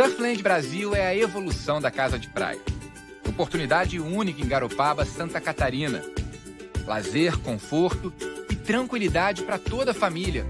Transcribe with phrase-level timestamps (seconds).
[0.00, 2.58] Surfland Brasil é a evolução da casa de praia.
[3.28, 6.02] Oportunidade única em Garopaba, Santa Catarina.
[6.86, 8.10] Lazer, conforto
[8.48, 10.46] e tranquilidade para toda a família.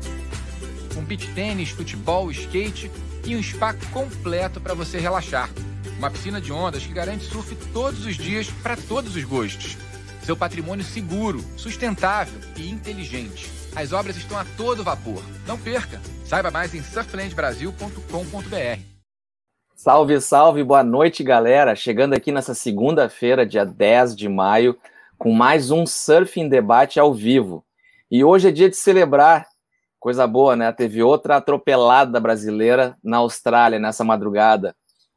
[0.94, 2.92] Com beach tênis, futebol, skate
[3.26, 5.50] e um spa completo para você relaxar.
[5.98, 9.76] Uma piscina de ondas que garante surf todos os dias para todos os gostos.
[10.22, 13.50] Seu patrimônio seguro, sustentável e inteligente.
[13.74, 15.24] As obras estão a todo vapor.
[15.44, 16.00] Não perca!
[16.24, 18.99] Saiba mais em surflandbrasil.com.br.
[19.82, 21.74] Salve, salve, boa noite, galera.
[21.74, 24.76] Chegando aqui nessa segunda-feira, dia 10 de maio,
[25.16, 27.64] com mais um Surfing Debate ao vivo.
[28.10, 29.46] E hoje é dia de celebrar,
[29.98, 30.70] coisa boa, né?
[30.70, 34.76] Teve outra atropelada brasileira na Austrália nessa madrugada.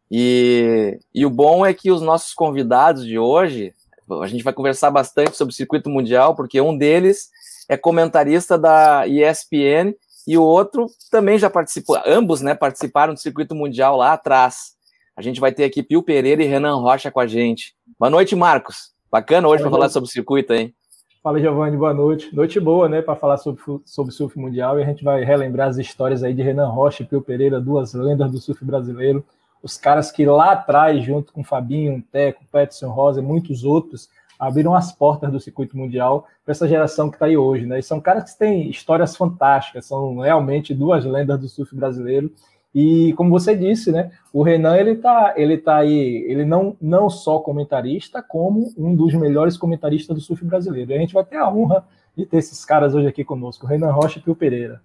[0.10, 3.74] E, e o bom é que os nossos convidados de hoje,
[4.22, 7.30] a gente vai conversar bastante sobre o circuito mundial, porque um deles
[7.68, 9.94] é comentarista da ESPN
[10.28, 14.74] e o outro também já participou, ambos, né, participaram do circuito mundial lá atrás.
[15.16, 17.76] A gente vai ter aqui Pio Pereira e Renan Rocha com a gente.
[18.00, 18.94] Boa noite, Marcos.
[19.12, 20.74] Bacana hoje para falar sobre o circuito, hein?
[21.22, 22.36] Fala, Giovanni, boa noite.
[22.36, 25.78] Noite boa, né, para falar sobre, sobre surf mundial e a gente vai relembrar as
[25.78, 29.24] histórias aí de Renan Rocha e Pio Pereira, duas lendas do surf brasileiro.
[29.62, 34.10] Os caras que lá atrás, junto com Fabinho, Teco, Peterson Rosa e muitos outros,
[34.48, 37.80] abriram as portas do circuito mundial para essa geração que está aí hoje, né?
[37.80, 42.32] E são caras que têm histórias fantásticas, são realmente duas lendas do surf brasileiro.
[42.76, 44.12] E como você disse, né?
[44.32, 49.14] O Renan ele tá, ele tá aí, ele não não só comentarista, como um dos
[49.14, 50.92] melhores comentaristas do surf brasileiro.
[50.92, 53.92] E a gente vai ter a honra de ter esses caras hoje aqui conosco, Renan
[53.92, 54.82] Rocha e Pio Pereira.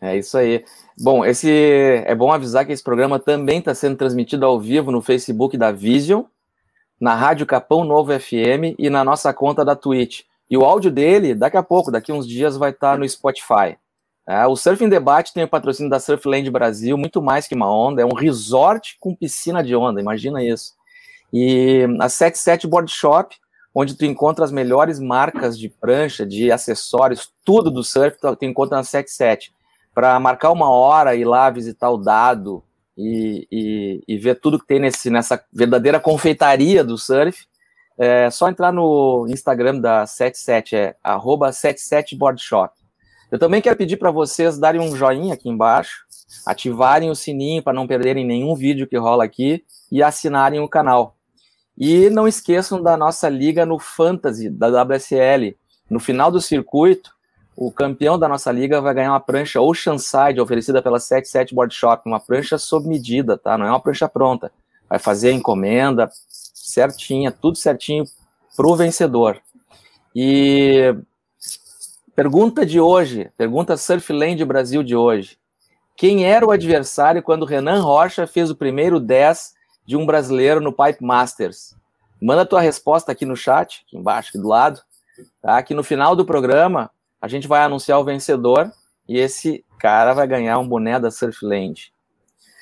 [0.00, 0.64] É isso aí.
[1.00, 5.02] Bom, esse é bom avisar que esse programa também está sendo transmitido ao vivo no
[5.02, 6.22] Facebook da Vision,
[7.00, 10.22] na Rádio Capão Novo FM e na nossa conta da Twitch.
[10.50, 13.76] E o áudio dele, daqui a pouco, daqui uns dias, vai estar tá no Spotify.
[14.26, 18.02] É, o Surfing Debate tem o patrocínio da Surfland Brasil, muito mais que uma onda,
[18.02, 20.74] é um resort com piscina de onda, imagina isso.
[21.32, 23.34] E a 77 Board Shop,
[23.74, 28.76] onde tu encontra as melhores marcas de prancha, de acessórios, tudo do surf, tu encontra
[28.76, 29.52] na 77.
[29.94, 32.62] Para marcar uma hora, ir lá visitar o dado,
[32.98, 37.46] e, e, e ver tudo que tem nesse, nessa verdadeira confeitaria do surf,
[37.96, 42.70] é só entrar no Instagram da 77, é arroba 77boardshop.
[43.30, 46.04] Eu também quero pedir para vocês darem um joinha aqui embaixo,
[46.46, 51.16] ativarem o sininho para não perderem nenhum vídeo que rola aqui e assinarem o canal.
[51.76, 55.56] E não esqueçam da nossa liga no Fantasy, da WSL.
[55.88, 57.12] No final do circuito,
[57.60, 62.00] o campeão da nossa liga vai ganhar uma prancha Oceanside, oferecida pela 77 Board Shop,
[62.06, 63.58] uma prancha sob medida, tá?
[63.58, 64.52] Não é uma prancha pronta.
[64.88, 68.04] Vai fazer a encomenda certinha, tudo certinho
[68.56, 69.40] pro vencedor.
[70.14, 70.94] E
[72.14, 75.36] pergunta de hoje, pergunta Surfland Brasil de hoje.
[75.96, 79.54] Quem era o adversário quando Renan Rocha fez o primeiro 10
[79.84, 81.74] de um brasileiro no Pipe Masters?
[82.22, 84.80] Manda tua resposta aqui no chat, aqui embaixo, aqui do lado,
[85.42, 85.60] tá?
[85.60, 86.88] Que no final do programa
[87.20, 88.70] a gente vai anunciar o vencedor
[89.08, 91.92] e esse cara vai ganhar um boné da Surfland.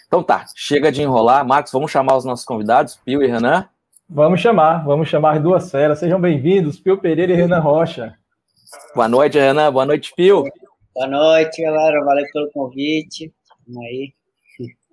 [0.06, 1.46] Então tá, chega de enrolar.
[1.46, 3.68] Marcos, vamos chamar os nossos convidados, Pio e Renan?
[4.08, 5.98] Vamos chamar, vamos chamar duas feras.
[5.98, 8.16] Sejam bem-vindos, Pio Pereira e Renan Rocha.
[8.94, 9.72] Boa noite, Renan.
[9.72, 10.44] Boa noite, Pio.
[10.94, 12.04] Boa noite, galera.
[12.04, 13.32] Valeu pelo convite.
[13.66, 14.14] Vamos aí.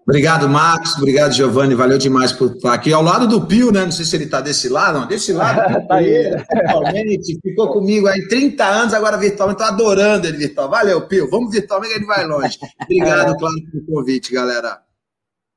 [0.06, 0.98] Obrigado, Marcos.
[0.98, 1.76] Obrigado, Giovanni.
[1.76, 2.92] Valeu demais por estar aqui.
[2.92, 3.86] Ao lado do Pio, né?
[3.86, 5.08] Não sei se ele está desse lado, não.
[5.08, 5.60] Desse lado.
[5.88, 6.30] tá aí.
[6.52, 9.62] Virtualmente, ficou comigo aí 30 anos, agora virtualmente.
[9.62, 10.70] Estou adorando ele virtual.
[10.70, 11.30] Valeu, Pio.
[11.30, 12.58] Vamos virtualmente, ele vai longe.
[12.82, 13.38] Obrigado, é.
[13.38, 14.80] claro, pelo convite, galera.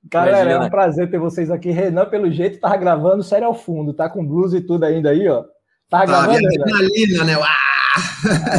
[0.09, 0.65] Galera, Imagina.
[0.65, 1.71] é um prazer ter vocês aqui.
[1.71, 5.29] Renan, pelo jeito, tava gravando sério ao fundo, tá com blusa e tudo ainda aí,
[5.29, 5.43] ó.
[5.91, 6.39] Tá gravando.
[6.39, 7.35] Ah, né?
[7.41, 7.67] Ah!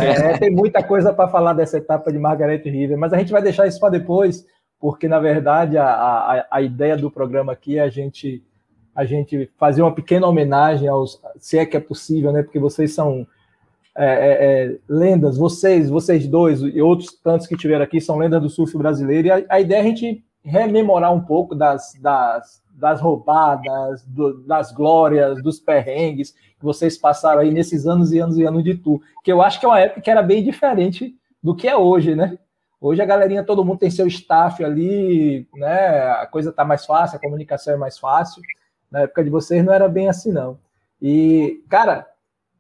[0.02, 3.42] É, tem muita coisa para falar dessa etapa de Margaret River, mas a gente vai
[3.42, 4.44] deixar isso para depois
[4.80, 8.44] porque na verdade a, a, a ideia do programa aqui é a gente
[8.96, 12.42] a gente fazer uma pequena homenagem aos, se é que é possível, né?
[12.42, 13.28] Porque vocês são
[13.96, 18.42] é, é, é, lendas, vocês, vocês dois e outros tantos que tiveram aqui são lendas
[18.42, 19.28] do surf brasileiro.
[19.28, 24.42] E a, a ideia é a gente rememorar um pouco das, das, das roubadas, do,
[24.46, 28.76] das glórias, dos perrengues que vocês passaram aí nesses anos e anos e anos de
[28.76, 29.00] tour.
[29.24, 32.16] Que eu acho que é uma época que era bem diferente do que é hoje,
[32.16, 32.38] né?
[32.80, 36.12] Hoje a galerinha, todo mundo tem seu staff ali, né?
[36.12, 38.42] A coisa tá mais fácil, a comunicação é mais fácil.
[38.92, 40.60] Na época de vocês não era bem assim, não.
[41.02, 42.08] E, cara,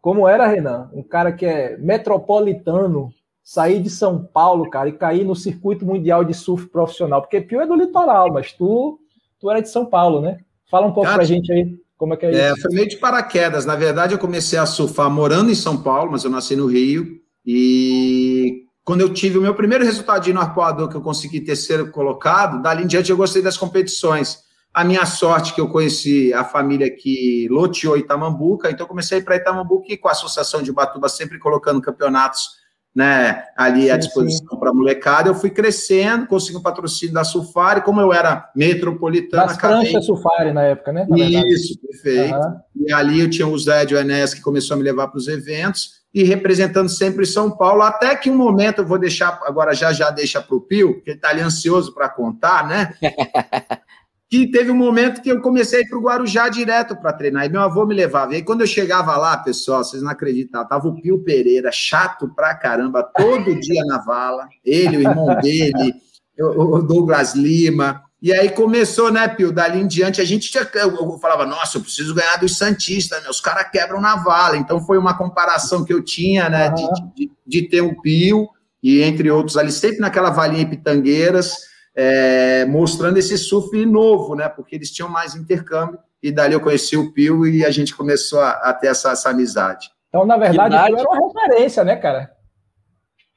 [0.02, 0.90] como era, Renan?
[0.94, 3.12] Um cara que é metropolitano,
[3.44, 7.22] sair de São Paulo, cara, e cair no circuito mundial de surf profissional.
[7.22, 9.00] Porque Pio é do litoral, mas tu,
[9.40, 10.40] tu era de São Paulo, né?
[10.70, 11.78] Fala um pouco cara, pra gente aí.
[11.98, 12.62] Como é que é, é isso?
[12.63, 13.66] Foi meio de paraquedas.
[13.66, 17.22] Na verdade, eu comecei a surfar morando em São Paulo, mas eu nasci no Rio.
[17.46, 22.62] E quando eu tive o meu primeiro resultado no arpoador, que eu consegui terceiro colocado,
[22.62, 24.38] dali em diante eu gostei das competições.
[24.74, 29.92] A minha sorte que eu conheci a família que loteou Itamambuca, então comecei para Itamambuca
[29.92, 32.48] e com a Associação de Batuba sempre colocando campeonatos
[32.95, 37.25] né, ali sim, à disposição para a molecada, eu fui crescendo, consegui um patrocínio da
[37.25, 39.48] Sufari, como eu era metropolitana...
[39.48, 39.81] Das acabei...
[39.81, 41.06] pranchas Sufari na época, né?
[41.10, 42.38] Na Isso, perfeito.
[42.38, 42.88] Uhum.
[42.88, 45.28] E ali eu tinha o Zé de Enes, que começou a me levar para os
[45.28, 49.94] eventos, e representando sempre São Paulo, até que um momento, eu vou deixar, agora já
[49.94, 52.94] já deixa para o Pio, que ele está ali ansioso para contar, né?
[54.30, 57.62] que teve um momento que eu comecei para o Guarujá direto para treinar, e meu
[57.62, 58.33] avô me levava.
[58.33, 62.27] E aí, quando eu chegava lá, pessoal, vocês não acreditam, tava o Pio Pereira, chato
[62.36, 65.94] pra caramba, todo dia na vala, ele, o irmão dele,
[66.39, 68.06] o Douglas Lima.
[68.22, 69.52] E aí começou, né, Pio?
[69.52, 73.30] Dali em diante, a gente tinha, eu falava, nossa, eu preciso ganhar dos Santistas, né?
[73.30, 74.58] Os caras quebram na vala.
[74.58, 78.50] Então foi uma comparação que eu tinha, né, de, de, de ter o Pio,
[78.81, 81.68] e entre outros ali, sempre naquela valinha em Pitangueiras
[81.98, 84.48] é, mostrando esse surf novo, né?
[84.48, 88.40] Porque eles tinham mais intercâmbio, e dali eu conheci o Pio e a gente começou
[88.40, 89.90] a, a ter essa, essa, amizade.
[90.10, 90.94] Então, na verdade, idade...
[90.94, 92.31] era uma referência, né, cara?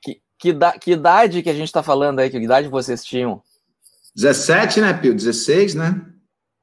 [0.02, 2.28] Que, que, da, que idade que a gente está falando aí?
[2.28, 3.42] Que idade vocês tinham?
[4.14, 5.14] 17, né, Pio?
[5.14, 6.06] 16, né?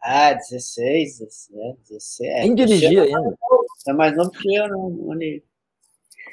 [0.04, 2.42] Ah, 16, 17, 17.
[2.42, 3.38] Quem dirigia ainda?
[3.88, 5.16] É mais novo que eu, não,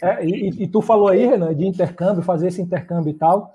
[0.03, 3.55] é, e, e, tu falou aí, Renan, de intercâmbio, fazer esse intercâmbio e tal.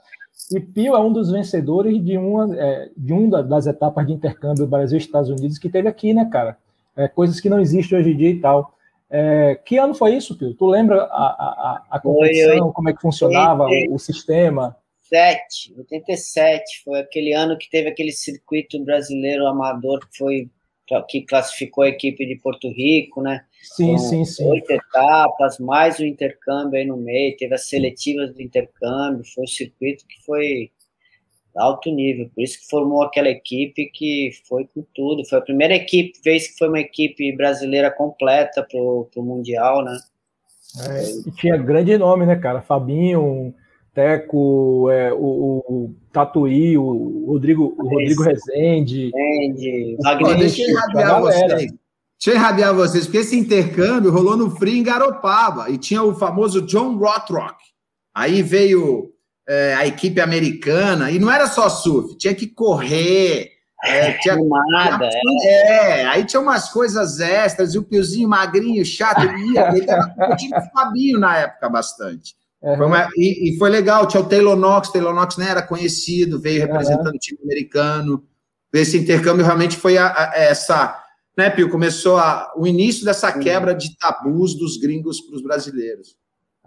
[0.51, 4.65] E Pio é um dos vencedores de uma é, de uma das etapas de intercâmbio
[4.65, 6.57] Brasil Estados Unidos que teve aqui, né, cara?
[6.95, 8.73] É, coisas que não existem hoje em dia e tal.
[9.09, 10.53] É, que ano foi isso, Pio?
[10.53, 14.75] Tu lembra a, a, a competição, foi, como é que funcionava o, o, sistema?
[15.11, 20.49] 87, 87 foi aquele ano que teve aquele circuito brasileiro amador que foi
[21.07, 23.45] que classificou a equipe de Porto Rico, né?
[23.61, 24.43] Sim, sim, sim.
[24.49, 29.47] Oito etapas, mais o intercâmbio aí no meio, teve as seletivas do intercâmbio, foi um
[29.47, 30.71] circuito que foi
[31.55, 35.75] alto nível, por isso que formou aquela equipe que foi com tudo, foi a primeira
[35.75, 39.95] equipe, vez que foi uma equipe brasileira completa pro, pro Mundial, né?
[40.87, 42.61] É, e tinha grande nome, né, cara?
[42.61, 43.53] Fabinho,
[43.99, 49.11] Teco, é, o, o Tatuí, o Rodrigo, o Rodrigo Rezende.
[49.13, 50.37] Rezende, Wagner.
[50.37, 51.49] Deixa eu irradiar vocês.
[51.49, 51.75] Deixa
[52.27, 56.61] eu irradiar vocês, porque esse intercâmbio rolou no Free em Garopaba e tinha o famoso
[56.61, 57.57] John Rothrock.
[58.15, 59.11] Aí veio
[59.45, 63.51] é, a equipe americana, e não era só surf, tinha que correr.
[63.83, 64.37] É, tinha,
[64.71, 65.09] Nada,
[65.43, 66.01] é.
[66.01, 70.05] é, aí tinha umas coisas extras, e o Piozinho magrinho, chato, ele ia, ele era
[70.05, 72.39] o Fabinho na época bastante.
[72.61, 72.77] Uhum.
[72.77, 76.39] Foi uma, e, e, foi legal, tinha o Taylor Knox, Taylor Knox nem era conhecido,
[76.39, 77.15] veio representando uhum.
[77.15, 78.23] o time americano.
[78.73, 81.01] Esse intercâmbio realmente foi a, a, essa,
[81.37, 81.69] né, Pio?
[81.69, 86.17] Começou a, o início dessa quebra de tabus dos gringos para os brasileiros.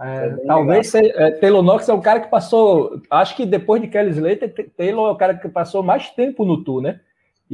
[0.01, 3.89] É, talvez se, é, Taylor Knox é o cara que passou, acho que depois de
[3.89, 7.01] Kelly Slater, Taylor é o cara que passou mais tempo no tour, né?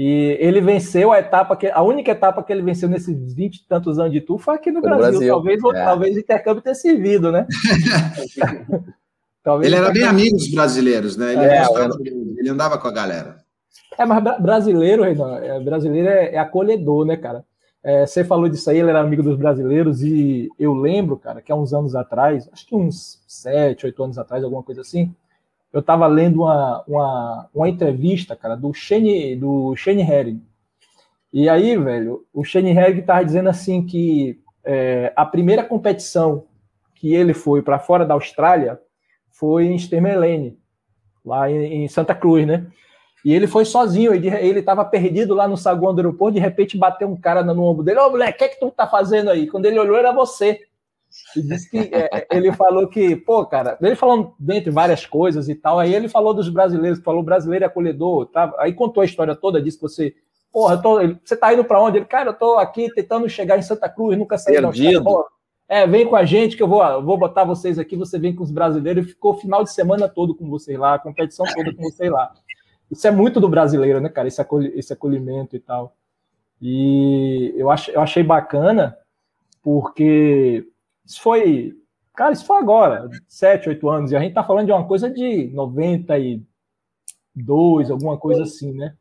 [0.01, 3.67] E ele venceu a etapa que a única etapa que ele venceu nesses 20 e
[3.67, 5.11] tantos anos de tour foi aqui no foi Brasil.
[5.11, 5.35] Brasil.
[5.35, 5.85] Talvez, é.
[5.85, 7.45] talvez o intercâmbio tenha servido, né?
[9.61, 11.33] ele era bem amigo dos brasileiros, né?
[11.33, 11.65] Ele, é,
[12.39, 13.39] ele andava com a galera.
[13.99, 17.45] É, mas brasileiro, Renan, é, brasileiro é, é, acolhedor, né, cara?
[17.83, 21.51] É, você falou disso aí, ele era amigo dos brasileiros, e eu lembro, cara, que
[21.51, 25.13] há uns anos atrás, acho que uns sete, oito anos atrás, alguma coisa assim,
[25.73, 30.43] eu estava lendo uma, uma, uma, entrevista, cara, do Shane, do Shane Herring.
[31.33, 36.45] E aí, velho, o Shane Herring estava dizendo assim que é, a primeira competição
[36.95, 38.81] que ele foi para fora da Austrália
[39.31, 40.59] foi em Stermelene,
[41.25, 42.67] lá em, em, Santa Cruz, né?
[43.25, 47.09] E ele foi sozinho, ele estava perdido lá no saguão do aeroporto, de repente bateu
[47.09, 49.31] um cara no ombro dele, ô oh, moleque, o que é que tu tá fazendo
[49.31, 49.47] aí?
[49.47, 50.68] Quando ele olhou, era você.
[51.37, 55.49] E disse que é, é, ele falou que, pô, cara, ele falando dentre várias coisas
[55.49, 58.53] e tal, aí ele falou dos brasileiros, falou brasileiro é acolhedor, tá?
[58.59, 60.15] aí contou a história toda, disse que você,
[60.53, 61.99] porra, tô, você tá indo para onde?
[61.99, 64.71] Ele, cara, eu tô aqui tentando chegar em Santa Cruz, nunca saí da
[65.69, 68.43] É, vem com a gente que eu vou, vou botar vocês aqui, você vem com
[68.43, 71.75] os brasileiros, e ficou o final de semana todo com vocês lá, a competição toda
[71.75, 72.33] com vocês lá.
[72.91, 75.95] Isso é muito do brasileiro, né, cara, esse, acolh esse acolhimento e tal.
[76.61, 78.97] E eu, ach, eu achei bacana,
[79.63, 80.67] porque
[81.09, 81.73] isso foi,
[82.15, 85.09] cara, isso foi agora, 7, 8 anos, e a gente tá falando de uma coisa
[85.09, 88.95] de 92, alguma coisa assim, né?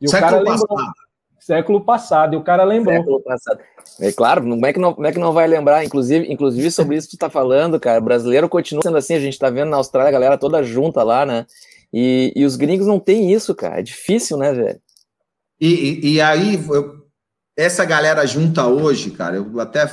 [0.00, 0.92] E século cara lembrou, passado.
[1.40, 2.94] Século passado, e o cara lembrou.
[2.94, 3.58] Século passado.
[4.00, 5.84] É claro, como é, que não, como é que não vai lembrar?
[5.84, 9.20] Inclusive, inclusive sobre isso que tu tá falando, cara, o brasileiro continua sendo assim, a
[9.20, 11.44] gente tá vendo na Austrália a galera toda junta lá, né?
[11.92, 14.80] E, e os gringos não têm isso, cara, é difícil, né, velho?
[15.60, 17.02] E, e, e aí, eu,
[17.56, 19.88] essa galera junta hoje, cara, eu até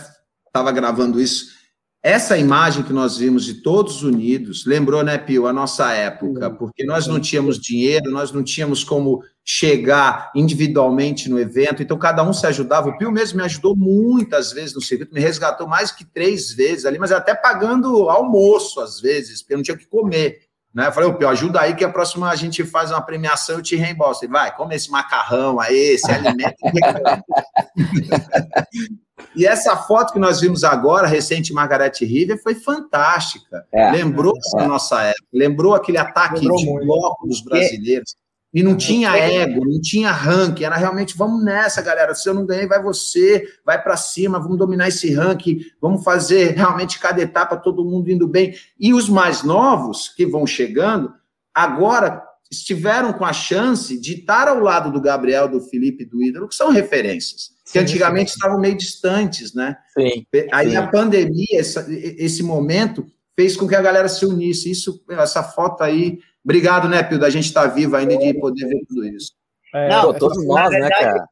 [0.49, 1.57] estava gravando isso.
[2.01, 6.85] essa imagem que nós vimos de todos unidos lembrou, né, Pio, a nossa época, porque
[6.85, 12.31] nós não tínhamos dinheiro, nós não tínhamos como chegar individualmente no evento, então cada um
[12.31, 12.89] se ajudava.
[12.89, 16.85] O Pio mesmo me ajudou muitas vezes no circuito, me resgatou mais que três vezes
[16.85, 20.48] ali, mas até pagando almoço às vezes, porque eu não tinha o que comer.
[20.73, 20.87] Né?
[20.87, 23.63] Eu falei, Pio, ajuda aí que a próxima a gente faz uma premiação e eu
[23.63, 24.23] te reembolso.
[24.23, 26.55] Ele vai, come esse macarrão aí, esse alimento.
[29.35, 33.65] E essa foto que nós vimos agora, recente Margaret River, foi fantástica.
[33.71, 34.63] É, lembrou é.
[34.63, 36.85] a nossa época, lembrou aquele ataque lembrou de muito.
[36.85, 38.15] bloco dos brasileiros.
[38.53, 42.15] E não tinha ego, não tinha ranking, era realmente vamos nessa, galera.
[42.15, 46.55] Se eu não ganhei, vai você, vai para cima, vamos dominar esse ranking, vamos fazer
[46.55, 48.55] realmente cada etapa todo mundo indo bem.
[48.79, 51.13] E os mais novos que vão chegando,
[51.53, 56.47] agora estiveram com a chance de estar ao lado do Gabriel, do Felipe, do Ídolo,
[56.47, 58.37] que são referências que antigamente sim.
[58.37, 59.77] estavam meio distantes, né?
[59.93, 60.25] Sim.
[60.51, 60.75] Aí sim.
[60.75, 63.05] a pandemia, esse momento,
[63.39, 64.69] fez com que a galera se unisse.
[64.69, 66.19] Isso, essa foto aí.
[66.43, 69.31] Obrigado, né, Pio, da gente estar tá vivo ainda de poder ver tudo isso.
[69.73, 71.27] É, Não, todos nós, né, verdade, né, cara?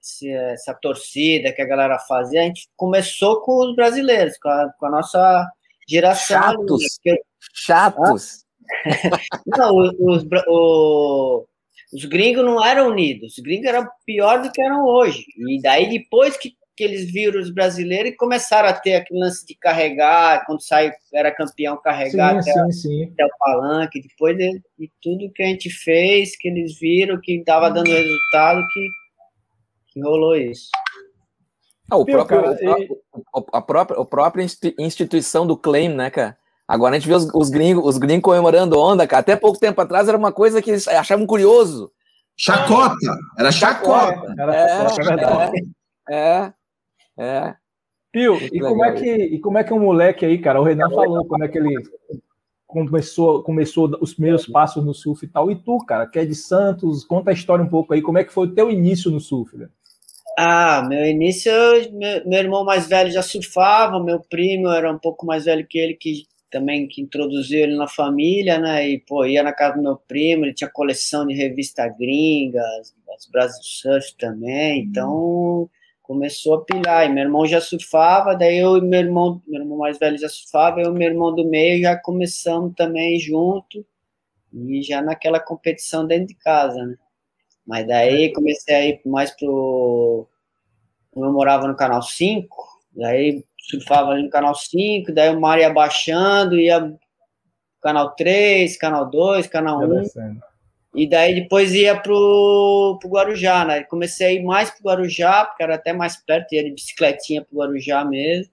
[0.00, 4.72] Esse, essa torcida que a galera fazia, a gente começou com os brasileiros, com a,
[4.78, 5.50] com a nossa
[5.88, 6.40] geração.
[6.40, 7.00] Chatos.
[7.04, 7.18] Ali,
[7.52, 8.44] Chatos.
[9.46, 10.24] Não, os, os,
[11.92, 15.24] os gringos não eram unidos, os gringos eram pior do que eram hoje.
[15.36, 19.44] E daí, depois que, que eles viram os brasileiros e começaram a ter aquele lance
[19.44, 23.12] de carregar, quando sai, era campeão, carregar sim, até, sim, sim.
[23.12, 27.32] até, o palanque, depois de, de, tudo que a gente fez, que eles viram que
[27.34, 28.88] estava dando resultado, que,
[29.88, 30.70] que rolou isso.
[31.90, 32.76] Ah, o, próprio, cara,
[33.34, 34.46] o, a própria, a própria
[34.78, 36.38] instituição do claim, né, cara?
[36.66, 39.20] Agora a gente vê os, os gringos, os gringos comemorando onda, cara.
[39.20, 41.92] Até pouco tempo atrás era uma coisa que eles achavam curioso.
[42.38, 42.94] Chacota!
[43.38, 44.34] Era chacota!
[44.38, 45.52] Era é, chacota,
[46.08, 46.52] é, é,
[47.20, 47.54] é.
[48.12, 50.90] Pio, e como, é que, e como é que um moleque aí, cara, o Renan
[50.90, 51.74] falou como é que ele
[52.66, 55.50] começou, começou os primeiros passos no surf e tal.
[55.50, 58.24] E tu, cara, que é de Santos, conta a história um pouco aí, como é
[58.24, 59.68] que foi o teu início no surf, né?
[60.38, 61.52] Ah, meu início,
[61.92, 65.78] meu, meu, irmão mais velho já surfava, meu primo era um pouco mais velho que
[65.78, 68.88] ele, que também que introduziu ele na família, né?
[68.88, 72.94] E pô, ia na casa do meu primo, ele tinha coleção de revista gringa, as,
[73.14, 75.68] as Brasil Surf também, então
[76.10, 77.06] começou a pilar.
[77.06, 80.28] E meu irmão já surfava, daí eu e meu irmão, meu irmão mais velho já
[80.28, 83.86] surfava, eu e meu irmão do meio já começamos também junto,
[84.52, 86.96] e já naquela competição dentro de casa, né?
[87.64, 90.26] Mas daí comecei a ir mais pro.
[91.14, 92.56] Eu morava no canal 5,
[92.90, 96.92] daí surfava ali no canal 5, daí o mar ia baixando, ia
[97.80, 100.02] canal 3, canal 2, canal 1.
[100.94, 103.84] E daí depois ia pro, pro Guarujá, né?
[103.84, 107.58] Comecei a ir mais pro Guarujá, porque era até mais perto, ia de bicicletinha pro
[107.58, 108.52] Guarujá mesmo.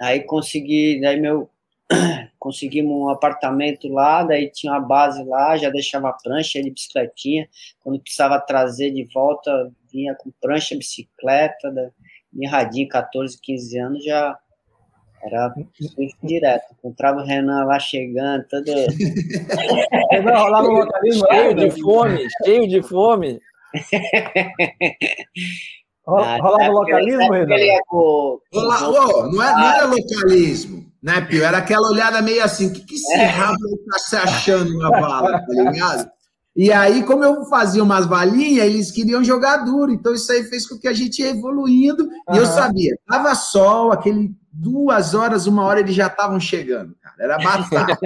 [0.00, 1.50] Aí consegui, daí meu
[2.38, 7.48] conseguimos um apartamento lá, daí tinha uma base lá, já deixava a prancha de bicicletinha.
[7.80, 11.90] Quando precisava trazer de volta, vinha com prancha, bicicleta, da
[12.32, 14.38] mirradinho, 14, 15 anos, já
[15.22, 15.54] era
[16.22, 16.64] direto.
[16.78, 18.66] Encontrava o Renan lá chegando, todo.
[20.22, 23.40] rolava o localismo cheio de fome, cheio de fome.
[26.06, 27.56] Rolava o localismo, Renan?
[27.90, 28.80] Rola,
[29.32, 31.44] não, é, não era localismo, né, Pio?
[31.44, 33.24] Era aquela olhada meio assim: o que, que esse é.
[33.24, 33.58] rabo
[33.90, 36.10] tá se achando na bala, tá ligado?
[36.56, 39.92] E aí, como eu fazia umas balinhas, eles queriam jogar duro.
[39.92, 42.04] Então, isso aí fez com que a gente ia evoluindo.
[42.04, 42.34] Uhum.
[42.34, 47.16] E eu sabia, tava sol, aquele duas horas, uma hora, eles já estavam chegando, cara.
[47.18, 47.98] Era batata.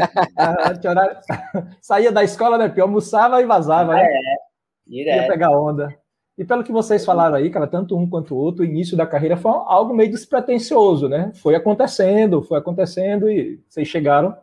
[1.81, 2.67] Saía da escola, né?
[2.69, 4.03] Porque almoçava e vazava, né?
[4.05, 4.37] É,
[4.87, 5.23] direto.
[5.23, 5.89] Ia pegar onda.
[6.37, 9.07] E pelo que vocês falaram aí, cara, tanto um quanto o outro, o início da
[9.07, 11.31] carreira foi algo meio despretensioso, né?
[11.35, 14.37] Foi acontecendo, foi acontecendo e vocês chegaram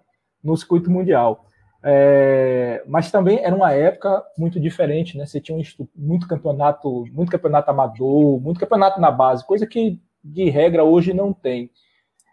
[0.44, 1.46] no circuito mundial.
[1.84, 5.26] É, mas também era uma época muito diferente, né?
[5.26, 5.62] Você tinha um,
[5.96, 11.34] muito campeonato, muito campeonato amador, muito campeonato na base, coisa que de regra hoje não
[11.34, 11.72] tem.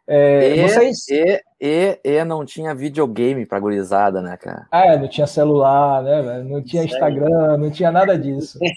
[0.06, 1.08] É, e, vocês...
[1.08, 4.66] e, e, e, não tinha videogame pra gurizada, né, cara?
[4.70, 6.42] Ah, é, não tinha celular, né?
[6.42, 8.58] Não tinha Instagram, não tinha nada disso.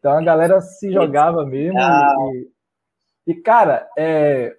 [0.00, 1.78] Então a galera se jogava mesmo.
[1.78, 2.48] E,
[3.26, 4.56] e, cara, é,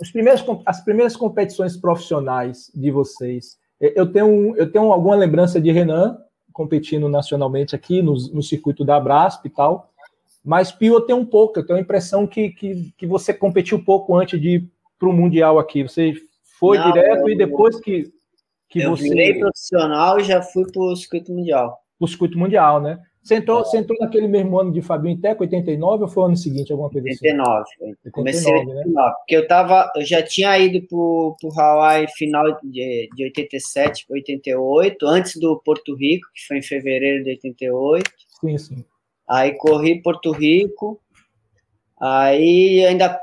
[0.00, 5.70] as, primeiras, as primeiras competições profissionais de vocês, eu tenho, eu tenho alguma lembrança de
[5.70, 6.18] Renan
[6.52, 9.92] competindo nacionalmente aqui no, no circuito da Brasp e tal,
[10.44, 13.84] mas Pio eu tenho um pouco, eu tenho a impressão que, que, que você competiu
[13.84, 14.68] pouco antes de
[15.00, 15.82] para o Mundial aqui.
[15.82, 16.12] Você
[16.58, 18.12] foi Não, direto eu, e depois que,
[18.68, 19.08] que eu você.
[19.08, 21.78] Virei profissional e já fui para o circuito mundial.
[21.98, 23.00] O circuito mundial, né?
[23.22, 26.36] Você entrou, você entrou naquele mesmo ano de Fabinho Teco, 89, ou foi o ano
[26.36, 27.84] seguinte, alguma coisa 89, assim?
[27.84, 28.10] 89.
[28.12, 29.12] Comecei 89, né?
[29.18, 34.14] porque eu tava, eu já tinha ido pro, pro Hawaii final de, de 87 para
[34.14, 38.10] 88, antes do Porto Rico, que foi em fevereiro de 88.
[38.40, 38.84] Sim, sim.
[39.28, 40.98] Aí corri Porto Rico,
[42.00, 43.20] aí ainda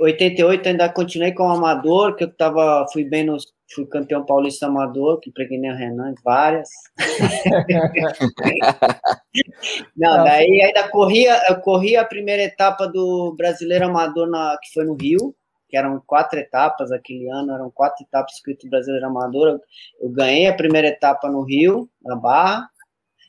[0.00, 3.44] 88 ainda continuei como amador, que eu tava, fui bem nos
[3.74, 6.68] fui campeão paulista amador, que preguei o Renan várias.
[9.96, 14.84] Não, daí ainda corria, eu corri a primeira etapa do brasileiro amador na, que foi
[14.84, 15.34] no Rio,
[15.68, 19.48] que eram quatro etapas aquele ano, eram quatro etapas escrito brasileiro amador.
[19.48, 19.60] Eu,
[20.02, 22.68] eu ganhei a primeira etapa no Rio, na Barra.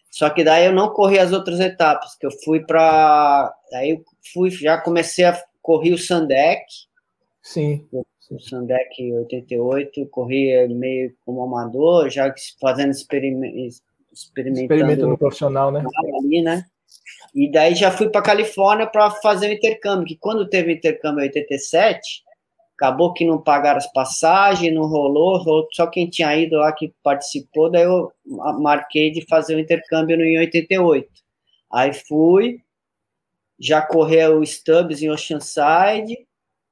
[0.10, 4.04] Só que daí eu não corri as outras etapas, que eu fui para aí eu
[4.34, 6.66] fui já comecei a correr o Sandec.
[7.42, 7.88] Sim
[8.32, 13.54] o Sandec 88, corria meio como amador, já fazendo experiment,
[14.12, 14.74] experimentando.
[14.74, 15.84] Experimento no profissional, né?
[16.18, 16.66] Ali, né?
[17.36, 21.22] E daí já fui para Califórnia para fazer o intercâmbio, que quando teve o intercâmbio
[21.22, 22.24] em 87,
[22.76, 27.70] acabou que não pagaram as passagens, não rolou, só quem tinha ido lá que participou,
[27.70, 28.12] daí eu
[28.60, 31.08] marquei de fazer o intercâmbio no 88.
[31.72, 32.62] Aí fui,
[33.62, 36.18] já correu o Stubbs em Oceanside,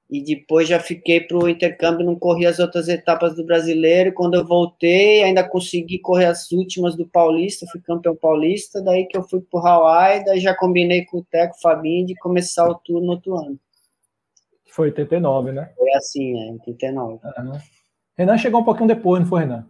[0.10, 4.12] e depois já fiquei para o intercâmbio, não corri as outras etapas do brasileiro.
[4.12, 8.81] Quando eu voltei, ainda consegui correr as últimas do Paulista, fui campeão paulista.
[8.81, 12.15] Daí que eu fui para o Hawaii, daí já combinei com o Teco Fabinho de
[12.15, 13.60] começar o tour no outro ano.
[14.72, 15.69] Foi 89, né?
[15.77, 17.13] Foi assim, é, 89.
[17.13, 17.60] Uhum.
[18.17, 19.67] Renan chegou um pouquinho depois, não foi, Renan?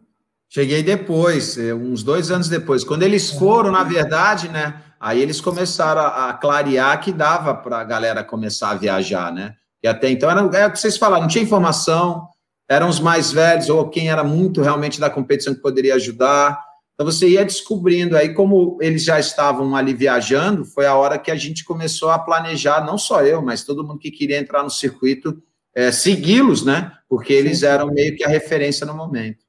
[0.47, 2.85] Cheguei depois, é, uns dois anos depois.
[2.85, 4.81] Quando eles foram, na verdade, né?
[4.99, 9.55] Aí eles começaram a, clarear que dava para a galera começar a viajar, né?
[9.81, 12.27] E até então era, é o que vocês falaram, não tinha informação,
[12.69, 16.61] eram os mais velhos ou quem era muito realmente da competição que poderia ajudar.
[16.93, 21.31] Então você ia descobrindo aí como eles já estavam ali viajando, foi a hora que
[21.31, 24.69] a gente começou a planejar, não só eu, mas todo mundo que queria entrar no
[24.69, 25.41] circuito,
[25.73, 26.91] é, segui-los, né?
[27.07, 29.39] Porque eles eram meio que a referência no momento.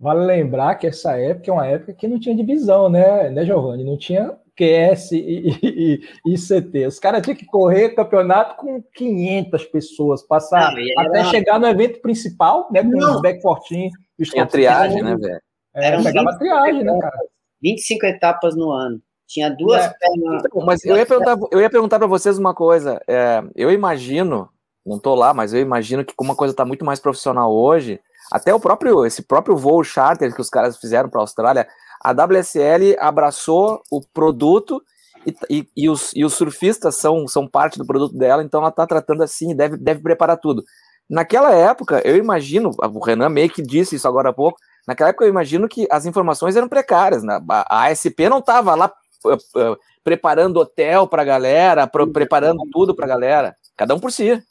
[0.00, 3.84] Vale lembrar que essa época é uma época que não tinha divisão, né, né Giovanni?
[3.84, 5.16] Não tinha QS e,
[5.62, 6.86] e, e ICT.
[6.86, 12.00] Os caras tinham que correr campeonato com 500 pessoas, passar não, até chegar no evento
[12.00, 12.82] principal, né?
[12.82, 13.14] Com não.
[13.14, 13.90] os back fortinho.
[14.20, 15.40] Tinha triagem, né, velho?
[15.74, 17.16] É, pegava triagem, né, cara?
[17.62, 19.00] 25 etapas no ano.
[19.28, 19.94] Tinha duas é.
[20.00, 20.42] pernas.
[20.44, 23.00] Então, mas eu ia perguntar, eu ia perguntar para vocês uma coisa.
[23.06, 24.48] É, eu imagino,
[24.84, 28.00] não tô lá, mas eu imagino que como uma coisa está muito mais profissional hoje,
[28.32, 31.68] até o próprio esse próprio voo charter que os caras fizeram para a Austrália,
[32.08, 34.82] a WSL abraçou o produto
[35.26, 38.70] e, e, e, os, e os surfistas são, são parte do produto dela, então ela
[38.70, 40.64] está tratando assim, deve, deve preparar tudo.
[41.08, 45.26] Naquela época, eu imagino, o Renan meio que disse isso agora há pouco, naquela época
[45.26, 47.40] eu imagino que as informações eram precárias, né?
[47.50, 48.90] a, a ASP não estava lá
[49.26, 54.00] uh, uh, preparando hotel para a galera, pro, preparando tudo para a galera, cada um
[54.00, 54.42] por si.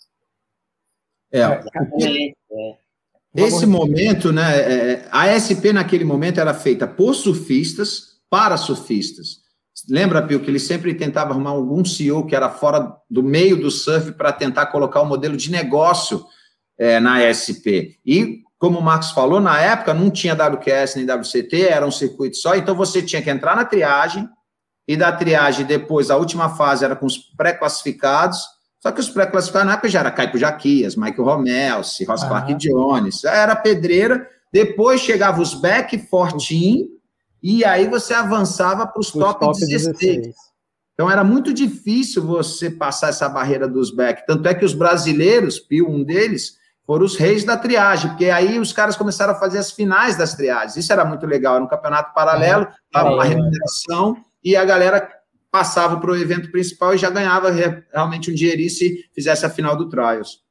[1.32, 2.78] É, é.
[3.38, 4.60] Esse momento, né?
[4.60, 9.46] É, é a SP naquele momento era feita por surfistas para surfistas.
[9.88, 13.70] Lembra, Pio, que ele sempre tentava arrumar algum CEO que era fora do meio do
[13.70, 16.26] surf para tentar colocar o um modelo de negócio
[16.78, 18.00] é, na SP.
[18.06, 22.38] E, como o Marcos falou, na época não tinha WQS nem WCT, era um circuito
[22.38, 24.28] só, então você tinha que entrar na triagem,
[24.88, 28.40] e da triagem depois, a última fase era com os pré-classificados,
[28.88, 32.28] só que os pré-classificados já era Caipo Jaquias, Michael Romel, Ross ah.
[32.28, 34.26] Clark Jones, era pedreira.
[34.52, 36.88] Depois chegava os back fortinho,
[37.44, 39.94] e aí você avançava para os top, top 16.
[39.98, 40.36] 16.
[40.94, 44.26] Então era muito difícil você passar essa barreira dos back.
[44.26, 46.54] Tanto é que os brasileiros, Pio, um deles,
[46.86, 50.34] foram os reis da triagem, porque aí os caras começaram a fazer as finais das
[50.34, 50.78] triagens.
[50.78, 55.02] Isso era muito legal, era um campeonato paralelo, dava uma remuneração, e a galera
[55.52, 57.50] passava para o evento principal e já ganhava
[57.92, 60.42] realmente um dinheirinho se fizesse a final do Trials.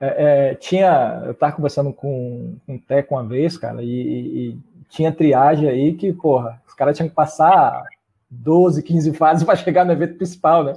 [0.00, 4.58] É, é, tinha, eu estava conversando com, com o Teco uma vez, cara, e, e,
[4.90, 7.82] tinha triagem aí que, porra, os caras tinham que passar
[8.28, 10.74] 12, 15 fases para chegar no evento principal, né?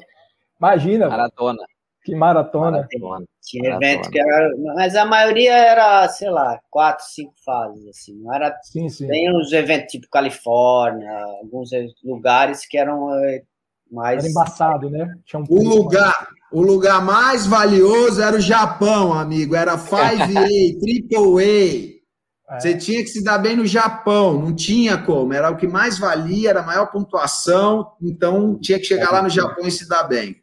[0.59, 1.09] Imagina.
[1.09, 1.63] Maratona.
[2.03, 2.71] Que maratona.
[2.71, 3.25] maratona.
[3.41, 3.91] Tinha maratona.
[3.91, 4.57] evento que era.
[4.75, 8.15] Mas a maioria era, sei lá, quatro, cinco fases, assim.
[8.15, 8.57] Não era.
[8.63, 9.07] Sim, sim.
[9.07, 11.69] Tem uns eventos tipo Califórnia, alguns
[12.03, 13.43] lugares que eram eh,
[13.91, 14.19] mas...
[14.19, 15.13] Era embaçado, né?
[15.35, 19.55] Um o lugar, o lugar mais valioso era o Japão, amigo.
[19.55, 21.97] Era 5A, Triple A.
[22.49, 22.59] É.
[22.59, 25.33] Você tinha que se dar bem no Japão, não tinha como.
[25.33, 29.21] Era o que mais valia, era a maior pontuação, então tinha que chegar é, lá
[29.21, 30.37] no Japão e se dar bem.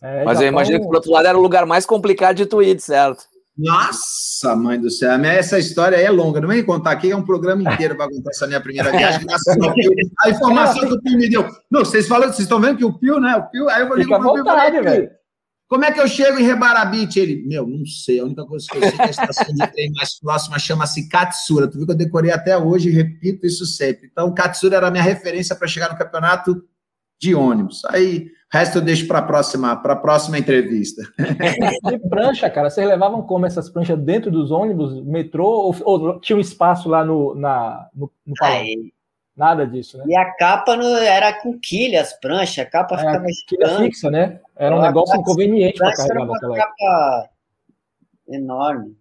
[0.00, 0.42] É, Mas Japão...
[0.42, 3.24] eu imagino que, por outro lado, era o lugar mais complicado de tweet, certo?
[3.58, 7.60] Nossa, mãe do céu, essa história é longa, não vem contar aqui, é um programa
[7.60, 9.26] inteiro para contar essa minha primeira viagem.
[10.24, 11.44] a informação que o Pio me deu.
[11.68, 13.34] Não, vocês falam, vocês estão vendo que o Pio, né?
[13.34, 14.44] O Pio, aí eu para o Pio.
[14.84, 15.10] velho.
[15.68, 17.18] Como é que eu chego em Rebarabite?
[17.20, 18.20] Ele, meu, não sei.
[18.20, 21.08] A única coisa que eu sei é que a estação de trem mais próxima chama-se
[21.08, 21.68] Katsura.
[21.68, 24.08] Tu viu que eu decorei até hoje e repito isso sempre.
[24.10, 26.64] Então, Katsura era a minha referência para chegar no campeonato
[27.20, 27.84] de ônibus.
[27.86, 31.02] Aí, o resto eu deixo para a próxima, pra próxima entrevista.
[31.92, 36.36] E prancha, cara, vocês levavam como essas pranchas dentro dos ônibus, metrô, ou, ou tinha
[36.36, 38.92] um espaço lá no, na, no, no Aí,
[39.38, 40.04] Nada disso, né?
[40.08, 44.10] E a capa no, era com quilha, as pranchas, a capa é, ficava quilha fixa,
[44.10, 44.40] né?
[44.56, 46.74] Era um negócio inconveniente para carregar naquela época.
[46.76, 47.30] capa
[48.28, 48.96] enorme.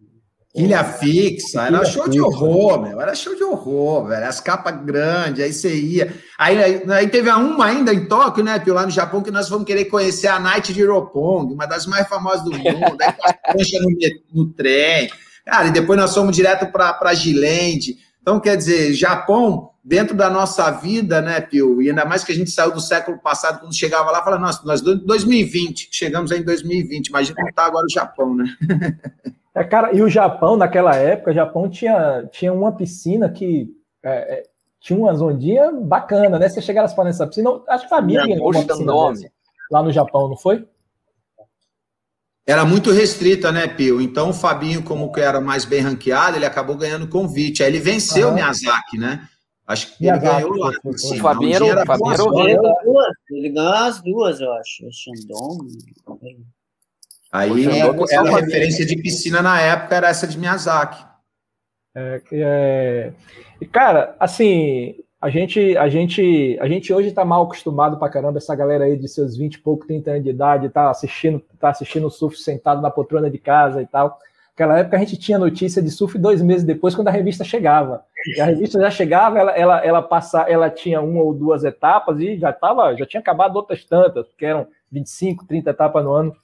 [0.56, 2.10] Quilha fixa, era show fixa.
[2.10, 3.00] de horror, meu.
[3.00, 4.26] Era show de horror, velho.
[4.26, 6.14] As capas grandes, aí você ia.
[6.38, 9.48] Aí, aí, aí teve uma ainda em Tóquio, né, Pio, lá no Japão, que nós
[9.48, 12.98] fomos querer conhecer a Night de Roppongi, uma das mais famosas do mundo.
[13.02, 13.14] aí
[13.54, 13.90] pranchas no,
[14.34, 15.10] no trem.
[15.46, 17.98] Cara, e depois nós fomos direto para Gilende.
[18.22, 21.82] Então, quer dizer, Japão, dentro da nossa vida, né, Pio?
[21.82, 24.62] E ainda mais que a gente saiu do século passado, quando chegava lá, fala, nossa,
[24.66, 28.46] nós 2020, chegamos aí em 2020, imagina como está agora o Japão, né?
[29.58, 33.70] É, cara, e o Japão, naquela época, o Japão tinha, tinha uma piscina que
[34.04, 34.44] é, é,
[34.80, 36.48] tinha umas ondinhas bacana, né?
[36.48, 38.94] Você chegaram nessa piscina, acho que família ganhou uma piscina
[39.72, 40.66] lá no Japão, não foi?
[42.48, 44.00] era muito restrita, né, Pio?
[44.00, 47.62] Então o Fabinho, como que era mais bem ranqueado, ele acabou ganhando convite.
[47.62, 49.28] Aí ele venceu o Miyazaki, né?
[49.68, 50.72] Acho que Miyazaki, ele ganhou lá.
[50.96, 52.58] Sim, o Fabinho era, o Fabinho era o rei.
[53.32, 54.88] Ele ganhou as duas, eu acho.
[54.88, 55.68] O Shandong.
[57.32, 61.06] Aí é, a referência de piscina na época era essa de Miyazaki.
[61.96, 63.14] É, é...
[63.72, 68.56] Cara, assim, a gente, a gente, a gente hoje está mal acostumado para caramba, essa
[68.56, 72.06] galera aí de seus 20 e pouco, 30 anos de idade, tá assistindo, tá assistindo
[72.06, 74.20] o surf sentado na poltrona de casa e tal.
[74.52, 78.04] Naquela época a gente tinha notícia de surf dois meses depois, quando a revista chegava.
[78.36, 82.20] E a revista já chegava, ela, ela, ela, passa, ela tinha uma ou duas etapas
[82.20, 86.36] e já tava, já tinha acabado outras tantas, porque eram 25, 30 etapas no ano.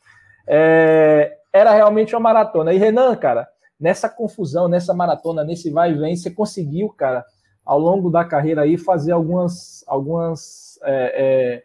[0.48, 2.74] É, era realmente uma maratona.
[2.74, 3.48] E Renan, cara,
[3.80, 7.26] nessa confusão, nessa maratona, nesse vai e vem, você conseguiu, cara,
[7.66, 11.64] ao longo da carreira aí fazer algumas, algumas é, é,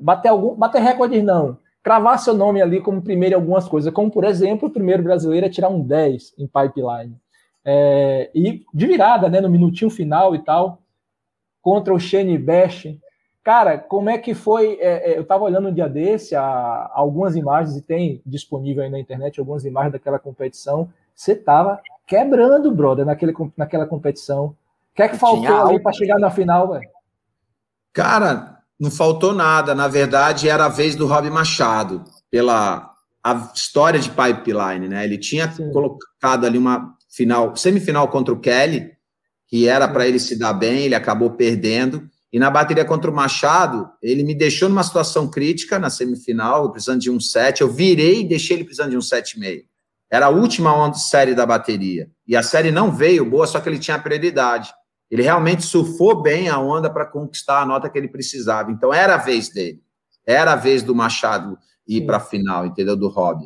[0.00, 4.10] bater algum, bater recordes não, cravar seu nome ali como primeiro em algumas coisas, como
[4.10, 7.16] por exemplo o primeiro brasileiro a tirar um 10 em pipeline
[7.64, 10.82] é, e de virada, né, no minutinho final e tal,
[11.60, 12.86] contra o Shane Bash.
[13.44, 14.78] Cara, como é que foi?
[14.80, 18.84] É, é, eu estava olhando um dia desse a, a algumas imagens e tem disponível
[18.84, 20.88] aí na internet algumas imagens daquela competição.
[21.14, 24.46] Você tava quebrando, brother, naquele, naquela competição.
[24.46, 24.56] O
[24.94, 26.88] que é que faltou ali para chegar na final, velho?
[27.92, 29.74] Cara, não faltou nada.
[29.74, 32.92] Na verdade, era a vez do Rob Machado, pela
[33.24, 35.04] a história de pipeline, né?
[35.04, 35.70] Ele tinha Sim.
[35.70, 38.92] colocado ali uma final, semifinal contra o Kelly,
[39.46, 42.10] que era para ele se dar bem, ele acabou perdendo.
[42.32, 47.00] E na bateria contra o Machado, ele me deixou numa situação crítica na semifinal, precisando
[47.00, 47.60] de um set.
[47.60, 49.64] Eu virei e deixei ele precisando de um set e meio.
[50.10, 52.10] Era a última série da bateria.
[52.26, 54.72] E a série não veio boa, só que ele tinha prioridade.
[55.10, 58.72] Ele realmente surfou bem a onda para conquistar a nota que ele precisava.
[58.72, 59.82] Então era a vez dele.
[60.26, 62.96] Era a vez do Machado ir para a final, entendeu?
[62.96, 63.44] Do Hobby.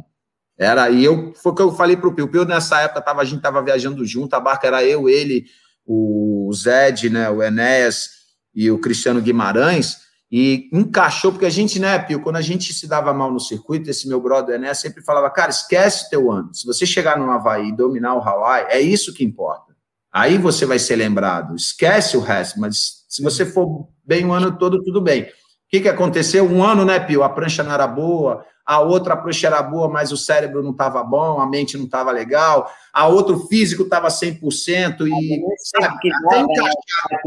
[0.56, 2.28] Era, e eu foi o que eu falei para o Pio.
[2.28, 5.46] Pio, nessa época, tava, a gente estava viajando junto, a barca era eu, ele,
[5.84, 8.15] o Zed, né, o Enéas
[8.56, 12.88] e o Cristiano Guimarães, e encaixou, porque a gente, né, Pio, quando a gente se
[12.88, 16.52] dava mal no circuito, esse meu brother Enéas sempre falava, cara, esquece teu ano.
[16.52, 19.76] Se você chegar no Havaí e dominar o Hawaii, é isso que importa.
[20.12, 21.54] Aí você vai ser lembrado.
[21.54, 25.22] Esquece o resto, mas se você for bem o ano todo, tudo bem.
[25.22, 25.28] O
[25.68, 26.44] que, que aconteceu?
[26.44, 27.22] Um ano, né, Pio?
[27.22, 31.02] A prancha não era boa, a outra prancha era boa, mas o cérebro não estava
[31.04, 36.74] bom, a mente não estava legal, a outro físico estava 100% e sabe, até encaixar.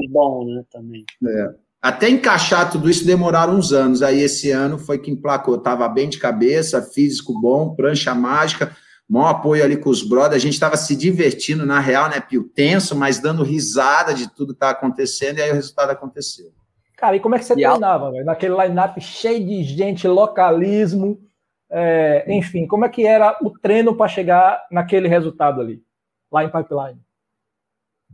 [0.10, 1.06] Bom, né, também.
[1.26, 1.50] É.
[1.82, 4.02] Até encaixar tudo isso demoraram uns anos.
[4.02, 5.56] Aí esse ano foi que emplacou.
[5.56, 8.76] Estava bem de cabeça, físico bom, prancha mágica
[9.10, 12.44] maior apoio ali com os brothers, a gente estava se divertindo, na real, né, Pio?
[12.44, 16.52] Tenso, mas dando risada de tudo que estava acontecendo, e aí o resultado aconteceu.
[16.96, 18.26] Cara, e como é que você e treinava, velho?
[18.26, 21.20] Naquele line-up cheio de gente, localismo,
[21.72, 25.82] é, enfim, como é que era o treino para chegar naquele resultado ali,
[26.32, 27.00] lá em Pipeline?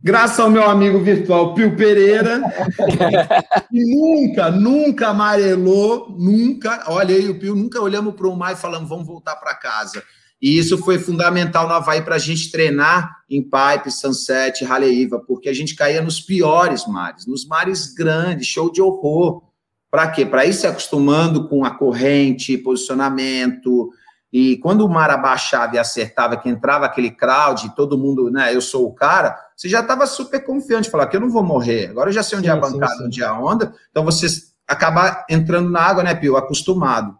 [0.04, 2.42] Graças ao meu amigo virtual Pio Pereira,
[3.72, 6.84] que nunca, nunca amarelou, nunca.
[6.88, 10.04] Olha aí, o Pio, nunca olhamos para o mar e falamos, vamos voltar para casa.
[10.42, 15.50] E isso foi fundamental no Havaí para a gente treinar em Pipe, Sunset, Haleiva, porque
[15.50, 19.42] a gente caía nos piores mares, nos mares grandes, show de horror.
[19.90, 20.26] Para quê?
[20.26, 23.92] Para ir se acostumando com a corrente, posicionamento.
[24.32, 28.60] E quando o mar abaixava e acertava, que entrava aquele crowd, todo mundo, né, eu
[28.60, 32.10] sou o cara, você já estava super confiante, falar que eu não vou morrer, agora
[32.10, 33.06] eu já sei onde sim, é a bancada, sim, sim.
[33.06, 34.28] onde é a onda, então você
[34.68, 37.18] acaba entrando na água, né, Pio, acostumado.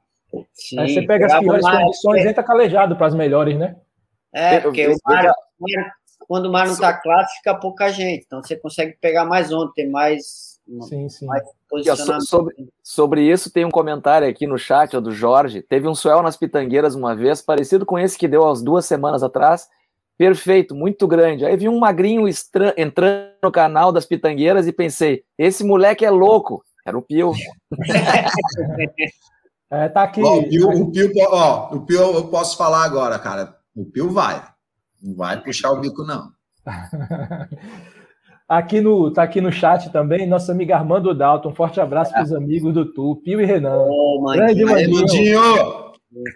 [0.54, 3.78] Sim, Aí você pega as piores condições e entra calejado para as melhores, né?
[4.34, 5.34] É, porque o mar,
[6.28, 9.72] quando o mar não está claro, fica pouca gente, então você consegue pegar mais onda,
[9.74, 11.28] tem mais, sim, sim.
[12.22, 15.62] Sobre, sobre isso, tem um comentário aqui no chat, ó, do Jorge.
[15.62, 19.24] Teve um suel nas pitangueiras uma vez, parecido com esse que deu há duas semanas
[19.24, 19.68] atrás.
[20.18, 21.46] Perfeito, muito grande.
[21.46, 22.26] Aí vi um magrinho
[22.78, 26.64] entrando no canal das pitangueiras e pensei: esse moleque é louco.
[26.86, 27.34] Era o Pio.
[29.72, 30.22] é, tá aqui.
[30.22, 33.58] Ó, o, Pio, o, Pio, ó, o Pio, eu posso falar agora, cara.
[33.76, 34.42] O Pio vai.
[35.02, 36.32] Não vai puxar o bico, não.
[38.48, 41.50] Aqui no, tá aqui no chat também, nosso amigo Armando Dalton.
[41.50, 43.76] Um forte abraço para os amigos do Tu, Pio e Renan.
[43.76, 45.42] Ô, oh, Grande Mandinho.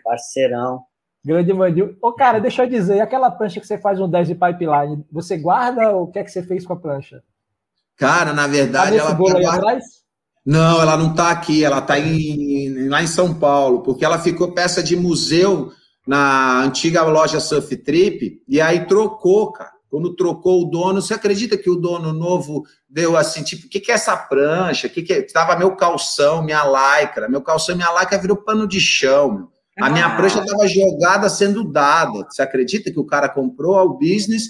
[0.03, 0.81] Parceirão.
[1.23, 1.95] Grande Mandinho.
[2.01, 5.37] Ô, cara, deixa eu dizer, aquela prancha que você faz um 10 de pipeline, você
[5.37, 7.21] guarda ou o que é que você fez com a prancha?
[7.95, 9.13] Cara, na verdade, tá ela.
[9.13, 9.83] Bolo aí atrás?
[10.43, 14.81] Não, ela não está aqui, ela está lá em São Paulo, porque ela ficou peça
[14.81, 15.69] de museu
[16.07, 19.78] na antiga loja Surf Trip, e aí trocou, cara.
[19.89, 23.79] Quando trocou o dono, você acredita que o dono novo deu assim, tipo, o que,
[23.79, 24.87] que é essa prancha?
[24.87, 25.21] O que, que é?
[25.23, 27.27] Tava meu calção, minha lycra.
[27.27, 29.59] Meu calção e minha lycra virou pano de chão, meu.
[29.79, 30.15] A minha ah.
[30.15, 32.25] prancha estava jogada sendo dada.
[32.29, 34.43] Você acredita que o cara comprou ao business,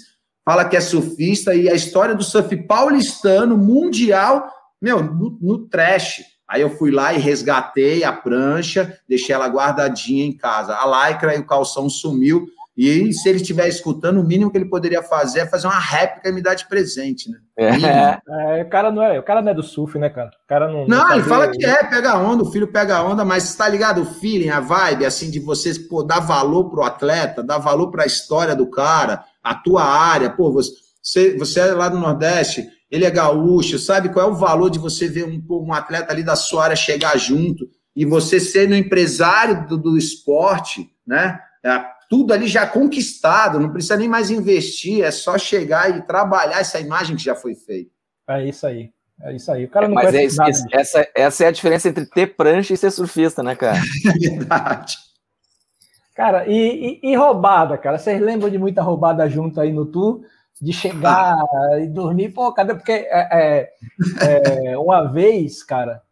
[0.44, 4.50] fala que é surfista e a história do surf paulistano, mundial,
[4.82, 6.22] meu, no, no trash.
[6.48, 10.74] Aí eu fui lá e resgatei a prancha, deixei ela guardadinha em casa.
[10.74, 12.48] A lycra e o calção sumiu.
[12.82, 16.30] E se ele estiver escutando, o mínimo que ele poderia fazer é fazer uma réplica
[16.30, 17.36] e me dar de presente, né?
[17.58, 18.58] É.
[18.58, 20.30] é, o, cara não é, o cara não é do surf, né, cara?
[20.42, 20.86] O cara não.
[20.86, 24.00] Não, não ele fala que é, pega onda, o filho pega onda, mas está ligado?
[24.00, 28.04] O feeling, a vibe, assim, de você pô, dar valor pro atleta, dar valor para
[28.04, 30.30] a história do cara, a tua área.
[30.30, 34.70] Pô, você, você é lá do Nordeste, ele é gaúcho, sabe qual é o valor
[34.70, 38.66] de você ver um, um atleta ali da sua área chegar junto e você ser
[38.66, 41.38] no empresário do, do esporte, né?
[41.62, 46.58] É, tudo ali já conquistado, não precisa nem mais investir, é só chegar e trabalhar
[46.58, 47.92] essa imagem que já foi feita.
[48.28, 48.90] É isso aí.
[49.22, 49.64] É isso aí.
[49.64, 52.74] O cara não Mas é isso, isso, essa, essa é a diferença entre ter prancha
[52.74, 53.78] e ser surfista, né, cara?
[54.12, 54.96] É verdade.
[56.12, 57.96] Cara, e, e, e, roubada, cara?
[57.96, 60.22] Vocês lembram de muita roubada junto aí no tour?
[60.60, 61.38] De chegar
[61.80, 62.30] e dormir?
[62.30, 62.74] Pô, cadê?
[62.74, 63.70] Porque é,
[64.20, 66.02] é, é uma vez, cara,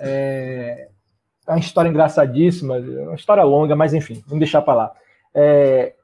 [0.00, 0.88] é,
[1.46, 4.92] é uma história engraçadíssima, uma história longa, mas enfim, vamos deixar para lá
[5.34, 5.94] é,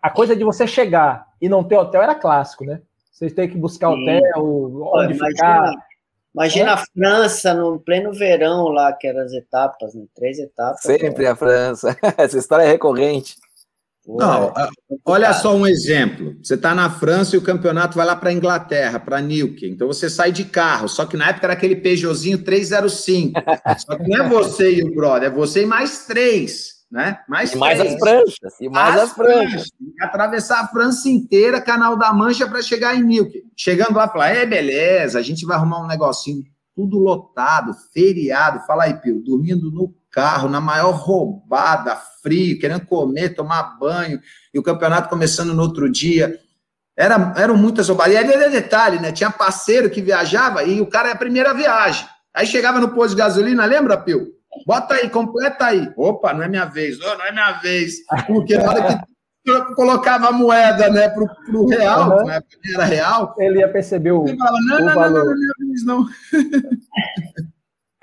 [0.00, 2.80] a coisa de você chegar e não ter hotel era clássico, né?
[3.10, 4.02] Você tem que buscar Sim.
[4.02, 4.44] hotel,
[4.94, 5.72] onde imagina, ficar.
[6.34, 6.72] Imagina é?
[6.74, 10.04] a França no pleno verão lá, que eram as etapas, né?
[10.14, 10.82] Três etapas.
[10.82, 11.96] Sempre a França.
[12.16, 13.36] Essa história é recorrente.
[14.06, 14.68] Não, é
[15.04, 16.36] olha só um exemplo.
[16.40, 19.70] Você está na França e o campeonato vai lá para a Inglaterra, para Newquay.
[19.70, 23.40] Então você sai de carro, só que na época era aquele Peugeotzinho 305.
[23.78, 27.18] só que não é você e o brother, é você e mais três né?
[27.28, 28.60] Mais, e mais as pranchas.
[28.60, 29.70] E mais as, as pranchas.
[29.70, 29.70] pranchas.
[30.00, 33.42] Atravessar a França inteira, Canal da Mancha, para chegar em Milk.
[33.56, 36.44] Chegando lá, falar, é beleza, a gente vai arrumar um negocinho
[36.76, 38.64] tudo lotado, feriado.
[38.66, 44.20] Fala aí, Pio, dormindo no carro, na maior roubada, frio, querendo comer, tomar banho,
[44.52, 46.38] e o campeonato começando no outro dia.
[46.94, 48.14] Era, eram muitas roubadas.
[48.14, 49.10] E aí, detalhe, né?
[49.10, 52.06] Tinha parceiro que viajava e o cara é a primeira viagem.
[52.34, 54.35] Aí chegava no posto de gasolina, lembra, Pio?
[54.64, 55.92] Bota aí, completa aí.
[55.96, 56.98] Opa, não é minha vez.
[57.00, 57.96] Oh, não é minha vez.
[58.26, 59.04] Porque na hora
[59.44, 62.30] que colocava a moeda né, pro, pro real, uhum.
[62.30, 63.34] época era real.
[63.38, 64.26] Ele ia perceber o.
[64.26, 65.10] Ele falava, não, o não, valor.
[65.10, 66.06] não, não, não, é minha vez, não.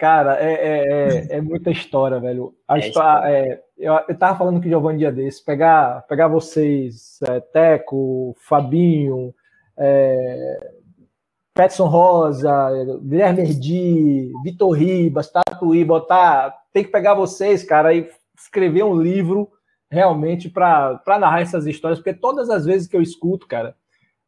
[0.03, 2.53] Cara, é, é, é, é, muita história, velho.
[2.67, 6.27] A é história, é, eu, eu tava falando com o Giovanni dia desse, pegar, pegar
[6.27, 9.33] vocês, é, Teco, Fabinho,
[9.77, 10.71] é,
[11.53, 12.51] Petson Rosa,
[13.01, 16.53] Guilherme Erdi, Vitor Ribas, Tatuí, botar.
[16.73, 19.49] Tem que pegar vocês, cara, e escrever um livro
[19.91, 23.75] realmente para narrar essas histórias, porque todas as vezes que eu escuto, cara,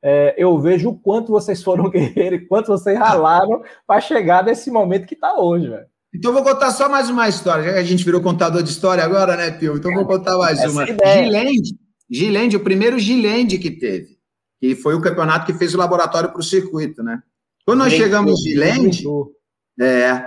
[0.03, 5.07] é, eu vejo o quanto vocês foram guerreiros, quanto vocês ralaram para chegar nesse momento
[5.07, 5.87] que está hoje, velho.
[6.13, 9.03] Então vou contar só mais uma história, já que a gente virou contador de história
[9.03, 9.75] agora, né, Pio?
[9.75, 10.85] Então vou contar mais Essa uma.
[10.85, 11.75] Gilende,
[12.09, 14.14] Gilende, o primeiro Gilende que teve
[14.65, 17.21] que foi o campeonato que fez o laboratório para o circuito, né?
[17.65, 19.03] Quando nós chegamos de Land,
[19.79, 20.25] é,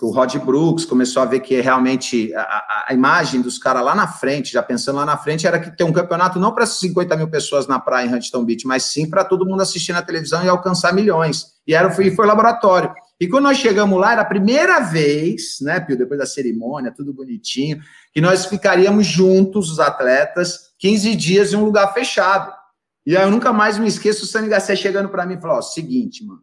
[0.00, 4.06] o Rod Brooks começou a ver que realmente a, a imagem dos caras lá na
[4.06, 7.28] frente, já pensando lá na frente, era que ter um campeonato não para 50 mil
[7.28, 10.48] pessoas na praia em Huntington Beach, mas sim para todo mundo assistir na televisão e
[10.48, 11.46] alcançar milhões.
[11.66, 12.92] E era, foi, foi laboratório.
[13.20, 17.12] E quando nós chegamos lá, era a primeira vez, né, Pio, depois da cerimônia, tudo
[17.12, 17.80] bonitinho,
[18.12, 22.61] que nós ficaríamos juntos, os atletas, 15 dias em um lugar fechado.
[23.04, 25.58] E aí eu nunca mais me esqueço o Sani Garcia chegando para mim e falou:
[25.58, 26.42] ó, seguinte, mano.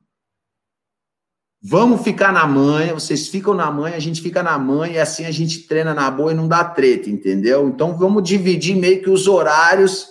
[1.61, 5.25] Vamos ficar na manha, vocês ficam na manha, a gente fica na manha, e assim
[5.25, 7.67] a gente treina na boa e não dá treta, entendeu?
[7.67, 10.07] Então vamos dividir meio que os horários,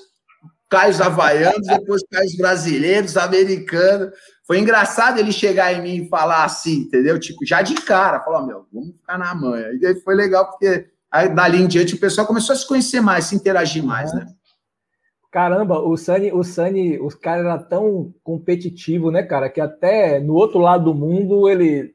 [0.68, 4.11] cai os havaianos, depois cai os brasileiros, americanos.
[4.46, 7.18] Foi engraçado ele chegar em mim e falar assim, entendeu?
[7.18, 9.68] Tipo, já de cara, falou, meu, vamos ficar na manha.
[9.80, 13.00] E aí foi legal, porque aí, dali em diante o pessoal começou a se conhecer
[13.00, 14.26] mais, se interagir mais, né?
[15.31, 20.35] Caramba, o Sani, o Sani, os caras era tão competitivo, né, cara, que até no
[20.35, 21.95] outro lado do mundo ele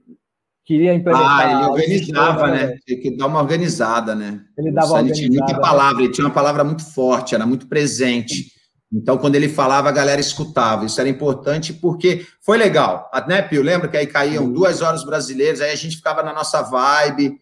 [0.64, 1.40] queria implementar.
[1.40, 2.68] Ah, ele organizava, né?
[2.68, 2.78] né?
[2.86, 4.42] Tinha que dar uma organizada, né?
[4.58, 7.68] Ele dava o Sani tinha muita palavra, ele tinha uma palavra muito forte, era muito
[7.68, 8.52] presente.
[8.94, 10.86] Então, quando ele falava, a galera escutava.
[10.86, 13.64] Isso era importante porque foi legal, né, Pio?
[13.64, 17.42] Lembra que aí caíam duas horas brasileiros, aí a gente ficava na nossa vibe.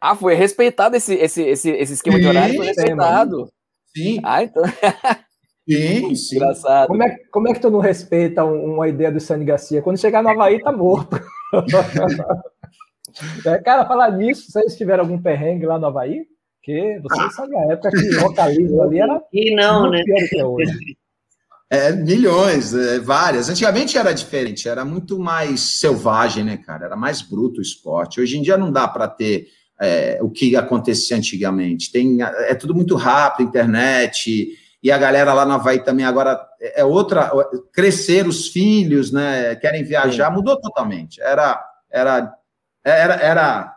[0.00, 3.52] Ah, foi respeitado esse, esse, esse, esse esquema Sim, de horário, foi respeitado.
[3.94, 4.20] Sim.
[4.22, 4.62] Ah, então.
[5.76, 6.36] Sim, sim.
[6.36, 6.88] Engraçado.
[6.88, 9.82] Como é, como é que tu não respeita uma ideia do Sani Garcia?
[9.82, 11.20] Quando chegar no Havaí, tá morto.
[13.46, 16.26] é, cara, falar nisso, vocês tiveram algum perrengue lá no Havaí?
[16.56, 17.30] Porque vocês ah.
[17.30, 19.20] sabem a época que o localismo ali era.
[19.32, 20.02] E não, né?
[21.68, 23.48] É, milhões, é, várias.
[23.48, 26.84] Antigamente era diferente, era muito mais selvagem, né, cara?
[26.84, 28.20] Era mais bruto o esporte.
[28.20, 29.46] Hoje em dia não dá para ter
[29.80, 31.90] é, o que acontecia antigamente.
[31.90, 34.48] Tem, é tudo muito rápido, internet,
[34.82, 37.30] e a galera lá na Havaí também agora é, é outra,
[37.72, 40.34] crescer os filhos, né, querem viajar, Sim.
[40.34, 41.20] mudou totalmente.
[41.20, 42.34] Era, era,
[42.84, 43.76] era, era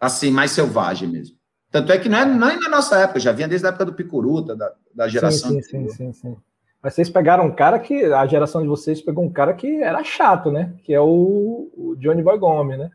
[0.00, 1.36] assim, mais selvagem mesmo.
[1.70, 3.86] Tanto é que não é, não é na nossa época, já vinha desde a época
[3.86, 5.50] do Picuruta, da, da geração.
[5.50, 6.36] Sim, sim, sim, sim,
[6.82, 10.02] Mas vocês pegaram um cara que, a geração de vocês pegou um cara que era
[10.04, 10.74] chato, né?
[10.82, 12.90] Que é o, o Johnny Boy Gomes, né?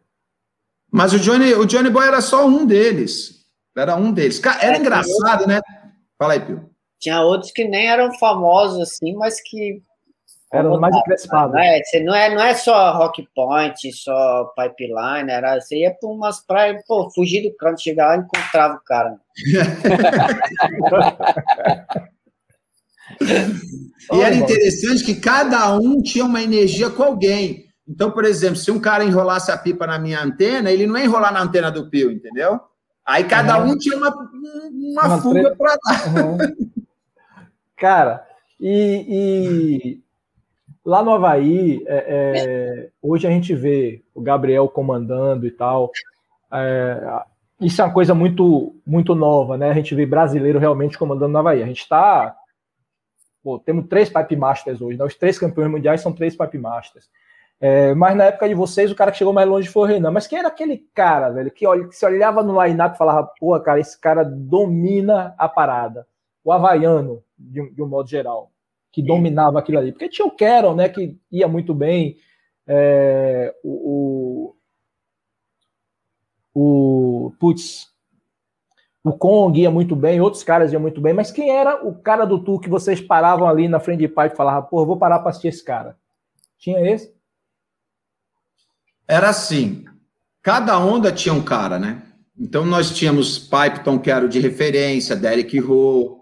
[0.92, 3.46] Mas o Johnny, o Johnny Boy era só um deles.
[3.76, 4.42] Era um deles.
[4.44, 5.60] Era é, engraçado, né?
[6.18, 6.70] Fala aí, Pio.
[7.00, 9.82] Tinha outros que nem eram famosos assim, mas que
[10.52, 11.56] eram mais encrespados.
[11.58, 16.40] É, não é, não é só Rock Point, só Pipeline, era, você ia para umas
[16.46, 19.20] praias, pô, fugir do canto, chegar lá e encontrava o cara.
[24.14, 27.66] e era interessante que cada um tinha uma energia com alguém.
[27.88, 31.04] Então, por exemplo, se um cara enrolasse a pipa na minha antena, ele não ia
[31.06, 32.62] enrolar na antena do Pio, entendeu?
[33.06, 33.72] Aí cada uhum.
[33.72, 36.26] um tinha uma, uma, uma fuga para dar.
[36.26, 36.38] Uhum.
[37.78, 38.26] Cara,
[38.60, 40.04] e, e,
[40.84, 45.92] lá no Havaí, é, é, hoje a gente vê o Gabriel comandando e tal.
[46.52, 47.22] É,
[47.62, 49.70] isso é uma coisa muito, muito nova, né?
[49.70, 51.62] A gente vê brasileiro realmente comandando no Havaí.
[51.62, 52.36] A gente está.
[53.64, 55.06] Temos três Pipe Masters hoje, né?
[55.06, 57.08] Os três campeões mundiais são três Pipe Masters.
[57.60, 60.12] É, mas na época de vocês, o cara que chegou mais longe foi o Renan.
[60.12, 63.30] Mas quem era aquele cara, velho, que, olha, que se olhava no line-up e falava,
[63.40, 66.08] pô, cara, esse cara domina a parada.
[66.44, 68.52] O Havaiano, de um, de um modo geral,
[68.92, 69.92] que dominava aquilo ali.
[69.92, 72.18] Porque tinha o Carol, né, que ia muito bem,
[72.66, 74.54] é, o,
[76.54, 77.88] o, o putz,
[79.04, 82.26] o Kong ia muito bem, outros caras iam muito bem, mas quem era o cara
[82.26, 85.20] do tour que vocês paravam ali na frente de pai e falavam, pô, vou parar
[85.20, 85.98] para assistir esse cara?
[86.58, 87.16] Tinha esse?
[89.08, 89.86] Era assim,
[90.42, 92.04] cada onda tinha um cara, né?
[92.38, 96.17] Então nós tínhamos Pipeton, que era o de referência, Derek Rowe,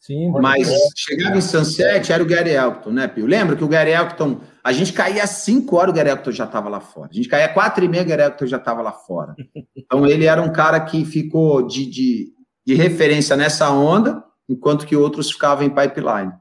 [0.00, 0.74] Sim, mas é.
[0.96, 3.26] chegava em Sunset, era o Gary Elton, né, Pio?
[3.26, 6.44] Lembra que o Gary Elton, a gente caía às 5 horas, o Gary Elton já
[6.44, 7.10] estava lá fora.
[7.12, 9.36] A gente caía às 4 e meia, o Gary Elton já estava lá fora.
[9.76, 12.32] Então ele era um cara que ficou de, de,
[12.66, 16.32] de referência nessa onda, enquanto que outros ficavam em pipeline.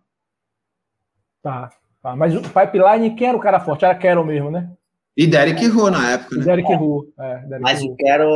[1.44, 1.70] Tá,
[2.02, 2.16] tá.
[2.16, 3.84] Mas o pipeline, quem era o cara forte?
[3.84, 4.72] Era Carol mesmo, né?
[5.18, 6.46] E Derek Ru na época, né?
[6.46, 8.30] Derek Ru, é, Derek Mas eu quero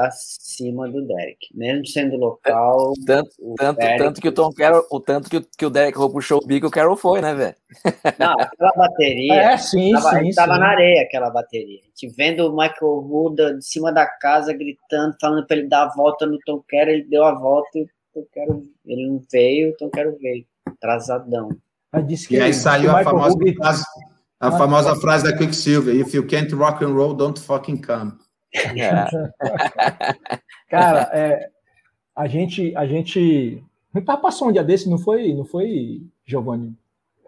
[0.00, 2.92] acima do Derek, mesmo sendo local.
[3.06, 3.98] Tanto, tanto, Derek...
[3.98, 6.66] tanto que o Tom Carroll, o tanto que, que o Derek Ru puxou o bico,
[6.66, 7.54] o Carroll foi, né, velho?
[8.18, 9.34] Não, aquela bateria.
[9.34, 10.30] É, sim, tava, sim.
[10.32, 10.60] Tava sim.
[10.60, 11.80] na areia aquela bateria.
[11.80, 15.84] A gente vendo o Michael Ru de cima da casa gritando, falando para ele dar
[15.84, 19.22] a volta no Tom Carroll, ele deu a volta e o Tom Carroll, ele não
[19.32, 21.48] veio, o Tom Carroll veio, atrasadão.
[22.30, 23.84] e aí saiu a famosa frase
[24.38, 28.12] a famosa frase da Quicksilver: If you can't rock and roll, don't fucking come.
[28.54, 29.06] É.
[30.68, 31.50] Cara, é,
[32.14, 33.62] a gente, a gente,
[34.04, 36.74] tá passou um dia desse, não foi, não foi, Giovanni?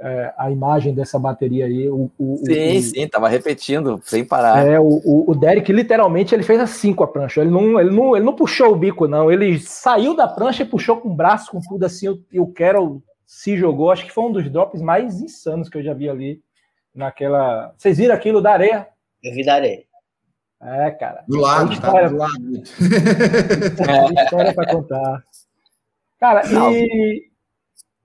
[0.01, 1.89] É, a imagem dessa bateria aí.
[1.89, 4.67] O, o, sim, o, sim, tava repetindo sem parar.
[4.67, 7.41] É, o, o, Derek literalmente ele fez assim com a prancha.
[7.41, 9.31] Ele não, ele, não, ele não puxou o bico, não.
[9.31, 12.07] Ele saiu da prancha e puxou com o braço, com tudo assim.
[12.33, 13.91] E o Carol se jogou.
[13.91, 16.41] Acho que foi um dos drops mais insanos que eu já vi ali
[16.99, 17.73] naquela.
[17.79, 18.89] Vocês viram aquilo da areia?
[19.23, 19.87] Eu vidarei.
[20.61, 21.25] É, cara.
[21.29, 22.35] Do lado, história, tá, do lado.
[24.19, 25.25] É, história para contar.
[26.19, 27.31] Cara, e,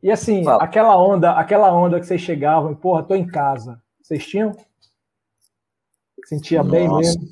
[0.03, 0.63] e assim, Fala.
[0.63, 3.81] aquela onda, aquela onda que vocês chegavam, porra, tô em casa.
[3.99, 4.55] Vocês tinham?
[6.25, 6.71] Sentia Nossa.
[6.71, 7.23] bem mesmo?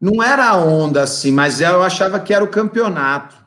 [0.00, 3.44] Não era onda assim, mas eu achava que era o campeonato.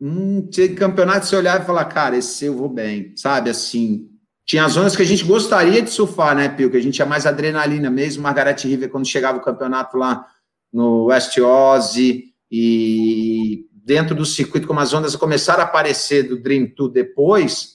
[0.00, 3.50] Hum, tinha campeonato, você olhava e falava, cara, esse eu vou bem, sabe?
[3.50, 4.08] Assim,
[4.46, 6.70] tinha zonas que a gente gostaria de surfar, né, Pio?
[6.70, 8.22] Que a gente tinha mais adrenalina mesmo.
[8.22, 10.24] Margaret River, quando chegava o campeonato lá
[10.72, 16.68] no West Ozzy e dentro do circuito, como as ondas começaram a aparecer do Dream
[16.68, 17.74] Tour depois,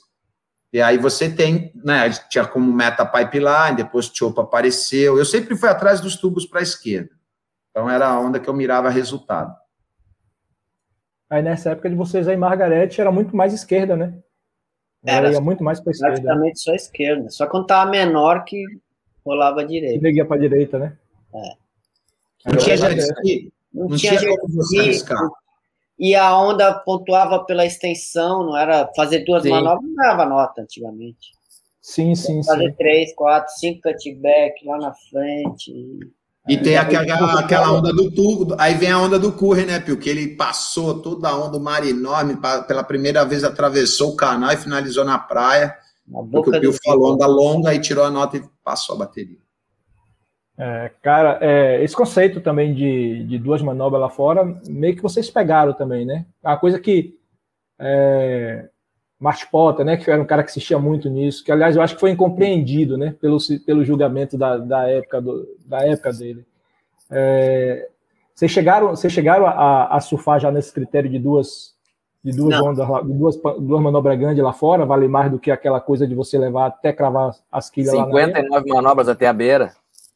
[0.72, 5.18] e aí você tem, né, tinha como meta pipeline, depois Chopa apareceu.
[5.18, 7.10] Eu sempre fui atrás dos tubos para a esquerda.
[7.70, 9.54] Então era a onda que eu mirava resultado.
[11.30, 14.14] Aí nessa época de vocês aí, Margarete era muito mais esquerda, né?
[15.06, 16.22] Era, ia muito mais para esquerda.
[16.22, 17.30] Praticamente só esquerda.
[17.30, 18.64] Só quando tava menor que
[19.26, 20.00] rolava direita.
[20.00, 20.98] Que ia para direita, né?
[21.34, 21.54] É.
[22.46, 23.54] Não, tinha jet ski.
[23.74, 25.14] Não, não tinha jet ski.
[25.98, 29.50] E a onda pontuava pela extensão, não era fazer duas sim.
[29.50, 31.32] manobras, não dava nota antigamente.
[31.80, 32.76] Sim, sim, fazer sim.
[32.76, 36.00] três, quatro, cinco cutback lá na frente.
[36.48, 39.98] E tem aquela, aquela onda do tubo, aí vem a onda do Curry, né, Pio?
[39.98, 42.36] Que ele passou toda a onda, o mar enorme,
[42.68, 45.76] pela primeira vez atravessou o canal e finalizou na praia.
[46.32, 49.38] Porque o Pio falou onda longa e tirou a nota e passou a bateria.
[50.58, 55.30] É, cara, é, esse conceito também de, de duas manobras lá fora, meio que vocês
[55.30, 56.26] pegaram também, né?
[56.44, 57.16] A coisa que
[57.80, 58.70] é,
[59.22, 61.94] Martin Potter, né, que era um cara que assistia muito nisso, que aliás eu acho
[61.94, 66.44] que foi incompreendido, né, pelo, pelo julgamento da, da, época, do, da época dele.
[67.08, 67.88] É,
[68.34, 71.76] vocês chegaram, vocês chegaram a, a, surfar já nesse critério de duas,
[72.24, 75.80] de duas ondas, de duas, duas manobras grandes lá fora, vale mais do que aquela
[75.80, 79.72] coisa de você levar até cravar as quilhas 59 lá manobras até a beira.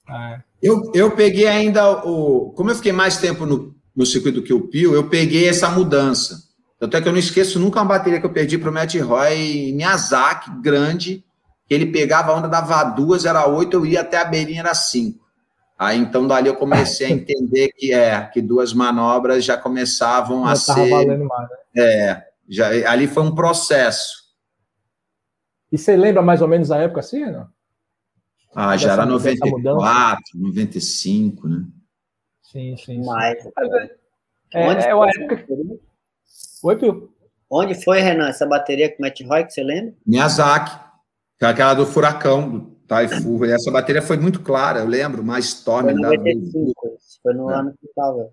[0.10, 0.39] É.
[0.64, 2.51] Eu, eu peguei ainda o.
[2.56, 6.45] Como eu fiquei mais tempo no, no circuito que o Pio, eu peguei essa mudança.
[6.78, 8.95] Tanto é que eu não esqueço nunca uma bateria que eu perdi para o Matt
[8.95, 11.23] Roy Miyazaki, grande,
[11.65, 14.73] que ele pegava a onda, dava duas, era oito, eu ia até a beirinha, era
[14.73, 15.26] cinco.
[15.78, 20.51] Aí então dali eu comecei a entender que é que duas manobras já começavam já
[20.51, 20.89] a ser.
[20.89, 21.57] Valendo mais, né?
[21.78, 24.26] É, já, ali foi um processo.
[25.71, 27.47] E você lembra mais ou menos a época assim, não?
[28.55, 31.65] Ah, já era 94, 95, né?
[32.41, 33.01] Sim, sim.
[33.01, 33.05] sim.
[33.05, 33.45] Mais.
[34.53, 35.45] É, é, é uma época.
[36.66, 37.09] Oi, Pio.
[37.47, 39.93] Onde foi, Renan, essa bateria com o Matt Roy, que você lembra?
[40.03, 40.76] Miyazaki,
[41.39, 43.45] é aquela do furacão, do Taifu.
[43.45, 45.84] Essa bateria foi muito clara, eu lembro, mais Storm.
[45.84, 46.89] Foi, 95, da...
[47.22, 47.53] foi no é.
[47.53, 48.32] ano que estava.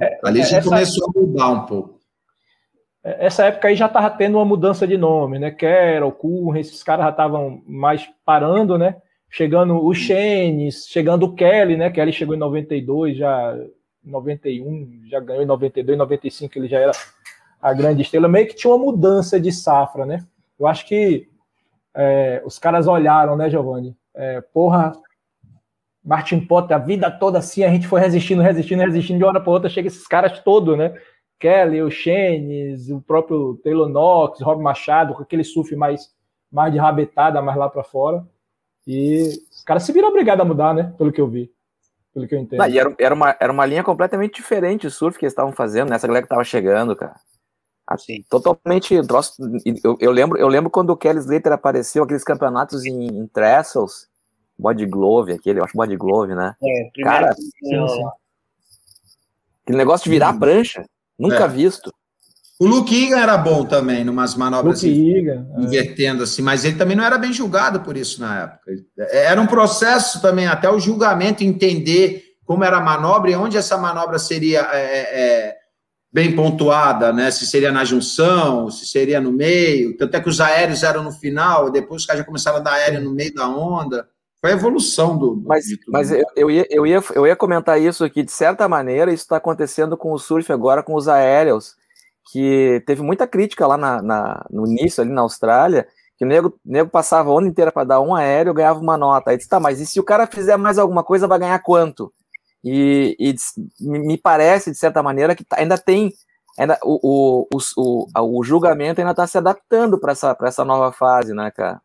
[0.00, 0.06] É.
[0.06, 0.20] é.
[0.24, 2.00] Ali já começou a mudar um pouco.
[3.04, 5.52] É, essa época aí já estava tendo uma mudança de nome, né?
[5.52, 8.96] Carol, Curren, esses caras já estavam mais parando, né?
[9.30, 11.90] Chegando o Chenes, chegando o Kelly, né?
[11.90, 13.56] Kelly chegou em 92, já
[14.04, 16.92] 91, já ganhou em 92, 95 ele já era
[17.60, 18.28] a grande estrela.
[18.28, 20.24] Meio que tinha uma mudança de safra, né?
[20.58, 21.28] Eu acho que
[21.94, 23.96] é, os caras olharam, né, Giovanni?
[24.14, 24.92] É, porra,
[26.04, 29.40] Martin Potter, a vida toda assim, a gente foi resistindo, resistindo, resistindo, de uma hora
[29.40, 30.94] para outra chega esses caras todos, né?
[31.40, 36.14] Kelly, o Chenes, o próprio Taylor Knox, Rob Machado, com aquele surf mais,
[36.50, 38.24] mais de rabetada, mais lá para fora.
[38.86, 40.94] E os caras se viram obrigados a mudar, né?
[40.96, 41.50] Pelo que eu vi
[42.14, 42.60] pelo que eu entendo.
[42.60, 45.52] Não, e era, era, uma, era uma linha completamente diferente de surf que eles estavam
[45.52, 46.08] fazendo, nessa né?
[46.08, 47.16] galera que estava chegando, cara.
[47.86, 48.94] Assim, totalmente.
[48.94, 54.08] Eu, eu, lembro, eu lembro quando o Kelly Slater apareceu, aqueles campeonatos em, em Trestles,
[54.58, 56.56] Body Glove, aquele, eu acho Body Glove, né?
[56.62, 58.06] É, cara, sim.
[59.64, 60.38] aquele negócio de virar hum.
[60.38, 60.86] prancha,
[61.18, 61.48] nunca é.
[61.48, 61.92] visto.
[62.64, 65.62] O Luke Egan era bom também, numas manobras assim, Egan, é.
[65.62, 66.24] invertendo é.
[66.24, 68.72] assim, mas ele também não era bem julgado por isso na época.
[69.10, 73.76] Era um processo também, até o julgamento, entender como era a manobra e onde essa
[73.76, 75.56] manobra seria é, é, é,
[76.10, 77.30] bem pontuada, né?
[77.30, 79.94] Se seria na junção, se seria no meio.
[79.98, 82.72] Tanto é que os aéreos eram no final, depois os caras já começaram a dar
[82.72, 84.08] aéreo no meio da onda.
[84.40, 85.34] Foi a evolução do.
[85.34, 88.66] do mas mas eu, eu, ia, eu, ia, eu ia comentar isso aqui, de certa
[88.66, 91.76] maneira, isso está acontecendo com o surf agora, com os aéreos
[92.30, 96.58] que teve muita crítica lá na, na, no início, ali na Austrália, que o nego,
[96.64, 99.30] nego passava a onda inteira para dar um aéreo, ganhava uma nota.
[99.30, 102.12] Aí disse, tá, mas e se o cara fizer mais alguma coisa, vai ganhar quanto?
[102.64, 103.34] E, e
[103.80, 106.12] me parece, de certa maneira, que tá, ainda tem,
[106.58, 111.34] ainda, o, o, o, o julgamento ainda está se adaptando para essa, essa nova fase,
[111.34, 111.80] né, cara?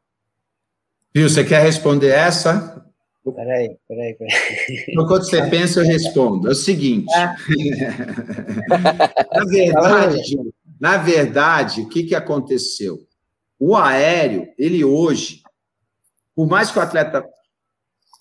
[1.13, 2.85] Viu, você quer responder essa?
[3.33, 4.85] Peraí, peraí, peraí.
[4.89, 6.47] Enquanto você pensa, eu respondo.
[6.47, 7.11] É o seguinte.
[7.13, 7.35] É.
[9.33, 10.37] na verdade,
[10.79, 12.99] na verdade, o que, que aconteceu?
[13.59, 15.41] O aéreo, ele hoje,
[16.35, 17.25] por mais que o atleta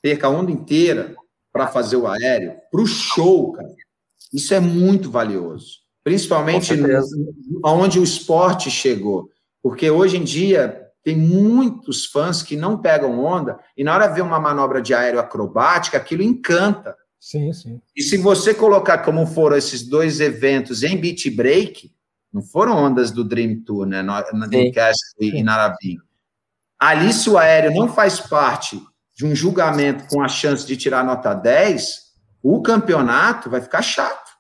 [0.03, 1.15] perca a onda inteira
[1.53, 3.75] para fazer o aéreo, para o show, cara,
[4.33, 5.79] isso é muito valioso.
[6.03, 6.73] Principalmente
[7.65, 9.31] onde o esporte chegou.
[9.63, 14.15] Porque hoje em dia tem muitos fãs que não pegam onda e na hora de
[14.15, 16.97] ver uma manobra de aéreo acrobática, aquilo encanta.
[17.19, 17.81] Sim, sim.
[17.97, 21.93] E se você colocar como foram esses dois eventos em beat break,
[22.33, 24.03] não foram ondas do Dream Tour, né?
[24.03, 25.99] Na Dreamcast e Naravim.
[26.79, 28.81] Ali, se o aéreo não faz parte
[29.17, 32.09] de um julgamento com a chance de tirar nota 10,
[32.43, 34.31] o campeonato vai ficar chato.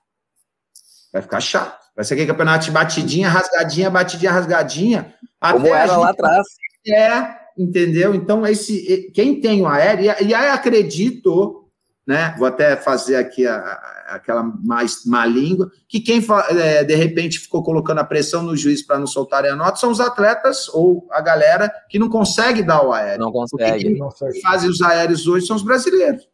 [1.12, 1.87] Vai ficar chato.
[1.98, 5.14] Vai ser aquele campeonato de batidinha, rasgadinha, batidinha, rasgadinha.
[5.40, 6.46] Como era lá atrás.
[6.86, 8.14] É, entendeu?
[8.14, 11.68] Então, esse, quem tem o aéreo, e aí acredito
[12.08, 12.34] né?
[12.38, 17.38] Vou até fazer aqui a, a, aquela mais má língua, que quem é, de repente
[17.38, 21.06] ficou colocando a pressão no juiz para não soltarem a nota são os atletas ou
[21.10, 23.20] a galera que não consegue dar o aéreo.
[23.20, 23.84] Não consegue.
[23.84, 24.08] Quem não
[24.42, 26.26] fazem os aéreos hoje são os brasileiros.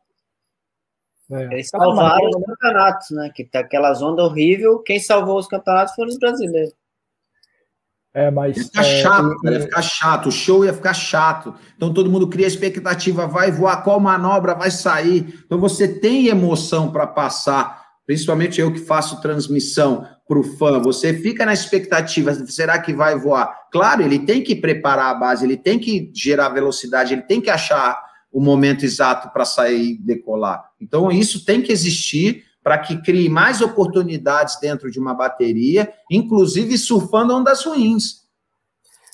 [1.35, 1.55] É.
[1.55, 3.31] Eles salvaram os campeonatos, né?
[3.35, 6.73] Que tá aquelas ondas horríveis, quem salvou os campeonatos foram os brasileiros.
[8.15, 8.57] É, mas.
[8.57, 11.55] Ia ficar é, chato, cara, ia ficar chato, o show ia ficar chato.
[11.77, 15.43] Então todo mundo cria expectativa, vai voar, qual manobra vai sair.
[15.45, 20.81] Então você tem emoção para passar, principalmente eu que faço transmissão para o fã.
[20.81, 23.53] Você fica na expectativa, será que vai voar?
[23.73, 27.51] Claro, ele tem que preparar a base, ele tem que gerar velocidade, ele tem que
[27.51, 28.01] achar
[28.35, 30.73] o momento exato para sair e decolar.
[30.81, 36.77] Então isso tem que existir para que crie mais oportunidades dentro de uma bateria, inclusive
[36.77, 38.25] surfando ondas ruins.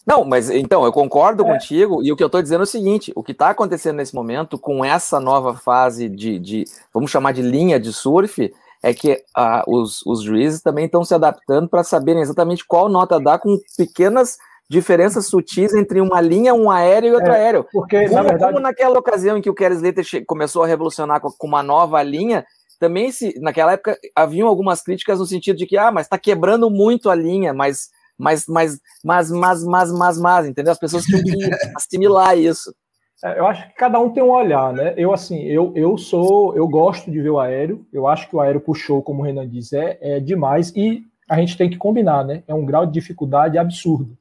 [0.06, 1.52] Não, mas então, eu concordo é.
[1.52, 4.14] contigo, e o que eu estou dizendo é o seguinte: o que está acontecendo nesse
[4.14, 8.50] momento, com essa nova fase de, de, vamos chamar de linha de surf,
[8.82, 13.20] é que ah, os, os juízes também estão se adaptando para saberem exatamente qual nota
[13.20, 14.38] dar com pequenas
[14.70, 17.66] diferenças sutis entre uma linha, um aéreo e outro é, aéreo.
[17.72, 18.52] Porque, como, na verdade...
[18.52, 19.80] como naquela ocasião em que o Keres
[20.24, 22.46] começou a revolucionar com, com uma nova linha,
[22.78, 26.70] também se naquela época haviam algumas críticas no sentido de que ah, mas está quebrando
[26.70, 30.70] muito a linha, mas mas mas mas mas mas mas, mas entendeu?
[30.70, 31.34] As pessoas tinham que
[31.76, 32.72] assimilar isso.
[33.24, 34.94] É, eu acho que cada um tem um olhar, né?
[34.96, 37.84] Eu assim, eu, eu sou, eu gosto de ver o aéreo.
[37.92, 41.36] Eu acho que o aéreo puxou, como o Renan diz, é, é demais e a
[41.38, 42.44] gente tem que combinar, né?
[42.46, 44.16] É um grau de dificuldade absurdo,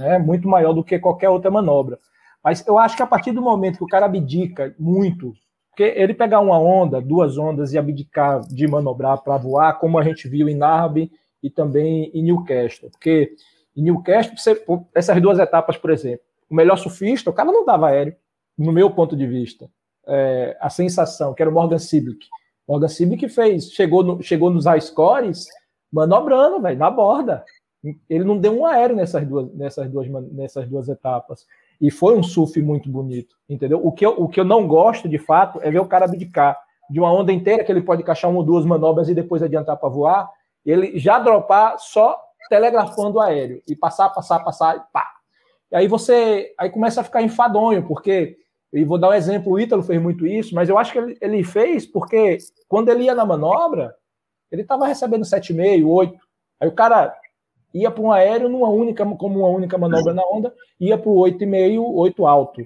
[0.00, 0.18] né?
[0.18, 1.98] Muito maior do que qualquer outra manobra.
[2.42, 5.34] Mas eu acho que a partir do momento que o cara abdica muito
[5.70, 10.02] porque ele pegar uma onda, duas ondas e abdicar de manobrar para voar, como a
[10.02, 11.10] gente viu em Narrabeen
[11.42, 12.90] e também em Newcastle.
[12.90, 13.34] Porque
[13.74, 14.62] em Newcastle, você,
[14.94, 16.20] essas duas etapas, por exemplo,
[16.50, 18.14] o melhor surfista, o cara não dava aéreo,
[18.58, 19.70] no meu ponto de vista.
[20.06, 22.26] É, a sensação, que era o Morgan Siblick.
[22.68, 25.46] Morgan Siblick fez, chegou, no, chegou nos high scores
[25.90, 27.42] manobrando, velho, na borda.
[28.08, 31.46] Ele não deu um aéreo nessas duas, nessas duas, nessas duas etapas.
[31.80, 33.80] E foi um surf muito bonito, entendeu?
[33.82, 36.58] O que, eu, o que eu não gosto, de fato, é ver o cara abdicar
[36.90, 39.76] de uma onda inteira, que ele pode encaixar uma ou duas manobras e depois adiantar
[39.76, 40.28] para voar,
[40.66, 42.20] ele já dropar só
[42.50, 45.08] telegrafando o aéreo e passar, passar, passar e pá.
[45.70, 48.36] E aí você aí começa a ficar enfadonho, porque,
[48.72, 51.16] e vou dar um exemplo, o Ítalo fez muito isso, mas eu acho que ele,
[51.20, 53.94] ele fez porque quando ele ia na manobra,
[54.50, 56.18] ele estava recebendo 7,5, 8.
[56.60, 57.14] Aí o cara
[57.72, 61.16] ia para um aéreo numa única, como uma única manobra na onda, ia para o
[61.16, 62.62] 8,5, 8 alto.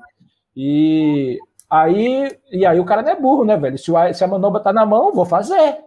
[0.56, 1.38] E
[1.68, 3.78] aí, e aí o cara não é burro, né, velho?
[3.78, 5.78] Se, o, se a manobra tá na mão, vou fazer.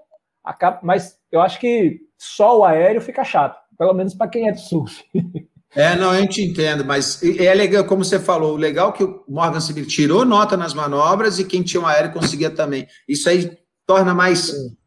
[0.43, 4.51] Acaba, mas eu acho que só o aéreo fica chato, pelo menos para quem é
[4.51, 5.03] de surf.
[5.76, 9.03] É, não, eu te entendo, mas é legal, como você falou, o legal é que
[9.03, 12.88] o Morgan Civil tirou nota nas manobras e quem tinha um aéreo conseguia também.
[13.07, 13.55] Isso aí
[13.86, 14.78] torna mais Sim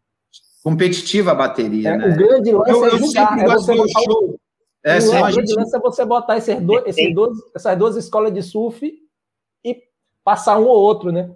[0.62, 1.90] competitiva a bateria.
[1.90, 2.08] É, né?
[2.08, 4.40] O grande lance eu, é jogar, é você botar show.
[4.82, 5.54] É, o grande gente...
[5.54, 8.92] lance é você botar esses dois, esses dois, essas duas escolas de surf
[9.64, 9.82] e
[10.24, 11.30] passar um ou outro, né?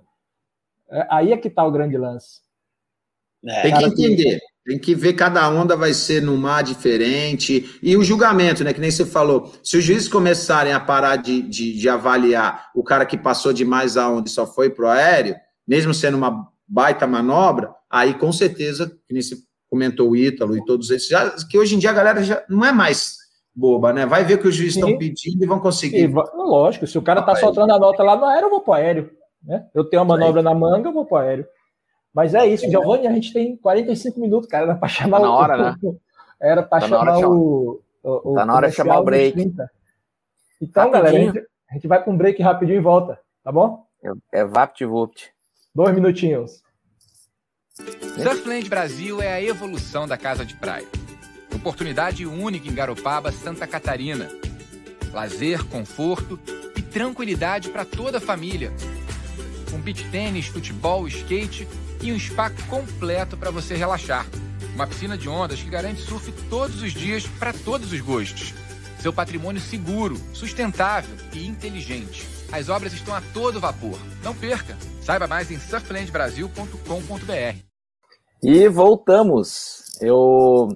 [0.91, 2.41] É, aí é que está o grande lance.
[3.47, 4.41] É, tem que entender.
[4.66, 7.79] Tem que ver cada onda vai ser num mar diferente.
[7.83, 8.72] E o julgamento, né?
[8.72, 9.53] Que nem você falou.
[9.62, 13.99] Se os juízes começarem a parar de, de, de avaliar o cara que passou demais
[13.99, 15.37] a onda e só foi pro aéreo,
[15.68, 19.37] mesmo sendo uma baita manobra, aí com certeza, que nem você
[19.69, 22.65] comentou o Ítalo e todos esses, já, que hoje em dia a galera já não
[22.65, 23.17] é mais
[23.55, 24.05] boba, né?
[24.07, 26.05] Vai ver o que os juízes estão pedindo e vão conseguir.
[26.05, 28.73] E, lógico, se o cara tá soltando a nota lá no aéreo, eu vou pro
[28.73, 29.11] aéreo.
[29.43, 29.67] Né?
[29.75, 31.47] Eu tenho uma manobra na manga, eu vou pro aéreo.
[32.12, 35.33] Mas é isso, Giovanni, a gente tem 45 45 cara, era para chamar tá na
[35.33, 35.77] hora, né?
[36.41, 39.41] Era para tá chamar o, o, Tá na hora de chamar o break.
[40.61, 40.91] Então, rapidinho.
[40.91, 43.87] galera, a gente, a gente vai com um break rapidinho e volta, tá bom?
[44.33, 45.34] É, é VaptVupt.
[45.75, 46.62] Dois minutinhos.
[48.22, 50.87] Surfland Brasil é a evolução da casa de praia.
[51.53, 54.31] Oportunidade única em Garopaba, Santa Catarina.
[55.12, 56.39] Lazer, conforto
[56.77, 58.72] e tranquilidade para toda a família.
[59.68, 61.66] com beach tênis, futebol, skate
[62.01, 64.25] e um spa completo para você relaxar.
[64.77, 68.55] Uma piscina de ondas que garante surf todos os dias para todos os gostos.
[69.01, 72.34] Seu patrimônio seguro, sustentável e inteligente.
[72.53, 73.99] As obras estão a todo vapor.
[74.23, 74.77] Não perca!
[75.01, 77.59] Saiba mais em surflandbrasil.com.br.
[78.43, 79.99] E voltamos.
[80.01, 80.69] Eu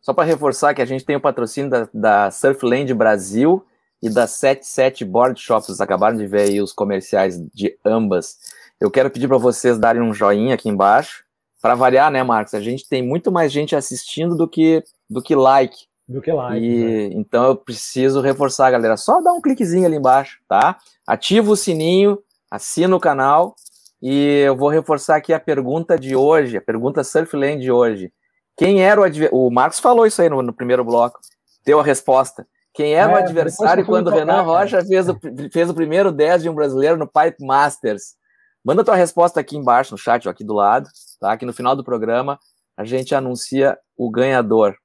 [0.00, 3.64] só para reforçar que a gente tem o patrocínio da, da Surfland Brasil
[4.02, 5.66] e da 77 Board Shops.
[5.66, 8.38] Vocês acabaram de ver aí os comerciais de ambas.
[8.78, 11.24] Eu quero pedir para vocês darem um joinha aqui embaixo.
[11.62, 12.52] Para variar, né, Marcos?
[12.52, 15.86] A gente tem muito mais gente assistindo do que, do que like.
[16.06, 16.30] Do que.
[16.30, 17.04] E, né?
[17.14, 18.96] Então eu preciso reforçar, galera.
[18.96, 20.78] Só dá um cliquezinho ali embaixo, tá?
[21.06, 22.18] Ativa o sininho,
[22.50, 23.54] assina o canal.
[24.02, 28.12] E eu vou reforçar aqui a pergunta de hoje, a pergunta Surfland de hoje.
[28.56, 29.36] Quem era o adversário?
[29.36, 31.20] O Marcos falou isso aí no, no, primeiro bloco.
[31.64, 32.46] Deu a resposta.
[32.74, 35.18] Quem era é, o adversário quando o Renan Rocha fez o,
[35.50, 38.14] fez o primeiro 10 de um brasileiro no Pipe Masters?
[38.62, 40.88] Manda tua resposta aqui embaixo no chat, ó, aqui do lado,
[41.18, 41.36] tá?
[41.36, 42.38] Que no final do programa
[42.76, 44.76] a gente anuncia o ganhador.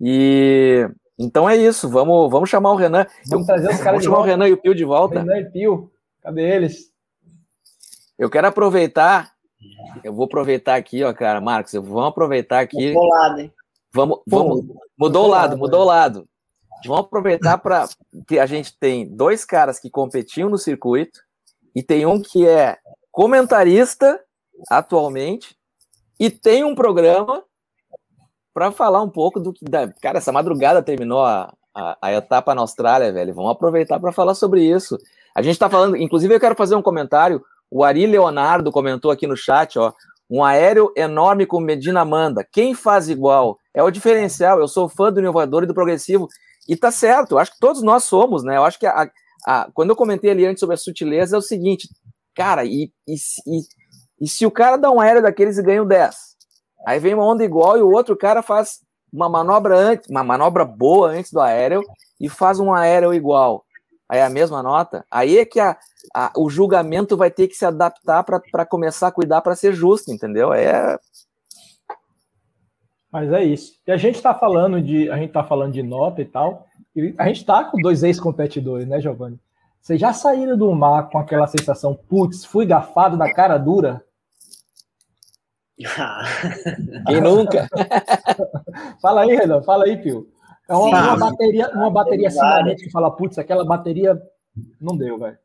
[0.00, 0.88] E
[1.18, 1.88] então é isso.
[1.88, 3.06] Vamos, vamos chamar o Renan.
[3.28, 4.28] Vamos trazer os caras de chamar volta.
[4.28, 5.20] o Renan e o Pio de volta.
[5.20, 5.90] Renan e Pio,
[6.22, 6.92] cadê eles?
[8.18, 9.32] Eu quero aproveitar.
[10.04, 11.72] Eu vou aproveitar aqui, ó, cara, Marcos.
[11.72, 12.92] Vamos aproveitar aqui.
[12.92, 13.52] Mudou o lado, hein?
[13.92, 14.64] Vamos, vamos,
[14.98, 16.28] mudou o lado, mudou o lado.
[16.84, 17.88] Vamos aproveitar para
[18.26, 21.20] que a gente tem dois caras que competiam no circuito
[21.74, 22.76] e tem um que é
[23.10, 24.20] comentarista
[24.70, 25.56] atualmente
[26.20, 27.42] e tem um programa
[28.56, 29.66] para falar um pouco do que.
[29.66, 29.86] Da...
[30.00, 33.34] Cara, essa madrugada terminou a, a, a etapa na Austrália, velho.
[33.34, 34.96] Vamos aproveitar para falar sobre isso.
[35.34, 37.44] A gente está falando, inclusive, eu quero fazer um comentário.
[37.70, 39.92] O Ari Leonardo comentou aqui no chat, ó.
[40.30, 42.48] Um aéreo enorme com Medina Manda.
[42.50, 43.58] Quem faz igual?
[43.74, 44.58] É o diferencial.
[44.58, 46.26] Eu sou fã do inovador e do progressivo.
[46.66, 48.56] E tá certo, eu acho que todos nós somos, né?
[48.56, 49.06] Eu acho que a,
[49.46, 51.90] ah, quando eu comentei ali antes sobre a sutileza, é o seguinte,
[52.34, 53.14] cara, e, e,
[53.46, 53.60] e,
[54.22, 56.35] e se o cara dá um aéreo daqueles e ganha o 10?
[56.86, 58.78] Aí vem uma onda igual e o outro cara faz
[59.12, 61.82] uma manobra antes, uma manobra boa antes do aéreo
[62.20, 63.64] e faz um aéreo igual.
[64.08, 65.04] Aí é a mesma nota.
[65.10, 65.76] Aí é que a,
[66.14, 70.12] a, o julgamento vai ter que se adaptar para começar a cuidar para ser justo,
[70.12, 70.52] entendeu?
[70.52, 70.96] É.
[73.10, 73.72] Mas é isso.
[73.84, 76.66] E a gente está falando de a gente tá falando de nota e tal.
[76.94, 79.40] E a gente está com dois ex-competidores, né, Giovanni?
[79.80, 84.05] Vocês já saíram do mar com aquela sensação, putz, fui gafado da cara dura?
[87.06, 87.68] Quem nunca?
[89.00, 90.26] fala aí, Renan, fala aí, Pio.
[90.68, 94.20] É uma, Sim, uma bateria, uma bateria assim, que fala, putz, aquela bateria
[94.80, 95.38] não deu, velho.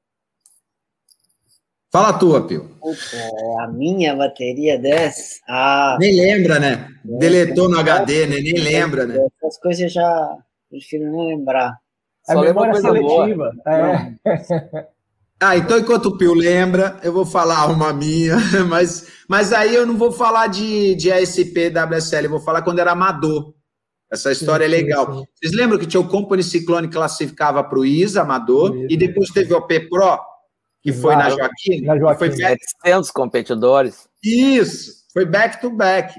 [1.92, 2.72] Fala a tua, Pio.
[3.60, 5.42] a minha bateria dessa.
[5.48, 6.88] Ah, nem lembra, né?
[7.04, 8.38] Deletou no HD, né?
[8.40, 9.18] Nem lembra, né?
[9.44, 10.38] Essas coisas já
[10.70, 11.78] prefiro não lembrar.
[12.30, 13.52] É Só memória seletiva.
[13.68, 14.88] É.
[15.42, 18.36] Ah, então enquanto o Pio lembra, eu vou falar uma minha,
[18.70, 22.78] mas, mas aí eu não vou falar de, de ASP, WSL, eu vou falar quando
[22.78, 23.56] era amador.
[24.12, 25.06] Essa história sim, é legal.
[25.06, 25.26] Sim, sim.
[25.34, 29.30] Vocês lembram que tinha o Company Ciclone que classificava para o ISA, amador, e depois
[29.30, 30.20] teve o P Pro,
[30.84, 31.82] que foi na Joaquim.
[31.82, 32.20] Na Joaquim.
[32.20, 34.08] Foi 700 competidores.
[34.24, 36.14] Isso, foi back to back.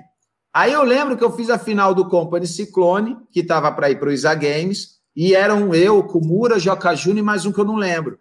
[0.53, 4.01] Aí eu lembro que eu fiz a final do Company Ciclone, que estava para ir
[4.01, 7.65] para o Isa Games, e eram eu, Kumura, Joca Júnior e mais um que eu
[7.65, 8.19] não lembro.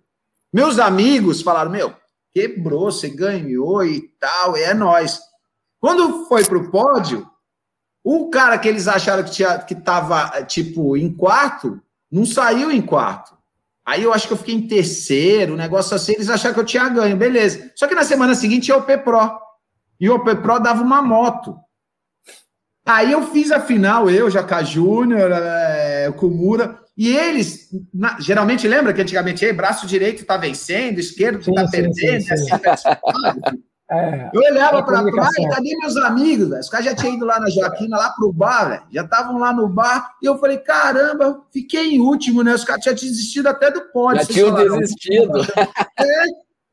[0.54, 1.94] Meus amigos falaram: Meu,
[2.34, 5.20] quebrou, você ganhou e tal, é nós.
[5.80, 7.28] Quando foi para o pódio,
[8.04, 11.82] o cara que eles acharam que tinha, que estava tipo em quarto,
[12.12, 13.38] não saiu em quarto.
[13.86, 16.66] Aí eu acho que eu fiquei em terceiro, um negócio assim, eles acharam que eu
[16.66, 17.72] tinha ganho, beleza.
[17.76, 19.40] Só que na semana seguinte ia o P Pro.
[20.00, 21.58] E o P Pro dava uma moto.
[22.86, 28.94] Aí eu fiz a final, eu, Jaca Júnior, é, Kumura, e eles, na, geralmente, lembra
[28.94, 33.00] que antigamente, aí, braço direito está vencendo, esquerdo está perdendo, sim, assim, tá
[33.92, 36.50] é, Eu olhava para trás, cadê meus amigos?
[36.50, 36.60] Véio?
[36.60, 38.84] Os caras já tinham ido lá na Joaquina, lá pro bar, véio.
[38.92, 42.54] já estavam lá no bar, e eu falei, caramba, fiquei em último, né?
[42.54, 44.22] Os caras tinham desistido até do pódio.
[44.22, 45.32] Já tinham desistido.
[46.00, 46.24] É,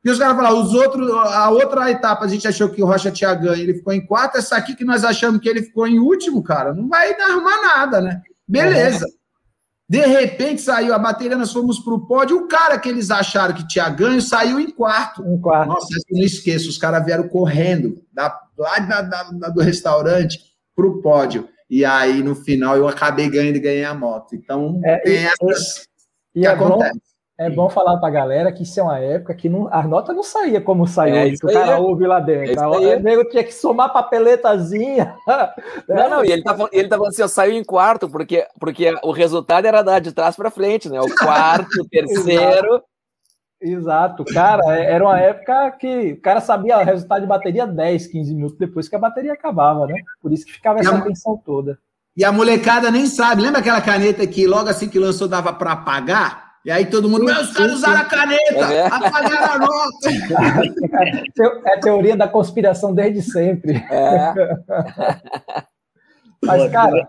[0.04, 3.10] e os caras falaram, os outros, a outra etapa a gente achou que o Rocha
[3.10, 5.98] tinha ganho, ele ficou em quarto, essa aqui que nós achamos que ele ficou em
[5.98, 8.22] último, cara, não vai arrumar nada, né?
[8.46, 9.04] Beleza.
[9.04, 9.17] É.
[9.88, 12.36] De repente saiu a bateria, nós fomos para o pódio.
[12.36, 15.24] O cara que eles acharam que tinha ganho saiu em quarto.
[15.24, 15.68] Em quarto.
[15.68, 20.38] Nossa, eu não esqueço, os caras vieram correndo da, lá da, da, do restaurante
[20.76, 21.48] para o pódio.
[21.70, 24.34] E aí, no final, eu acabei ganhando e ganhei a moto.
[24.34, 25.88] Então, é, tem essas
[26.34, 27.00] e, que e é acontecem.
[27.38, 30.12] É bom falar para a galera que isso é uma época que não, a nota
[30.12, 31.76] não saía como saiu é, que o cara é.
[31.76, 32.60] ouve lá dentro.
[32.60, 35.14] É o nego tinha que somar papeletazinha.
[35.88, 38.92] Não, não, e ele tá, ele tá falando assim, eu saí em quarto, porque, porque
[39.02, 41.00] o resultado era dar de trás para frente, né?
[41.00, 42.82] O quarto, o terceiro.
[43.60, 48.06] Exato, cara, é, era uma época que o cara sabia o resultado de bateria 10,
[48.08, 49.94] 15 minutos depois que a bateria acabava, né?
[50.20, 51.78] Por isso que ficava essa tensão toda.
[52.16, 53.42] E a molecada nem sabe.
[53.42, 56.47] Lembra aquela caneta que logo assim que lançou dava para apagar?
[56.68, 58.86] E aí todo mundo, os caras usaram a caneta, é.
[58.88, 60.08] apagaram a nota.
[61.64, 63.72] É a teoria da conspiração desde sempre.
[63.90, 64.34] É.
[66.44, 67.08] Mas, cara,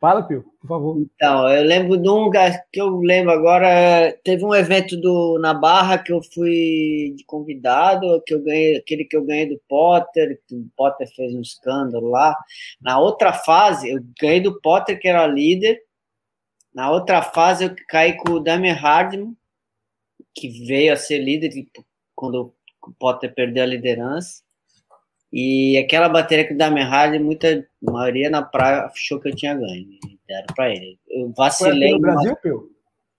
[0.00, 0.96] fala, Pio, por favor.
[1.00, 2.30] Então, eu lembro de um
[2.70, 8.22] que eu lembro agora, teve um evento do, na Barra que eu fui de convidado,
[8.24, 12.10] que eu ganhei, aquele que eu ganhei do Potter, que o Potter fez um escândalo
[12.10, 12.36] lá.
[12.80, 15.80] Na outra fase, eu ganhei do Potter, que era líder,
[16.74, 19.36] na outra fase, eu caí com o Damian Hardman,
[20.34, 21.50] que veio a ser líder
[22.14, 24.42] quando o Potter perdeu a liderança.
[25.32, 29.54] E aquela bateria que o Damian Hardman, muita maioria na praia achou que eu tinha
[29.54, 29.86] ganho.
[30.26, 30.98] Deram para ele.
[31.08, 31.90] Eu vacilei.
[31.90, 32.70] Foi no Brasil, Pio?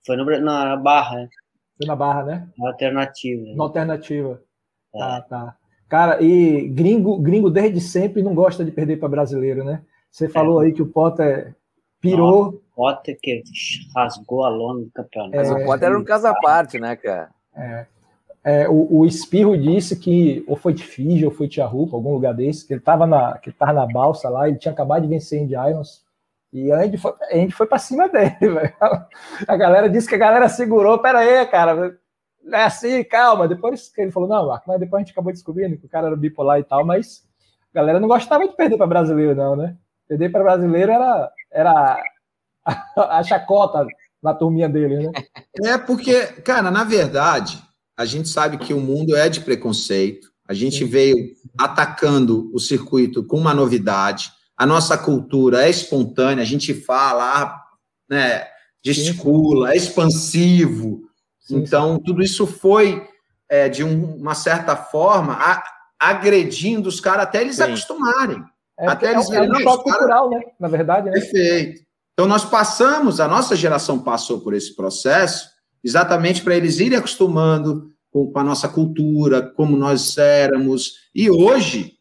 [0.06, 1.22] Foi no, na Barra.
[1.22, 1.30] Né?
[1.78, 2.50] Foi na Barra, né?
[2.58, 3.56] Na alternativa.
[3.56, 4.42] Na alternativa.
[4.94, 5.00] É.
[5.00, 5.58] Tá, tá.
[5.90, 9.84] Cara, e gringo, gringo desde sempre não gosta de perder para brasileiro, né?
[10.10, 10.66] Você falou é.
[10.66, 11.56] aí que o Potter
[12.00, 12.63] pirou.
[12.76, 13.44] Potter que
[13.96, 15.36] rasgou a lona do campeonato.
[15.36, 17.30] Mas o Potter era um caso à parte, né, cara?
[17.56, 17.86] É.
[18.46, 22.12] É, o, o Espirro disse que ou foi de Fiji ou foi de Arrupa, algum
[22.14, 25.08] lugar desse, que ele estava na, que tava na balsa lá, ele tinha acabado de
[25.08, 26.04] vencer Indy Irons,
[26.52, 28.74] e a gente foi, a gente foi para cima dele, velho.
[29.48, 31.98] A galera disse que a galera segurou, pera aí, cara,
[32.44, 33.48] não é assim, calma.
[33.48, 36.16] Depois que ele falou, não, mas depois a gente acabou descobrindo que o cara era
[36.16, 37.24] bipolar e tal, mas
[37.74, 39.76] a galera não gostava de perder para brasileiro, não, né?
[40.08, 42.04] Perder para brasileiro era, era
[42.98, 43.86] a chacota
[44.22, 45.12] na turminha dele, né?
[45.64, 47.62] É porque, cara, na verdade,
[47.98, 50.32] a gente sabe que o mundo é de preconceito.
[50.48, 51.16] A gente veio
[51.58, 54.32] atacando o circuito com uma novidade.
[54.58, 57.60] A nossa cultura é espontânea, a gente fala,
[58.10, 58.48] né,
[58.84, 61.02] gesticula, é expansivo.
[61.50, 63.06] Então, tudo isso foi,
[63.50, 65.64] é, de um, uma certa forma, a,
[66.00, 67.64] agredindo os caras até eles Sim.
[67.64, 68.44] acostumarem.
[68.80, 70.42] É, até eles é, é um choque cultural, né?
[70.60, 71.14] Na verdade, né?
[71.14, 71.82] Perfeito.
[72.14, 75.50] Então, nós passamos, a nossa geração passou por esse processo,
[75.84, 81.94] exatamente para eles irem acostumando com, a nossa cultura, como nós éramos, e hoje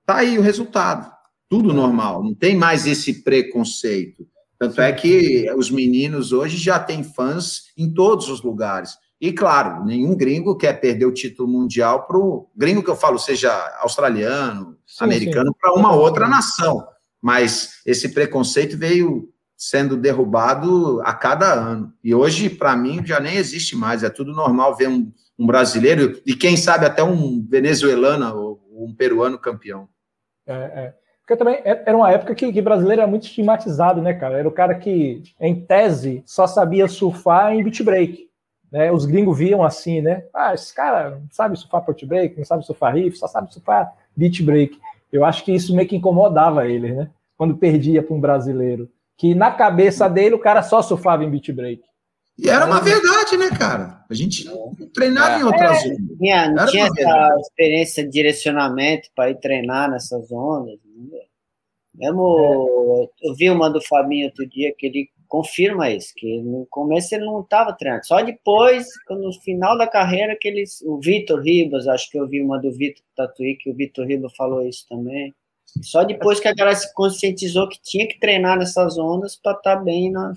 [0.00, 1.10] está aí o resultado,
[1.48, 4.26] tudo normal, não tem mais esse preconceito.
[4.58, 8.90] Tanto é que os meninos hoje já têm fãs em todos os lugares.
[9.20, 12.48] E, claro, nenhum gringo quer perder o título mundial para o.
[12.56, 16.91] Gringo que eu falo, seja australiano, sim, americano, para uma outra nação
[17.22, 21.92] mas esse preconceito veio sendo derrubado a cada ano.
[22.02, 24.02] E hoje, para mim, já nem existe mais.
[24.02, 28.92] É tudo normal ver um, um, brasileiro e, quem sabe, até um venezuelano ou um
[28.92, 29.88] peruano campeão.
[30.44, 30.94] É, é.
[31.20, 34.38] Porque também é, era uma época que, que brasileiro era muito estigmatizado, né, cara?
[34.38, 38.28] Era o cara que, em tese, só sabia surfar em beach break.
[38.72, 38.90] Né?
[38.90, 40.24] Os gringos viam assim, né?
[40.34, 43.92] Ah, esse cara não sabe surfar port break, não sabe surfar riff, só sabe surfar
[44.16, 44.76] beach break.
[45.12, 47.10] Eu acho que isso meio que incomodava ele, né?
[47.36, 48.90] Quando perdia para um brasileiro.
[49.16, 51.82] Que na cabeça dele o cara só surfava em beat break.
[52.38, 54.04] E era uma verdade, né, cara?
[54.10, 55.40] A gente não treinava é.
[55.40, 56.18] em outras é, ondas.
[56.18, 57.40] Tinha, não tinha essa verdade.
[57.42, 60.78] experiência de direcionamento para ir treinar nessas ondas.
[60.84, 61.18] Né?
[61.94, 63.28] Mesmo, é.
[63.28, 67.24] eu vi uma do Fabinho outro dia que ele confirma isso, que no começo ele
[67.24, 68.04] não estava treinando.
[68.04, 70.82] Só depois, no final da carreira, que eles.
[70.82, 74.36] O Vitor Ribas, acho que eu vi uma do Vitor Tatuí, que o Vitor Ribas
[74.36, 75.34] falou isso também.
[75.80, 79.76] Só depois que a galera se conscientizou que tinha que treinar nessas ondas para estar
[79.76, 80.34] tá bem na.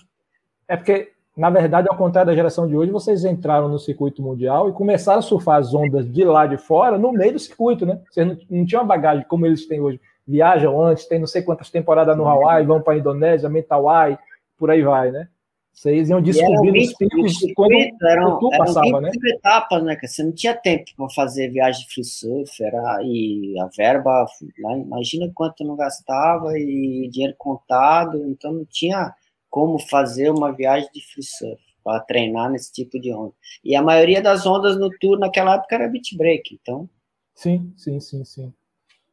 [0.65, 4.69] É porque, na verdade, ao contrário da geração de hoje, vocês entraram no circuito mundial
[4.69, 7.99] e começaram a surfar as ondas de lá de fora no meio do circuito, né?
[8.09, 9.99] Vocês não, não tinham uma bagagem como eles têm hoje.
[10.25, 14.17] Viajam antes, tem não sei quantas temporadas no Hawaii, vão para a Indonésia, Mentawai,
[14.57, 15.29] por aí vai, né?
[15.75, 19.11] Vocês iam descobrindo os picos quando eram, o eram passava, né?
[19.25, 19.97] etapas, né?
[20.01, 24.25] Você não tinha tempo para fazer viagem de free surf, era, e a verba,
[24.59, 29.13] lá, imagina quanto não gastava e dinheiro contado, então não tinha
[29.49, 33.33] como fazer uma viagem de free surf para treinar nesse tipo de onda.
[33.61, 36.89] E a maioria das ondas no tour naquela época era beat break, então.
[37.35, 38.53] Sim, sim, sim, sim.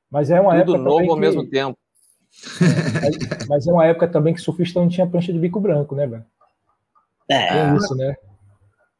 [0.09, 1.20] Mas é uma Tudo época novo ao que...
[1.20, 1.76] mesmo tempo.
[2.61, 6.07] É, mas é uma época também que surfista não tinha prancha de bico branco, né,
[6.07, 6.24] velho?
[7.28, 8.14] É, é isso, né?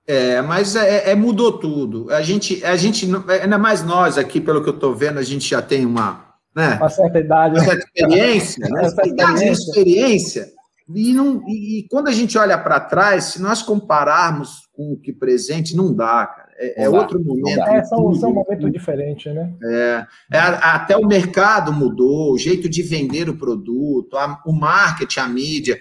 [0.07, 2.13] É, mas é, é, mudou tudo.
[2.13, 3.09] A gente, a gente,
[3.41, 6.77] ainda mais nós aqui, pelo que eu estou vendo, a gente já tem uma, né,
[6.77, 8.83] uma certa idade, uma certa experiência, né?
[8.85, 9.53] Essa experiência.
[9.53, 10.47] experiência.
[10.95, 14.97] E, não, e, e quando a gente olha para trás, se nós compararmos com o
[14.97, 16.42] que presente, não dá, cara.
[16.63, 17.61] É, é outro momento.
[17.61, 19.53] É, são, são momentos diferentes, né?
[19.63, 25.21] É, é, até o mercado mudou, o jeito de vender o produto, a, o marketing,
[25.21, 25.81] a mídia.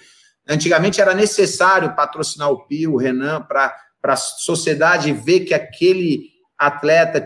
[0.49, 6.31] Antigamente era necessário patrocinar o Pio, o Renan, para para a sociedade ver que aquele
[6.57, 7.25] atleta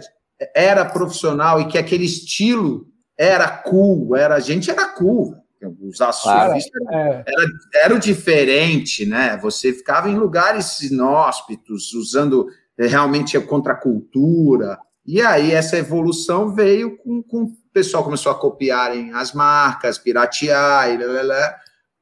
[0.54, 2.86] era profissional e que aquele estilo
[3.18, 5.34] era cool, era a gente era cool.
[5.82, 7.24] Usar surfista é.
[7.26, 7.48] era,
[7.86, 9.36] era diferente, né?
[9.42, 12.48] Você ficava em lugares inóspitos, usando
[12.78, 14.78] é, realmente contra a cultura.
[15.06, 20.90] E aí essa evolução veio com, com o pessoal começou a copiarem as marcas, piratear,
[20.90, 21.56] e, lá,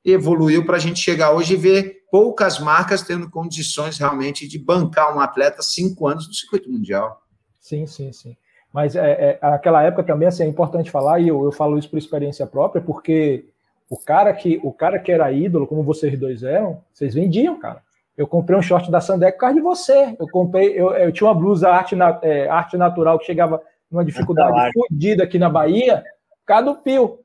[0.06, 4.60] e evoluiu para a gente chegar hoje e ver poucas marcas tendo condições realmente de
[4.60, 7.22] bancar um atleta cinco anos no circuito mundial.
[7.60, 8.38] Sim, sim, sim.
[8.72, 11.90] Mas é, é, aquela época também assim, é importante falar, e eu, eu falo isso
[11.90, 13.46] por experiência própria, porque
[13.90, 17.82] o cara que o cara que era ídolo, como vocês dois eram, vocês vendiam, cara.
[18.16, 20.16] Eu comprei um short da Sandec por causa de você.
[20.20, 24.06] Eu comprei, eu, eu tinha uma blusa arte, na, é, arte natural que chegava numa
[24.06, 26.04] dificuldade fodida aqui na Bahia,
[26.42, 27.20] por causa do Pio.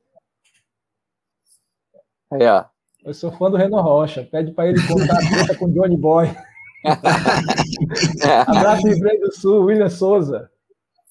[2.30, 2.64] Ó.
[3.05, 4.26] Eu sou fã do Renan Rocha.
[4.30, 6.30] Pede para ele contar a treta com Johnny Boy.
[8.47, 10.51] Abraço Rio Grande do Sul, William Souza.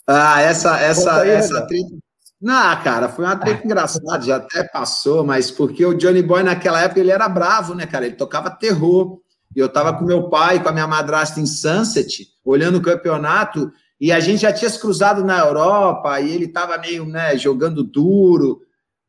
[0.05, 1.97] Ah, essa, essa, aí, essa treta.
[2.39, 6.81] Não, cara, foi uma treta engraçada, já até passou, mas porque o Johnny Boy naquela
[6.81, 8.05] época ele era bravo, né, cara?
[8.05, 9.19] Ele tocava terror.
[9.57, 13.71] E eu tava com meu pai, com a minha madrasta em Sunset, olhando o campeonato,
[13.99, 17.83] e a gente já tinha se cruzado na Europa, e ele tava meio, né, jogando
[17.83, 18.61] duro.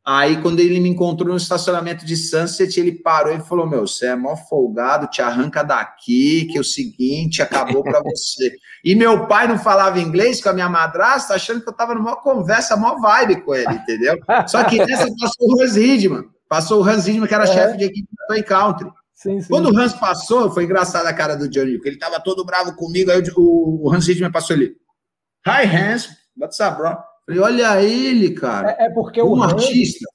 [0.03, 4.07] Aí, quando ele me encontrou no estacionamento de Sunset, ele parou e falou: Meu, você
[4.07, 8.55] é mó folgado, te arranca daqui, que é o seguinte, acabou para você.
[8.83, 12.15] e meu pai não falava inglês com a minha madrasta, achando que eu tava numa
[12.15, 14.17] conversa, mó vibe com ele, entendeu?
[14.47, 17.53] Só que nessa passou o Hans Hidman, passou o Hans Hidman, que era é.
[17.53, 18.89] chefe de equipe do Toy Country.
[19.19, 19.49] Sim, sim.
[19.49, 22.73] Quando o Hans passou, foi engraçado a cara do Johnny, porque ele tava todo bravo
[22.73, 24.77] comigo, aí o, o Hans Hidman passou ali.
[25.45, 26.09] Hi, Hans,
[26.39, 26.97] what's up, bro?
[27.25, 28.77] Falei, olha ele, cara.
[28.79, 30.05] É, é porque um o Hans, artista.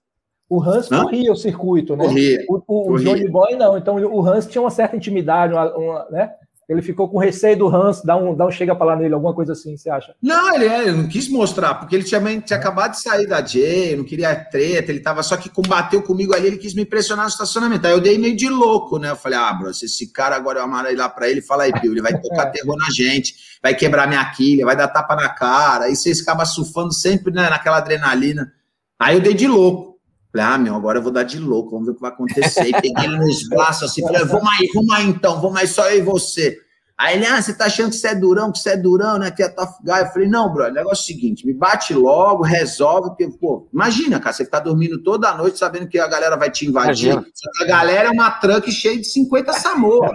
[0.49, 1.03] O Hans Hã?
[1.03, 2.07] corria o circuito, né?
[2.07, 3.05] Corria, o, o, corria.
[3.05, 3.77] Johnny Boy não.
[3.77, 6.35] Então o Hans tinha uma certa intimidade, uma, uma, né?
[6.69, 9.35] Ele ficou com receio do Hans, dá um, dá um chega para lá nele, alguma
[9.35, 10.15] coisa assim, você acha?
[10.23, 13.41] Não, ele, é, ele não quis mostrar, porque ele tinha, tinha acabado de sair da
[13.41, 17.27] J, não queria treta, ele tava só que combateu comigo ali, ele quis me impressionar
[17.27, 17.87] no estacionamento.
[17.87, 19.11] Aí eu dei meio de louco, né?
[19.11, 21.93] Eu falei, ah, bro, se esse cara agora eu lá pra ele, fala aí, Pio,
[21.93, 22.51] ele vai tocar é.
[22.51, 26.47] terror na gente, vai quebrar minha quilha, vai dar tapa na cara, aí vocês acabam
[26.47, 28.53] surfando sempre né, naquela adrenalina.
[28.99, 29.94] Aí eu dei de louco.
[30.35, 32.67] Falei, ah, meu, agora eu vou dar de louco, vamos ver o que vai acontecer.
[32.67, 35.89] E peguei ele nos braços assim, falei, vamos aí, vamos aí então, vamos aí, só
[35.89, 36.59] eu e você.
[36.97, 39.29] Aí ele, ah, você tá achando que você é durão, que você é durão, né?
[39.29, 40.01] Que é tough guy.
[40.01, 43.69] Eu falei, não, bro, o negócio é o seguinte, me bate logo, resolve, porque, pô,
[43.75, 47.13] imagina, cara, você tá dormindo toda noite sabendo que a galera vai te invadir.
[47.61, 50.09] A galera é uma truck cheia de 50 Samoa.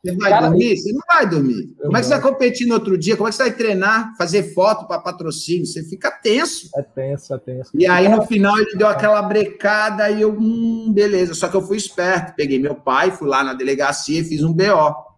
[0.00, 0.76] você vai cara, dormir?
[0.76, 1.74] Você não vai dormir.
[1.82, 3.16] Como é que você vai competir no outro dia?
[3.16, 5.66] Como é que você vai treinar, fazer foto para patrocínio?
[5.66, 6.68] Você fica tenso.
[6.76, 7.70] É tenso, é tenso.
[7.74, 11.34] E aí, no final, ele deu aquela brecada e eu, hum, beleza.
[11.34, 12.36] Só que eu fui esperto.
[12.36, 15.09] Peguei meu pai, fui lá na delegacia e fiz um BO.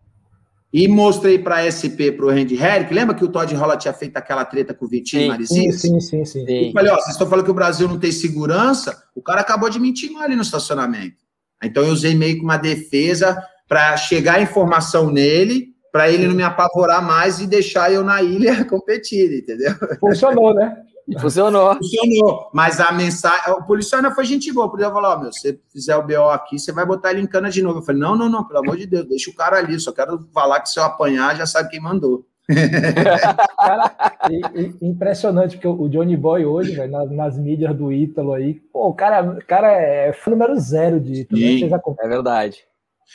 [0.73, 2.95] E mostrei para a SP, para o Randy Herrick.
[2.95, 5.73] Lembra que o Todd Rolla tinha feito aquela treta com o Vitinho e Marizinho?
[5.73, 6.47] Sim, sim, sim.
[6.47, 6.67] sim.
[6.67, 9.03] Eu falei, ó, vocês estão falando que o Brasil não tem segurança?
[9.15, 11.17] O cara acabou de mentir ali no estacionamento.
[11.63, 16.35] Então eu usei meio que uma defesa para chegar a informação nele, para ele não
[16.35, 19.75] me apavorar mais e deixar eu na ilha competir, entendeu?
[20.01, 20.75] Funcionou, né?
[21.21, 21.75] Funcionou.
[21.77, 22.51] Funcionou.
[22.53, 23.53] Mas a mensagem.
[23.53, 24.67] O policial ainda foi gente boa.
[24.67, 27.21] O policial falou: Ó, meu, se você fizer o BO aqui, você vai botar ele
[27.21, 27.81] em cana de novo.
[27.81, 29.79] Eu falei: Não, não, não, pelo amor de Deus, deixa o cara ali.
[29.79, 32.27] Só quero falar que se eu apanhar, já sabe quem mandou.
[33.57, 33.95] cara,
[34.81, 38.95] impressionante, porque o Johnny Boy hoje, véio, nas, nas, mídias do Ítalo aí, pô, o
[38.95, 41.41] cara, o cara é fã número zero de Ítalo.
[41.41, 41.81] Né?
[42.01, 42.65] É verdade.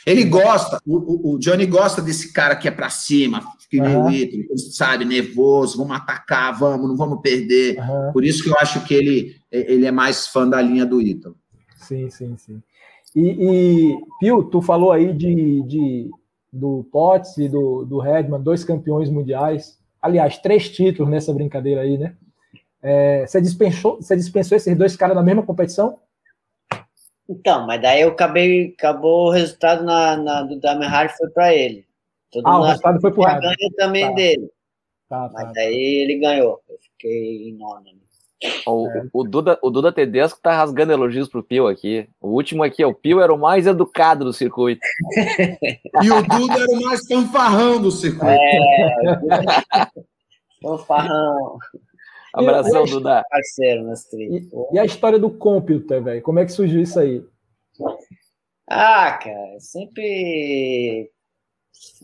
[0.06, 4.10] Ele gosta, o, o, Johnny gosta desse cara que é pra cima, que nem o
[4.10, 7.78] Ítalo, sabe, nervoso, vamos atacar, vamos, não vamos perder.
[7.78, 8.12] Uhum.
[8.12, 11.36] Por isso que eu acho que ele, ele é mais fã da linha do Ítalo.
[11.76, 12.62] Sim, sim, sim.
[13.14, 16.10] E, e Pio, tu falou aí de, de
[16.52, 19.78] do Potts e do, do Redman, dois campeões mundiais.
[20.00, 22.14] Aliás, três títulos nessa brincadeira aí, né?
[22.82, 25.98] É, você, dispensou, você dispensou esses dois caras na mesma competição?
[27.28, 30.58] Então, mas daí eu acabei, acabou o resultado na, na do
[31.16, 31.86] foi para ele.
[32.32, 33.40] Todo ah, o resultado foi pro Hardy.
[33.42, 34.12] ganho também tá.
[34.12, 34.50] dele.
[35.08, 36.60] Tá, tá, mas daí ele ganhou.
[36.68, 37.84] Eu fiquei em nono.
[38.66, 39.08] O, é.
[39.12, 42.08] o, Duda, o Duda Tedesco tá rasgando elogios pro Pio aqui.
[42.20, 44.80] O último aqui, o Pio era o mais educado do circuito.
[46.02, 48.26] e o Duda era o mais fanfarrão do circuito.
[48.26, 49.88] É,
[50.62, 51.58] fanfarrão.
[52.34, 53.24] Abração, Duda.
[53.30, 56.22] Parceiro nas e, e a história do computer, velho?
[56.22, 57.24] Como é que surgiu isso aí?
[58.68, 61.10] Ah, cara, sempre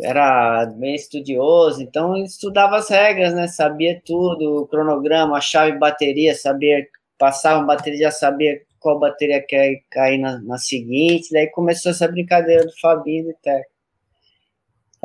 [0.01, 3.47] era bem estudioso, então estudava as regras, né?
[3.49, 6.87] Sabia tudo, o cronograma, a chave bateria, sabia,
[7.19, 12.09] passava uma bateria, já sabia qual bateria quer cair na, na seguinte, daí começou essa
[12.09, 13.74] brincadeira do Fabinho e Teco.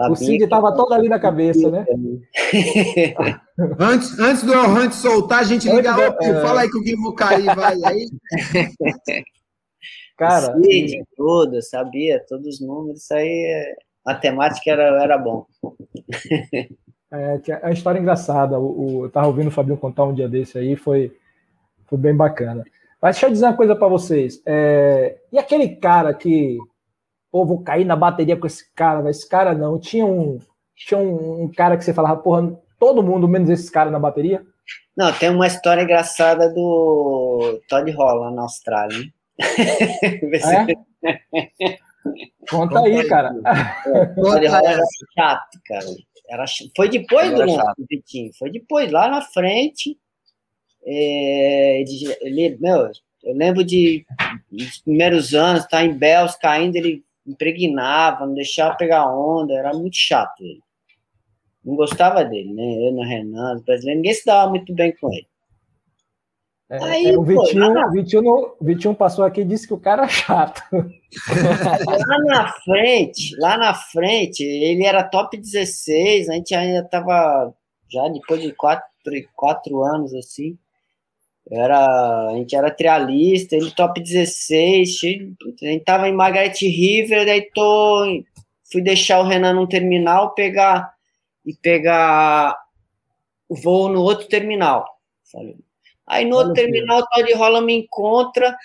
[0.08, 1.86] O Cid estava todo ali na cabeça, né?
[3.78, 6.02] antes, antes do Hunt soltar, a gente liga, do...
[6.02, 6.42] é...
[6.42, 8.10] fala aí que o Gui vou cair, vai aí.
[10.18, 13.76] Cara, Cid, tudo, sabia, todos os números, isso aí,
[14.06, 15.46] matemática era, era bom.
[17.12, 18.60] É, é uma história engraçada.
[18.60, 21.12] O, o, eu tava ouvindo o Fabinho contar um dia desse aí, foi,
[21.88, 22.64] foi bem bacana.
[23.02, 24.42] Mas deixa eu dizer uma coisa para vocês.
[24.46, 26.58] É, e aquele cara que,
[27.32, 29.80] pô, vou cair na bateria com esse cara, esse cara não.
[29.80, 30.40] Tinha um,
[30.76, 34.44] tinha um, um cara que você falava, porra, todo mundo menos esse cara na bateria?
[34.96, 39.06] Não, tem uma história engraçada do Todd Holland na Austrália.
[41.02, 41.78] É?
[42.50, 43.34] Conta aí, cara.
[43.86, 44.84] É, Todd Holland era
[45.18, 45.86] chato, cara.
[46.28, 47.46] Era, foi depois do
[47.90, 49.98] Vitinho, foi depois, lá na frente.
[50.86, 51.84] É,
[52.22, 52.92] ele, meu,
[53.24, 54.06] eu lembro de
[54.52, 59.96] nos primeiros anos, tá em Bells caindo, ele impregnava, não deixava pegar onda, era muito
[59.96, 60.62] chato ele.
[61.64, 62.88] Não gostava dele, né?
[62.88, 65.28] Eu, no Renan, os brasileiros, ninguém se dava muito bem com ele.
[66.70, 69.80] É, Aí, é, o, Vitinho, pô, Vitinho, o Vitinho passou aqui e disse que o
[69.80, 70.62] cara é chato.
[72.08, 77.54] lá na frente, lá na frente, ele era top 16, a gente ainda tava,
[77.92, 78.86] já depois de quatro,
[79.36, 80.58] quatro anos, assim,
[81.52, 87.26] era, a gente era trialista, ele top 16, cheio, a gente tava em Margaret River,
[87.26, 88.24] daí tô,
[88.72, 90.94] fui deixar o Renan no terminal, pegar,
[91.46, 92.56] e pegar
[93.48, 94.86] o voo no outro terminal,
[96.10, 98.58] Aí no outro terminal, o Todd Rola me encontra,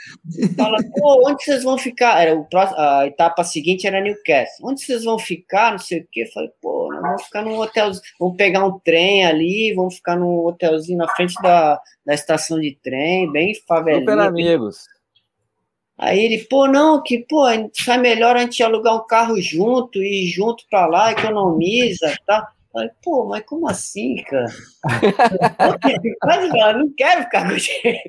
[0.56, 2.18] fala, pô, onde vocês vão ficar?
[2.18, 4.66] Era o próximo, a etapa seguinte era Newcastle.
[4.66, 5.72] Onde vocês vão ficar?
[5.72, 6.22] Não sei o quê.
[6.22, 10.46] Eu falei, pô, vamos ficar num hotel, vamos pegar um trem ali, vamos ficar num
[10.46, 14.00] hotelzinho na frente da, da estação de trem, bem favelinha.
[14.00, 14.86] Super amigos.
[15.96, 20.26] Aí ele, pô, não, que, pô, sai melhor a gente alugar um carro junto, ir
[20.26, 22.50] junto para lá, economiza, tá?
[22.72, 24.52] Falei, pô, mas como assim, cara?
[26.20, 28.02] Quase eu não quero ficar com você.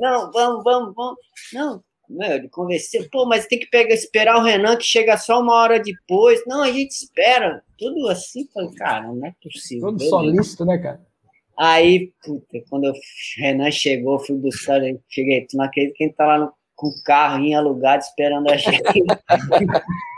[0.00, 1.18] não, vamos, vamos, vamos.
[1.52, 1.84] Não,
[2.14, 5.54] meu, ele convenceu, pô, mas tem que pegar, esperar o Renan que chega só uma
[5.54, 6.42] hora depois.
[6.46, 7.62] Não, a gente espera.
[7.78, 9.88] Tudo assim, falei, cara, não é possível.
[9.88, 11.00] Tudo solista, né, cara?
[11.56, 12.94] Aí, puta, quando o
[13.38, 17.58] Renan chegou, fui buscar, cheguei, tu não acredita quem tá lá no, com o carrinho
[17.58, 18.82] alugado esperando a gente.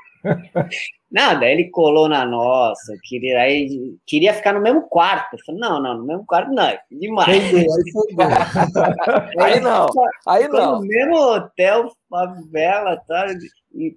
[1.11, 5.35] Nada, ele colou na nossa, queria, aí, queria ficar no mesmo quarto.
[5.35, 7.29] Eu falei, não, não, no mesmo quarto não, é demais.
[9.39, 9.87] aí não,
[10.27, 10.81] aí não.
[10.81, 13.27] No mesmo hotel, favela, tá?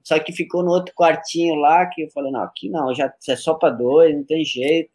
[0.03, 3.35] só que ficou no outro quartinho lá, que eu falei, não, aqui não, já é
[3.35, 4.91] só para dois, não tem jeito.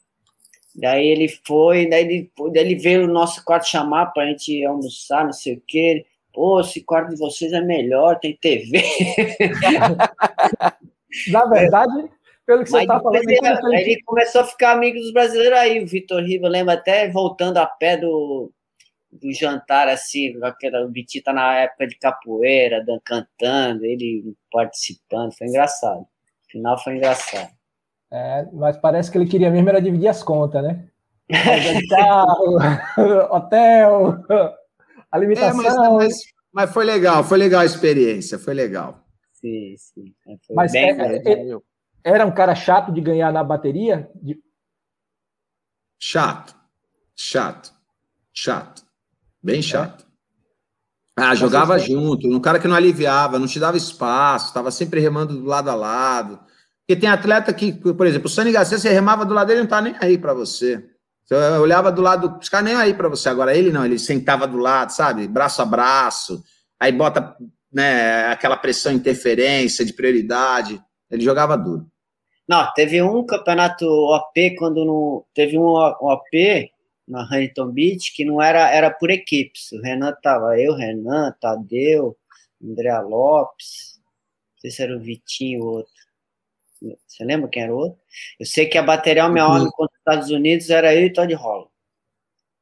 [0.77, 4.65] Daí ele foi, daí ele, daí ele veio no nosso quarto chamar para a gente
[4.65, 6.05] almoçar, não sei o quê.
[6.33, 8.83] Pô, esse quarto de vocês é melhor, tem TV.
[11.29, 12.09] Na verdade,
[12.47, 13.23] pelo que você está falando.
[13.23, 15.83] Ele, ele, ele começou a ficar amigo dos brasileiros aí.
[15.83, 18.53] O Vitor Riva, lembra até voltando a pé do,
[19.11, 25.33] do jantar, assim, aquela, o Biti tá na época de capoeira, cantando, ele participando.
[25.37, 26.01] Foi engraçado.
[26.01, 27.51] O final foi engraçado.
[28.13, 30.87] É, mas parece que ele queria mesmo era dividir as contas, né?
[31.89, 32.59] Carro,
[33.35, 34.23] hotel,
[35.11, 35.61] alimentação.
[35.61, 36.15] É, mas, mas,
[36.53, 39.04] mas foi legal, foi legal a experiência, foi legal.
[39.45, 40.15] Sim, sim.
[40.27, 41.59] É, foi Mas bem, é, é,
[42.03, 44.11] era um cara chato de ganhar na bateria?
[44.15, 44.39] De...
[46.01, 46.57] Chato,
[47.15, 47.75] chato,
[48.33, 48.83] chato,
[49.43, 50.07] bem chato.
[51.15, 55.39] Ah, jogava junto, um cara que não aliviava, não te dava espaço, estava sempre remando
[55.39, 56.41] do lado a lado.
[56.81, 59.69] Porque tem atleta que, por exemplo, o Sani Garcia, você remava do lado dele, não
[59.69, 60.83] tá nem aí para você.
[61.25, 63.29] Você olhava do lado, os caras nem aí para você.
[63.29, 65.29] Agora ele não, ele sentava do lado, sabe?
[65.29, 66.43] Braço a braço,
[66.81, 67.37] aí bota
[67.75, 70.81] né, aquela pressão, interferência de prioridade.
[71.11, 71.91] Ele jogava duro.
[72.47, 76.71] Não, teve um campeonato OP quando não teve um OP
[77.07, 79.73] na Huntington Beach que não era era por equipes.
[79.73, 82.17] O Renan tava eu, Renan, Tadeu,
[82.63, 85.93] André Lopes, não sei se era o Vitinho ou outro.
[87.07, 87.99] Você lembra quem era o outro?
[88.39, 91.33] Eu sei que a bateria Homem Homem contra os Estados Unidos era eu e Todd
[91.35, 91.71] Holland.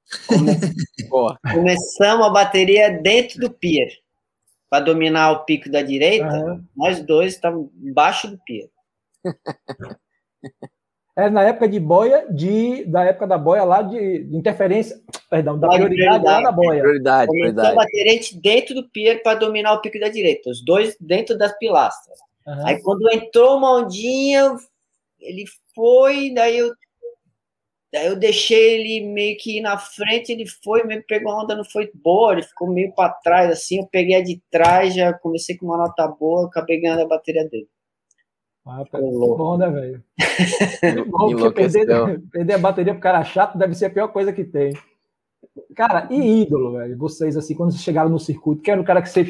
[0.28, 1.36] Come...
[1.52, 4.01] Começamos a bateria dentro do pier
[4.72, 6.64] para dominar o pico da direita, uhum.
[6.74, 8.70] nós dois estamos embaixo do pier.
[11.14, 14.98] É na época de boia, de, da época da boia lá de, de interferência,
[15.28, 16.80] perdão, da prioridade, prioridade, lá na boia.
[16.80, 17.76] Prioridade, prioridade.
[17.76, 22.18] baterente dentro do pier para dominar o pico da direita, os dois dentro das pilastras.
[22.46, 22.66] Uhum.
[22.66, 24.56] Aí quando entrou uma ondinha,
[25.20, 25.44] ele
[25.74, 26.72] foi, daí eu
[27.92, 31.54] Daí eu deixei ele meio que ir na frente, ele foi, meio pegou a onda,
[31.54, 35.12] não foi boa, ele ficou meio para trás, assim, eu peguei a de trás, já
[35.12, 37.68] comecei com uma nota boa, acabei ganhando a bateria dele.
[38.64, 40.04] Ah, que bom, né, velho?
[41.52, 44.72] perder, perder a bateria pro cara chato deve ser a pior coisa que tem.
[45.76, 46.96] Cara, e ídolo, velho?
[46.96, 49.26] Vocês, assim, quando vocês chegaram no circuito, que era o cara que você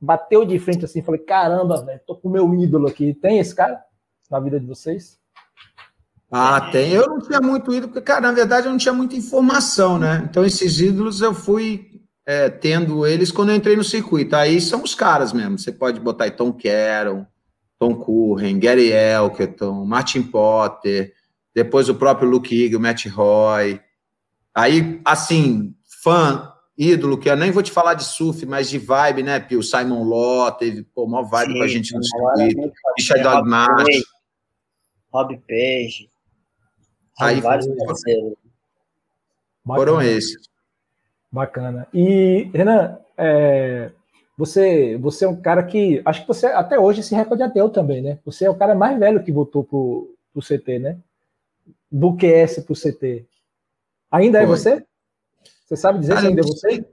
[0.00, 3.14] bateu de frente assim, falei, caramba, velho, tô com o meu ídolo aqui.
[3.14, 3.80] Tem esse cara
[4.28, 5.21] na vida de vocês?
[6.34, 6.92] Ah, tem.
[6.92, 10.26] Eu não tinha muito ídolo, porque, cara, na verdade eu não tinha muita informação, né?
[10.28, 14.34] Então, esses ídolos eu fui é, tendo eles quando eu entrei no circuito.
[14.34, 15.58] Aí são os caras mesmo.
[15.58, 17.26] Você pode botar aí Tom Carroll,
[17.78, 21.12] Tom Curren, Gary Elkerton, Martin Potter,
[21.54, 23.78] depois o próprio Luke Eagle, Matt Roy.
[24.54, 29.22] Aí, assim, fã, ídolo, que eu nem vou te falar de surf, mas de vibe,
[29.22, 29.62] né, Pio?
[29.62, 32.72] Simon Law, teve pô, maior vibe Sim, com a gente no circuito.
[32.96, 34.02] Richard Dog March.
[35.12, 36.11] Rob Page.
[37.20, 37.66] Aí vários
[39.64, 40.48] Foram esses.
[41.30, 41.86] Bacana.
[41.94, 43.90] E, Renan, é,
[44.36, 46.02] você, você é um cara que.
[46.04, 48.18] Acho que você até hoje se recorde ateu também, né?
[48.24, 50.98] Você é o cara mais velho que votou pro, pro CT, né?
[51.90, 53.26] Do QS pro CT.
[54.10, 54.54] Ainda é Foi.
[54.54, 54.86] é você?
[55.64, 56.84] Você sabe dizer cara, se ainda é você?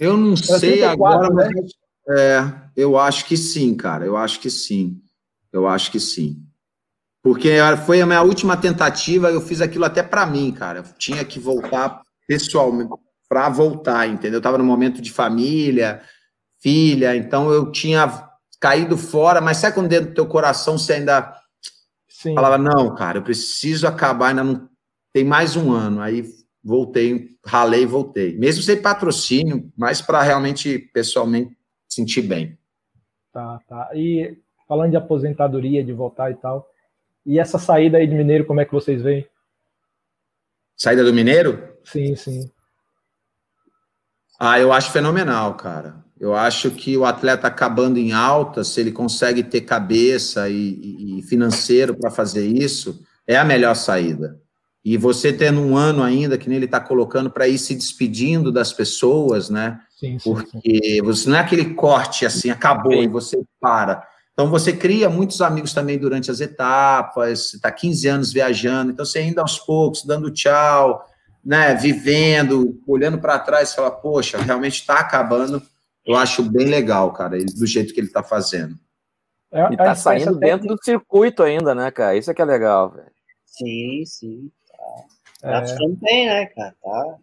[0.00, 1.50] Eu não Era sei 34, agora, né?
[1.54, 1.72] mas
[2.18, 2.40] é,
[2.76, 4.04] eu acho que sim, cara.
[4.04, 5.00] Eu acho que sim.
[5.52, 6.42] Eu acho que sim.
[7.22, 7.50] Porque
[7.86, 10.80] foi a minha última tentativa, eu fiz aquilo até para mim, cara.
[10.80, 12.90] Eu tinha que voltar pessoalmente
[13.28, 14.38] para voltar, entendeu?
[14.38, 16.02] Eu tava no momento de família,
[16.60, 18.28] filha, então eu tinha
[18.60, 21.34] caído fora, mas sabe quando dentro do teu coração você ainda
[22.08, 22.34] Sim.
[22.34, 24.68] falava, não, cara, eu preciso acabar, ainda não
[25.12, 26.00] tem mais um ano.
[26.00, 26.24] Aí
[26.62, 28.36] voltei, ralei e voltei.
[28.36, 31.56] Mesmo sem patrocínio, mas para realmente, pessoalmente,
[31.88, 32.58] sentir bem.
[33.32, 33.90] Tá, tá.
[33.94, 36.68] E falando de aposentadoria, de voltar e tal,
[37.24, 39.26] e essa saída aí de Mineiro, como é que vocês veem?
[40.76, 41.62] Saída do Mineiro?
[41.84, 42.50] Sim, sim.
[44.38, 46.02] Ah, eu acho fenomenal, cara.
[46.18, 51.22] Eu acho que o atleta acabando em alta, se ele consegue ter cabeça e, e
[51.22, 54.40] financeiro para fazer isso, é a melhor saída.
[54.84, 58.50] E você tendo um ano ainda, que nem ele está colocando, para ir se despedindo
[58.50, 59.80] das pessoas, né?
[59.90, 61.02] Sim, sim, Porque sim.
[61.02, 64.04] você não é aquele corte assim, acabou e você para.
[64.32, 69.04] Então, você cria muitos amigos também durante as etapas, você está 15 anos viajando, então
[69.04, 71.06] você ainda aos poucos, dando tchau,
[71.44, 75.62] né, vivendo, olhando para trás e fala, poxa, realmente está acabando.
[76.04, 78.76] Eu acho bem legal, cara, do jeito que ele está fazendo.
[79.52, 82.16] É, e tá saindo dentro do circuito ainda, né, cara?
[82.16, 83.12] Isso é que é legal, velho.
[83.44, 84.50] Sim, sim.
[85.40, 86.74] Tá, tá ficando bem, né, cara?
[86.82, 87.16] Tá,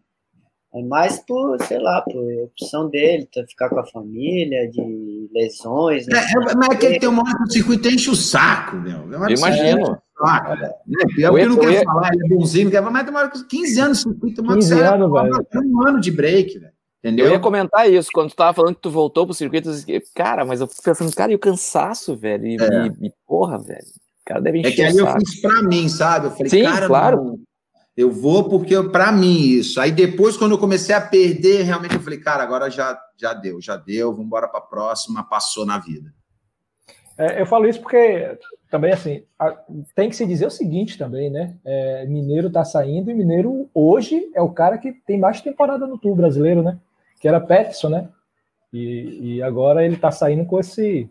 [0.74, 6.05] é mais por, sei lá, por opção dele, tá, ficar com a família, de lesões.
[6.05, 6.20] Né?
[6.20, 9.11] É, mas é que ele tem uma hora que o circuito enche o saco, meu.
[9.11, 9.99] Eu imagino.
[10.17, 10.72] Saco, né?
[11.22, 11.84] É o que não quer ia...
[11.84, 14.67] falar, ele é bonzinho, quer, mas tem uma hora que 15 anos de circuito, 15
[14.67, 15.47] certo, anos, velho.
[15.65, 16.74] um ano de break, velho.
[16.99, 17.28] Entendeu?
[17.28, 19.72] Eu ia comentar isso, quando tu tava falando que tu voltou pro circuito,
[20.13, 22.45] cara, mas eu fico pensando, cara, e o cansaço, velho?
[22.45, 22.88] E, é.
[23.01, 23.80] e, e porra, velho.
[23.80, 26.28] O cara deve encher É que aí eu fiz pra mim, sabe?
[26.28, 27.24] Eu falei, Sim, cara, claro.
[27.24, 27.39] Não,
[27.96, 29.80] eu vou porque para mim isso.
[29.80, 33.62] Aí depois, quando eu comecei a perder, realmente eu falei, cara, agora já, já deu,
[33.62, 36.14] já deu, vamos embora para a próxima, passou na vida.
[37.18, 38.38] É, eu falo isso porque
[38.72, 39.24] também assim
[39.94, 41.58] tem que se dizer o seguinte também, né?
[41.66, 45.98] É, Mineiro está saindo e Mineiro hoje é o cara que tem mais temporada no
[45.98, 46.80] Tour brasileiro, né?
[47.20, 48.08] Que era Peterson, né?
[48.72, 51.10] E, e agora ele está saindo com esse,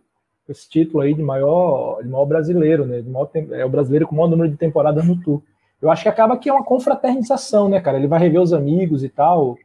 [0.49, 3.03] esse título aí de maior, de maior brasileiro, né?
[3.03, 5.43] Maior, é o brasileiro com o maior número de temporadas no Tour
[5.81, 7.97] eu acho que acaba que é uma confraternização, né, cara?
[7.97, 9.57] Ele vai rever os amigos e tal.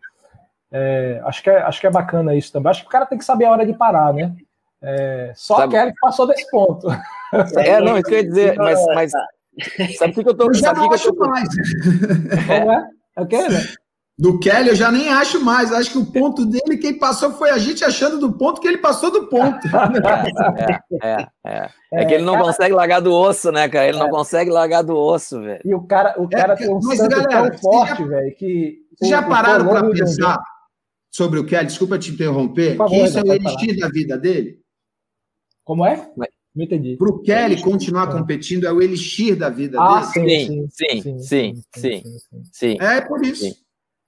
[0.71, 2.69] É, acho, que é, acho que é bacana isso também.
[2.69, 4.35] Acho que o cara tem que saber a hora de parar, né?
[4.81, 6.87] É, só sabe, aquele que passou desse ponto.
[7.57, 9.11] É, não, isso que eu ia dizer, mas, mas
[9.97, 10.47] sabe o que, eu tô.
[10.47, 11.27] Eu já não acho eu tô...
[11.27, 11.49] mais.
[12.47, 12.87] Como é?
[13.15, 13.59] É o quê, né?
[14.17, 15.71] Do Kelly eu já nem acho mais.
[15.71, 18.77] Acho que o ponto dele, quem passou foi a gente achando do ponto que ele
[18.77, 19.67] passou do ponto.
[21.01, 21.69] é, é, é.
[21.91, 22.45] é que ele não cara...
[22.45, 23.87] consegue largar do osso, né, cara?
[23.87, 24.11] Ele não é.
[24.11, 25.61] consegue largar do osso, velho.
[25.65, 28.83] E o cara, o cara é, tem um mas, galera, tão forte, velho, que.
[28.99, 30.39] Vocês já pararam para pensar
[31.09, 31.65] sobre o Kelly?
[31.65, 32.75] Desculpa te interromper.
[32.75, 34.59] Favor, que isso é o elixir da vida dele?
[35.63, 36.07] Como é?
[36.55, 36.95] Não entendi.
[36.97, 40.69] Para o Kelly continuar competindo, é o elixir da vida ah, dele.
[40.69, 42.03] Sim sim sim, sim, sim,
[42.51, 43.62] sim, É por isso.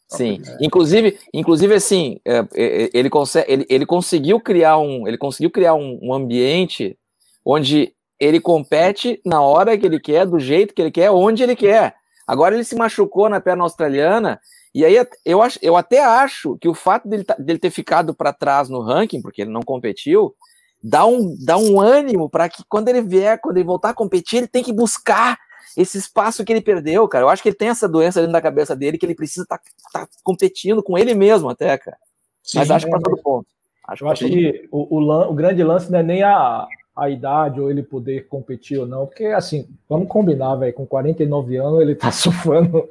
[0.07, 5.17] Sim, inclusive, inclusive assim, é, é, é, ele, consegue, ele, ele conseguiu criar um, ele
[5.17, 6.97] conseguiu criar um, um, ambiente
[7.43, 11.55] onde ele compete na hora que ele quer, do jeito que ele quer, onde ele
[11.55, 11.95] quer.
[12.27, 14.39] Agora ele se machucou na perna australiana
[14.75, 18.33] e aí eu acho, eu até acho que o fato dele, dele ter ficado para
[18.33, 20.35] trás no ranking, porque ele não competiu,
[20.83, 24.37] dá um, dá um ânimo para que quando ele vier, quando ele voltar a competir,
[24.37, 25.37] ele tem que buscar
[25.75, 27.25] esse espaço que ele perdeu, cara.
[27.25, 29.59] Eu acho que ele tem essa doença dentro da cabeça dele que ele precisa estar
[29.91, 31.97] tá, tá competindo com ele mesmo até, cara.
[32.43, 33.47] Sim, Mas acho que passou do ponto.
[33.87, 37.59] Acho eu acho que o, o, o, grande lance não é nem a, a idade
[37.59, 41.93] ou ele poder competir ou não, porque assim, vamos combinar, velho, com 49 anos ele
[41.93, 42.87] tá surfando,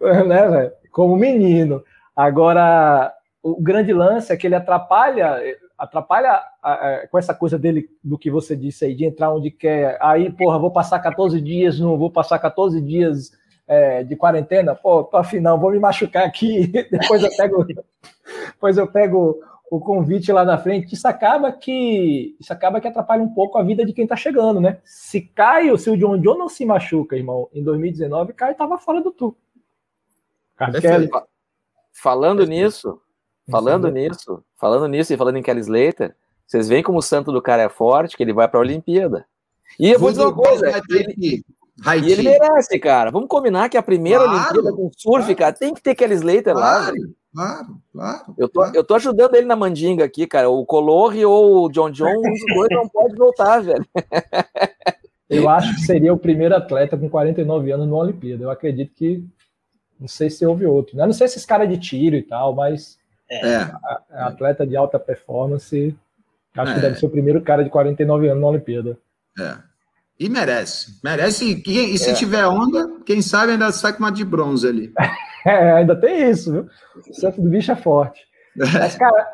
[0.00, 1.82] né, velho, como menino.
[2.14, 5.38] Agora, o grande lance é que ele atrapalha,
[5.76, 6.40] atrapalha
[7.10, 10.58] com essa coisa dele, do que você disse aí, de entrar onde quer, aí, porra,
[10.58, 13.32] vou passar 14 dias, não vou passar 14 dias
[13.66, 17.64] é, de quarentena, pô, afinal, vou me machucar aqui, depois eu pego,
[18.46, 19.40] depois eu pego
[19.70, 23.62] o convite lá na frente, isso acaba que isso acaba que atrapalha um pouco a
[23.62, 24.78] vida de quem tá chegando, né?
[24.84, 29.00] Se Caio, se o John John não se machuca, irmão, em 2019, Caio tava fora
[29.00, 29.34] do tour.
[31.90, 33.00] Falando nisso,
[33.50, 36.14] falando nisso, falando nisso e falando em Kelly Slater,
[36.46, 39.26] vocês veem como o santo do cara é forte, que ele vai para a Olimpíada.
[39.78, 41.42] E eu vou dizer uma coisa, ele,
[42.04, 43.10] e ele merece, cara.
[43.10, 45.36] Vamos combinar que a primeira claro, Olimpíada com surf, claro.
[45.36, 46.84] cara, tem que ter Kelly Slater claro.
[46.84, 47.14] lá, velho.
[47.34, 48.34] Claro, claro.
[48.36, 48.76] Eu tô, claro.
[48.76, 50.50] eu tô ajudando ele na mandinga aqui, cara.
[50.50, 53.86] O Colorri ou o John John, um dos dois não pode voltar, velho.
[55.30, 58.44] Eu acho que seria o primeiro atleta com 49 anos no Olimpíada.
[58.44, 59.24] Eu acredito que.
[59.98, 60.98] Não sei se houve outro.
[60.98, 62.98] Eu não sei se esse cara de tiro e tal, mas.
[63.34, 63.56] É.
[64.10, 65.96] A atleta de alta performance.
[66.56, 66.74] Acho é.
[66.74, 68.98] que deve ser o primeiro cara de 49 anos na Olimpíada.
[69.38, 69.56] É.
[70.18, 71.00] E merece.
[71.02, 71.62] Merece.
[71.66, 72.14] E, e se é.
[72.14, 74.92] tiver onda, quem sabe ainda sai com uma de bronze ali.
[75.44, 76.68] É, ainda tem isso, viu?
[77.10, 78.24] O centro do bicho é forte.
[78.54, 79.26] Mas, cara,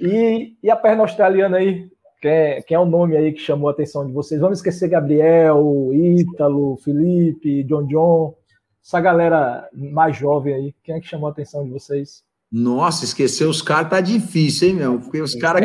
[0.00, 1.90] e, e a perna australiana aí?
[2.20, 4.40] Quem é, quem é o nome aí que chamou a atenção de vocês?
[4.40, 8.36] Vamos esquecer Gabriel, Ítalo, Felipe, John John,
[8.80, 10.74] essa galera mais jovem aí.
[10.84, 12.22] Quem é que chamou a atenção de vocês?
[12.50, 15.00] Nossa, esquecer os caras tá difícil, hein, meu?
[15.00, 15.64] Porque os caras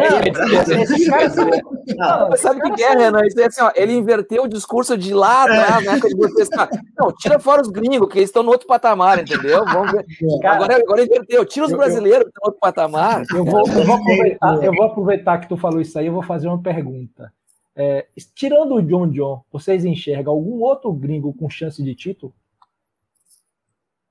[2.38, 3.22] sabe o que é, Renan?
[3.26, 6.00] Isso é assim, ó, ele inverteu o discurso de lá atrás, né?
[6.00, 6.50] Vocês,
[6.98, 9.64] não, tira fora os gringos, que eles estão no outro patamar, entendeu?
[9.64, 10.06] Vamos ver.
[10.42, 13.24] Cara, agora, agora inverteu, tira os brasileiros que estão no outro patamar.
[13.32, 16.24] Eu vou, eu, vou aproveitar, eu vou aproveitar que tu falou isso aí, eu vou
[16.24, 17.32] fazer uma pergunta.
[17.76, 22.34] É, tirando o John John, vocês enxergam algum outro gringo com chance de título?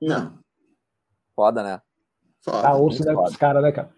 [0.01, 0.39] Não.
[1.35, 1.81] Foda, né?
[2.43, 3.91] Foda, tá osso né, os caras, né, cara?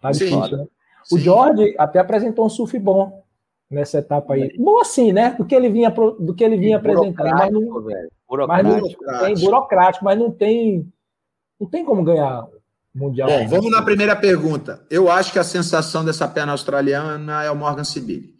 [0.00, 0.66] Tá Sim, difícil, né?
[1.12, 3.24] O George até apresentou um surf bom
[3.70, 4.56] nessa etapa aí.
[4.58, 5.30] Bom assim, né?
[5.30, 7.30] Do que ele vinha, do que ele vinha apresentando.
[7.30, 10.90] Mas não, mas não tem burocrático, mas não tem.
[11.60, 12.46] Não tem como ganhar
[12.94, 13.28] mundial.
[13.28, 14.84] Bom, vamos na primeira pergunta.
[14.90, 18.34] Eu acho que a sensação dessa perna australiana é o Morgan Sibili.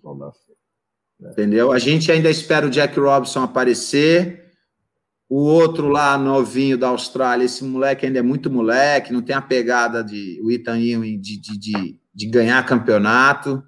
[1.20, 1.72] Entendeu?
[1.72, 4.43] A gente ainda espera o Jack Robson aparecer.
[5.28, 9.40] O outro lá, novinho da Austrália, esse moleque ainda é muito moleque, não tem a
[9.40, 13.62] pegada de o Ethan Ewing de, de, de, de, ganhar campeonato.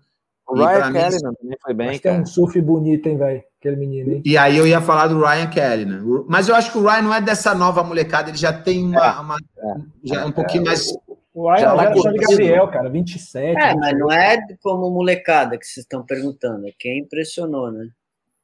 [0.46, 2.14] O Ryan Kelly também foi bem, cara.
[2.14, 3.42] Tem um surf bonito, hein, velho?
[3.58, 4.22] Aquele menino, hein?
[4.24, 6.00] E aí eu ia falar do Ryan Kelly, né?
[6.28, 9.06] Mas eu acho que o Ryan não é dessa nova molecada, ele já tem uma,
[9.06, 9.74] é, uma é,
[10.04, 10.86] já é um pouquinho é, mais.
[11.34, 13.58] O Ryan já é de Gabriel, cara, 27.
[13.58, 17.88] É, mas não é como molecada que vocês estão perguntando, é quem impressionou, né?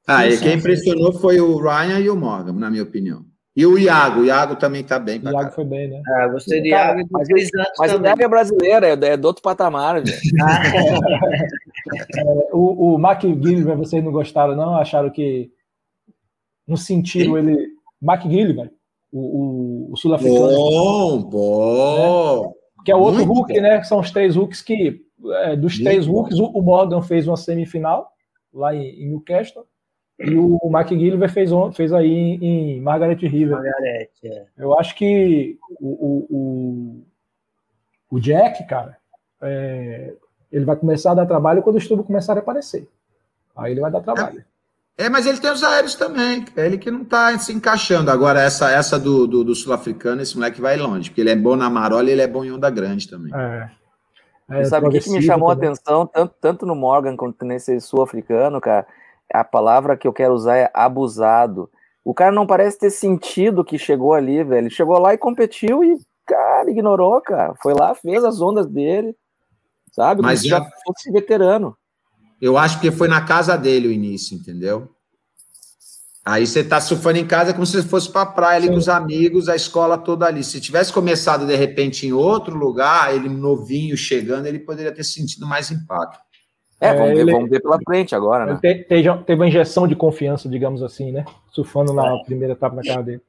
[0.07, 3.25] Ah, e quem impressionou foi o Ryan e o Morgan, na minha opinião.
[3.55, 5.21] E o Iago, o Iago também tá bem.
[5.21, 5.51] O Iago cara.
[5.51, 6.03] foi bem, né?
[6.07, 7.29] Ah, gostei do Iago e mas,
[7.79, 10.11] mas o Iago é brasileiro, é, é do outro patamar, velho.
[12.17, 14.75] é, o, o Mac Gillivan, vocês não gostaram, não?
[14.77, 15.51] Acharam que
[16.67, 17.69] não sentiram ele.
[18.01, 18.71] Mac Gillivan,
[19.13, 20.49] o, o, o sul-africano.
[20.49, 22.47] Bom, bom.
[22.47, 22.53] Né?
[22.87, 23.61] Que é o outro Muito Hulk, bom.
[23.61, 23.83] né?
[23.85, 25.03] São os três Hulks que,
[25.43, 28.11] é, dos Muito três Hulks, o, o Morgan fez uma semifinal
[28.53, 29.67] lá em, em Newcastle.
[30.19, 33.57] E o McGillivray fez, fez aí em Margaret River.
[33.57, 34.47] Margaret, é.
[34.57, 38.97] Eu acho que o, o, o, o Jack, cara,
[39.41, 40.15] é,
[40.51, 42.89] ele vai começar a dar trabalho quando os tubos começarem a aparecer.
[43.57, 44.45] Aí ele vai dar trabalho.
[44.97, 46.45] É, é mas ele tem os aéreos também.
[46.57, 48.11] É ele que não está se encaixando.
[48.11, 51.57] Agora, essa, essa do, do, do sul-africano, esse moleque vai longe, porque ele é bom
[51.57, 53.35] na marola e ele é bom em onda grande também.
[53.35, 53.71] É.
[54.51, 57.81] É, sabe o que, que, me chamou a atenção, tanto, tanto no Morgan quanto nesse
[57.81, 58.87] sul-africano, cara?
[59.33, 61.71] A palavra que eu quero usar é abusado.
[62.05, 64.67] O cara não parece ter sentido que chegou ali, velho.
[64.67, 67.55] Ele chegou lá e competiu e, cara, ignorou, cara.
[67.63, 69.17] Foi lá, fez as ondas dele,
[69.93, 70.23] sabe?
[70.23, 71.77] Mas já fosse veterano.
[72.41, 74.91] Eu acho que foi na casa dele o início, entendeu?
[76.25, 78.73] Aí você tá surfando em casa como se fosse para praia ali Sim.
[78.73, 80.45] com os amigos, a escola toda ali.
[80.45, 85.47] Se tivesse começado de repente em outro lugar, ele novinho chegando, ele poderia ter sentido
[85.47, 86.21] mais impacto.
[86.83, 88.59] É, vamos, ver, vamos ver pela frente agora, né?
[88.61, 91.25] Teve, teve uma injeção de confiança, digamos assim, né?
[91.53, 92.25] Surfando na é.
[92.25, 93.23] primeira etapa na cara dele.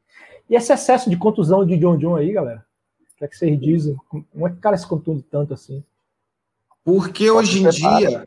[0.50, 2.66] E esse excesso de contusão de John John aí, galera?
[3.14, 3.96] O que é que vocês dizem?
[4.10, 5.84] Como é que o cara se contunde tanto assim?
[6.84, 8.24] Porque hoje em dia,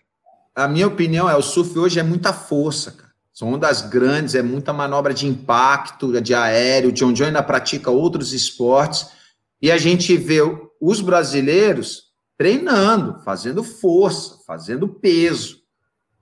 [0.55, 3.11] a minha opinião é, o surf hoje é muita força, cara.
[3.32, 6.90] São ondas grandes, é muita manobra de impacto, de aéreo.
[6.90, 9.11] O John John ainda pratica outros esportes.
[9.61, 10.40] E a gente vê
[10.81, 12.05] os brasileiros
[12.36, 15.58] treinando, fazendo força, fazendo peso.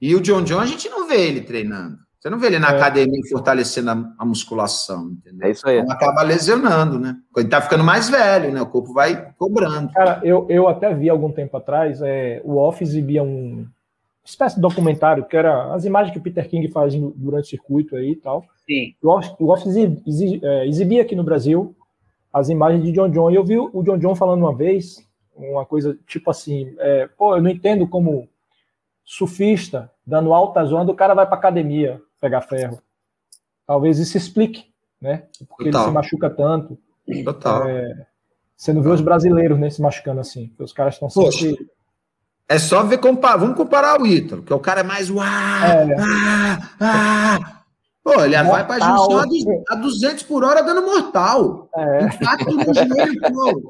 [0.01, 1.99] E o John John, a gente não vê ele treinando.
[2.19, 2.77] Você não vê ele na é.
[2.77, 5.47] academia fortalecendo a, a, musculação, entendeu?
[5.47, 5.78] É isso aí.
[5.78, 7.16] Então acaba lesionando, né?
[7.36, 8.62] Ele tá ficando mais velho, né?
[8.62, 9.93] O corpo vai cobrando.
[9.93, 13.66] Cara, eu, eu até vi algum tempo atrás, é, o Off exibia um
[14.24, 17.95] espécie de documentário, que era as imagens que o Peter King faz durante o circuito
[17.95, 18.43] aí e tal.
[18.66, 18.95] Sim.
[19.03, 21.77] O Off, o Off é, exibia aqui no Brasil
[22.32, 23.31] as imagens de John John.
[23.31, 25.04] E eu vi o John John falando uma vez,
[25.36, 28.28] uma coisa tipo assim, é, pô, eu não entendo como
[29.05, 32.81] surfista dando alta zona, o cara vai para academia pegar ferro.
[33.66, 35.24] Talvez isso explique, né?
[35.48, 35.82] Porque Total.
[35.82, 36.78] ele se machuca tanto.
[37.24, 37.69] Total.
[37.69, 38.06] É,
[38.56, 41.69] você não vê os brasileiros né, se machucando assim, porque os caras estão sempre.
[42.48, 45.97] É só ver, comparar, vamos comparar o Ítalo, que o cara é mais uau, é.
[45.98, 47.65] ah, ah.
[48.02, 48.52] Pô, ele mortal.
[48.52, 51.70] vai para junção a 200 por hora dando mortal.
[51.74, 52.05] É.
[52.05, 53.62] Impacto no joelho, pô.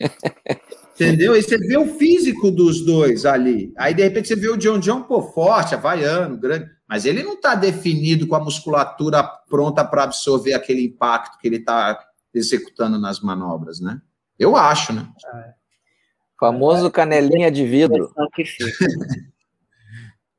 [1.00, 1.32] Entendeu?
[1.34, 3.72] Aí você vê o físico dos dois ali.
[3.78, 6.68] Aí, de repente, você vê o John John, pô, forte, havaiano, grande.
[6.88, 11.56] Mas ele não está definido com a musculatura pronta para absorver aquele impacto que ele
[11.56, 12.04] está
[12.34, 14.00] executando nas manobras, né?
[14.36, 15.08] Eu acho, né?
[15.34, 15.52] É.
[16.38, 18.12] Famoso canelinha de vidro.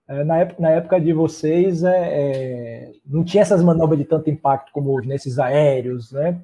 [0.08, 4.28] É, na, época, na época de vocês, é, é, não tinha essas manobras de tanto
[4.28, 6.42] impacto como nesses aéreos, né?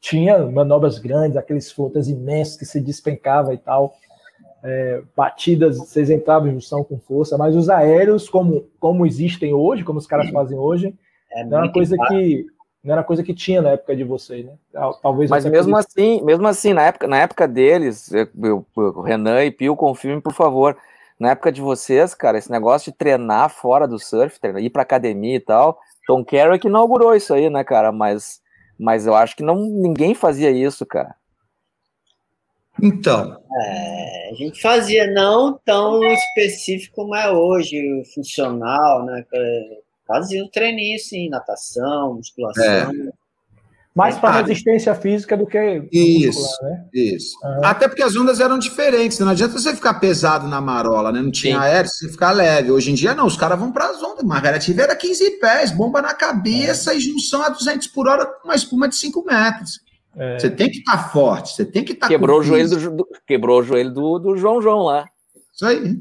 [0.00, 3.94] Tinha manobras grandes, aqueles flotas imensos que se despencava e tal
[4.62, 9.84] é, batidas, vocês entravam em junção com força, mas os aéreos, como, como existem hoje,
[9.84, 10.94] como os caras fazem hoje,
[11.32, 12.46] é não era coisa que
[12.82, 14.52] não era coisa que tinha na época de vocês, né?
[15.02, 19.50] Talvez Mas mesmo assim, mesmo assim, na época, na época deles, eu, eu, Renan e
[19.50, 20.74] Pio, confirme, por favor.
[21.18, 24.80] Na época de vocês, cara, esse negócio de treinar fora do surf, treinar, ir para
[24.80, 27.92] academia e tal, Tom Carrick inaugurou isso aí, né, cara?
[27.92, 28.40] Mas,
[28.80, 31.14] mas eu acho que não ninguém fazia isso, cara.
[32.82, 33.38] Então.
[33.62, 39.24] É, a gente fazia não tão específico como é hoje, funcional, né?
[40.06, 42.64] Fazia um treininho, sim, natação, musculação.
[42.64, 43.12] É.
[44.00, 45.88] Mais para resistência física do que.
[45.92, 46.84] Isso, né?
[46.92, 47.36] isso.
[47.44, 47.64] Uhum.
[47.64, 49.26] Até porque as ondas eram diferentes, né?
[49.26, 51.20] não adianta você ficar pesado na marola, né?
[51.20, 51.62] Não tinha sim.
[51.62, 52.70] aéreo, você ficar leve.
[52.70, 54.24] Hoje em dia, não, os caras vão para as ondas.
[54.24, 56.96] Margaret River era 15 pés, bomba na cabeça é.
[56.96, 59.80] e junção a 200 por hora com uma espuma de 5 metros.
[60.16, 60.38] É.
[60.38, 62.96] Você tem que estar tá forte, você tem que estar tá quebrou o joelho do,
[62.96, 65.04] do, Quebrou o joelho do, do João João lá.
[65.54, 65.98] Isso aí.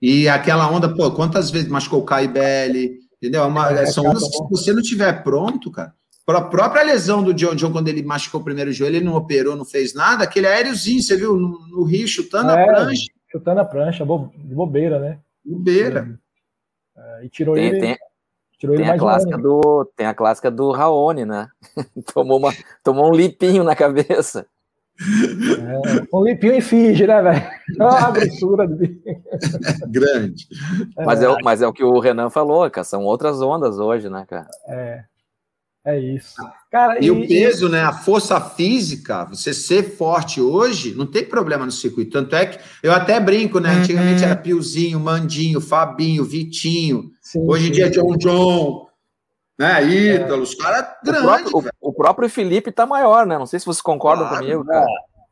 [0.00, 3.42] E aquela onda, pô, quantas vezes machucou o Caibelli, entendeu?
[3.42, 5.92] É uma, é, são ondas que se você não tiver pronto, cara,
[6.38, 9.56] a própria lesão do John John, quando ele machucou o primeiro joelho, ele não operou,
[9.56, 13.06] não fez nada, aquele aériozinho, você viu, no, no Rio, chutando é, a prancha.
[13.30, 15.18] Chutando a prancha, de bobeira, né?
[15.44, 16.18] Bobeira.
[16.96, 17.80] É, e tirou tem, ele...
[17.80, 17.98] Tem,
[18.60, 21.48] Tirou tem a clássica um do Tem a clássica do Raoni, né?
[22.12, 22.52] tomou, uma,
[22.84, 24.46] tomou um lipinho na cabeça.
[25.00, 27.42] É, um lipinho em finge, né, velho?
[27.80, 28.76] Olha a grossura do
[29.88, 30.46] Grande.
[30.94, 32.84] Mas é, mas é o que o Renan falou, cara.
[32.84, 34.46] São outras ondas hoje, né, cara?
[34.68, 35.04] É.
[35.90, 36.36] É isso.
[36.70, 37.82] Cara, e, e, o peso, né?
[37.82, 42.12] A força física, você ser forte hoje, não tem problema no circuito.
[42.12, 43.70] Tanto é que eu até brinco, né?
[43.70, 47.10] Antigamente era Piozinho, Mandinho, Fabinho, Vitinho.
[47.20, 48.86] Sim, hoje em dia é John John,
[49.58, 49.82] né?
[49.84, 50.44] Ítalo, é.
[50.44, 51.52] os caras grandes.
[51.52, 53.36] O, o, próprio Felipe tá maior, né?
[53.36, 54.86] Não sei se vocês concordam claro, comigo, cara.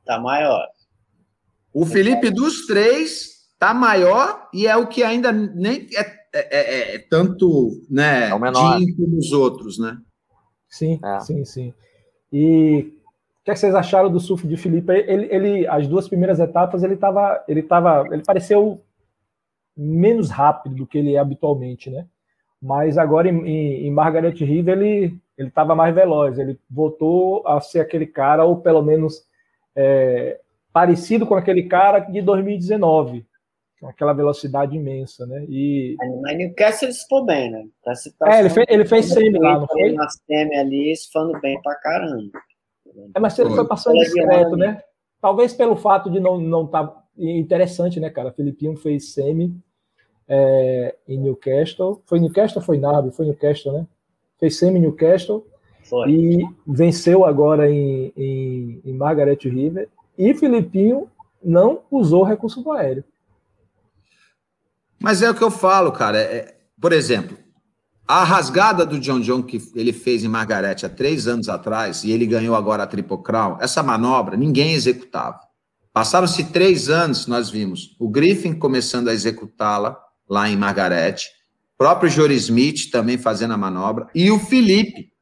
[0.05, 0.67] Tá maior.
[1.73, 6.01] O Felipe dos três tá maior e é o que ainda nem é,
[6.33, 8.31] é, é, é tanto, né?
[8.31, 8.79] É o menor.
[8.97, 9.97] como os outros, né?
[10.69, 11.21] Sim, é.
[11.21, 11.75] sim, sim.
[12.33, 12.93] E
[13.41, 14.93] o que, é que, vocês acharam do surf de Felipe?
[14.93, 18.83] Ele, ele, as duas primeiras etapas, ele estava, ele tava, ele pareceu
[19.77, 22.07] menos rápido do que ele é habitualmente, né?
[22.61, 27.61] Mas agora em, em, em Margaret River ele ele estava mais veloz, ele voltou a
[27.61, 29.25] ser aquele cara ou pelo menos
[29.75, 30.41] é,
[30.73, 33.25] parecido com aquele cara de 2019,
[33.81, 35.45] com aquela velocidade imensa, né?
[35.49, 37.67] E mas Newcastle ele ficou bem, né?
[37.83, 37.93] Tá,
[38.33, 39.93] é, ele fez, ele fez semi lá, não foi?
[39.93, 42.39] Na semi ali, falando bem pra caramba.
[43.15, 44.83] É, mas ele foi passando discreto, né?
[45.21, 48.33] Talvez pelo fato de não não estar tá interessante, né, cara?
[48.33, 49.55] Filipinho fez semi
[50.29, 52.03] é, em Newcastle.
[52.05, 53.13] Foi Newcastle ou foi Narby?
[53.13, 53.87] Foi Newcastle, né?
[54.39, 55.47] Fez semi Newcastle
[55.85, 56.11] foi.
[56.11, 59.89] e venceu agora em, em, em Margaret River.
[60.17, 61.09] E Filipinho
[61.43, 63.05] não usou recurso aéreo.
[65.01, 66.19] Mas é o que eu falo, cara.
[66.19, 67.39] É, por exemplo,
[68.07, 72.11] a rasgada do John John que ele fez em Margaret há três anos atrás e
[72.11, 75.39] ele ganhou agora a Triple Crown, essa manobra ninguém executava.
[75.93, 79.99] Passaram-se três anos, nós vimos o Griffin começando a executá-la
[80.29, 81.17] lá em Margaret,
[81.77, 85.13] próprio Jory Smith também fazendo a manobra, e o Felipe.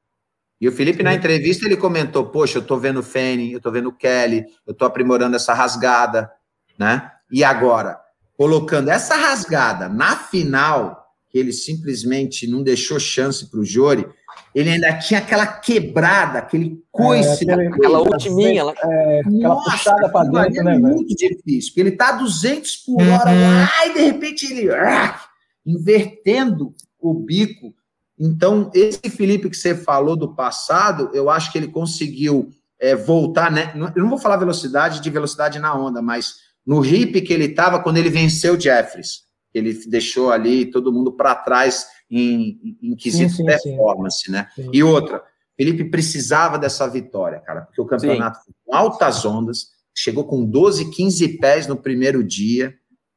[0.60, 3.70] E o Felipe, na entrevista, ele comentou: Poxa, eu tô vendo o Fanning, eu tô
[3.70, 6.30] vendo o Kelly, eu tô aprimorando essa rasgada,
[6.78, 7.10] né?
[7.30, 7.98] E agora,
[8.36, 14.06] colocando essa rasgada na final, que ele simplesmente não deixou chance para o Jori,
[14.54, 20.08] ele ainda tinha aquela quebrada, aquele coice, é, aquele, aquela ultiminha, é, aquela Nossa, puxada
[20.08, 20.76] para dentro, né?
[20.76, 23.64] É muito difícil, porque ele está a 200 por hora uhum.
[23.64, 25.20] lá e de repente ele ah,
[25.64, 27.74] invertendo o bico.
[28.18, 32.48] Então, esse Felipe que você falou do passado, eu acho que ele conseguiu
[32.80, 33.72] é, voltar, né?
[33.94, 37.80] Eu não vou falar velocidade de velocidade na onda, mas no hip que ele estava
[37.80, 39.24] quando ele venceu o Jeffries.
[39.54, 44.32] Ele deixou ali todo mundo para trás em, em quesito sim, sim, performance, sim.
[44.32, 44.48] né?
[44.72, 45.22] E outra,
[45.56, 50.90] Felipe precisava dessa vitória, cara, porque o campeonato foi com altas ondas, chegou com 12,
[50.90, 52.74] 15 pés no primeiro dia.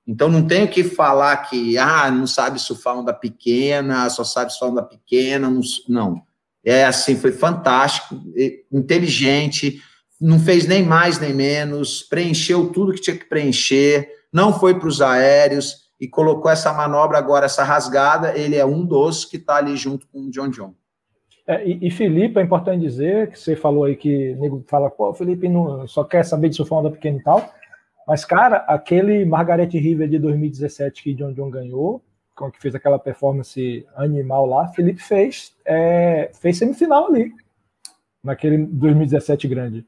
[0.07, 4.69] Então não tenho que falar que ah, não sabe surfar onda pequena, só sabe surfar
[4.69, 5.61] onda pequena, não.
[5.88, 6.21] não.
[6.63, 8.21] É assim, foi fantástico,
[8.71, 9.81] inteligente,
[10.19, 14.87] não fez nem mais nem menos, preencheu tudo que tinha que preencher, não foi para
[14.87, 18.37] os aéreos e colocou essa manobra agora, essa rasgada.
[18.37, 20.73] Ele é um dos que está ali junto com o John John.
[21.47, 24.89] É, e, e, Felipe, é importante dizer que você falou aí que o nego fala,
[24.89, 27.51] pô, Felipe não, só quer saber de surfar onda pequena e tal.
[28.07, 32.03] Mas, cara, aquele Margaret River de 2017 que John John ganhou,
[32.53, 37.33] que fez aquela performance animal lá, Felipe fez, é, fez semifinal ali,
[38.23, 39.85] naquele 2017 grande.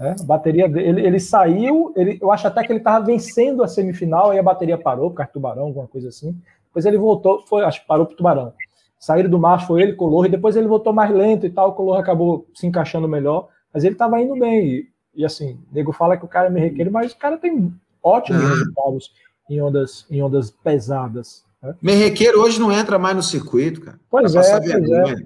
[0.00, 3.68] É, a bateria ele, ele saiu, ele, eu acho até que ele estava vencendo a
[3.68, 6.40] semifinal, aí a bateria parou, por causa do tubarão, alguma coisa assim.
[6.66, 8.52] Depois ele voltou, foi, acho que parou pro tubarão.
[9.00, 11.72] Saíram do mar, foi ele, color, e depois ele voltou mais lento e tal, o
[11.72, 14.66] color acabou se encaixando melhor, mas ele estava indo bem.
[14.66, 17.72] E, e assim, o nego fala que o cara é merrequeiro, mas o cara tem
[18.00, 18.48] ótimos uhum.
[18.48, 19.12] resultados
[19.50, 21.44] em ondas, em ondas pesadas.
[21.60, 21.74] Né?
[21.82, 23.98] Merrequeiro hoje não entra mais no circuito, cara.
[24.08, 25.16] Pois é, pois é.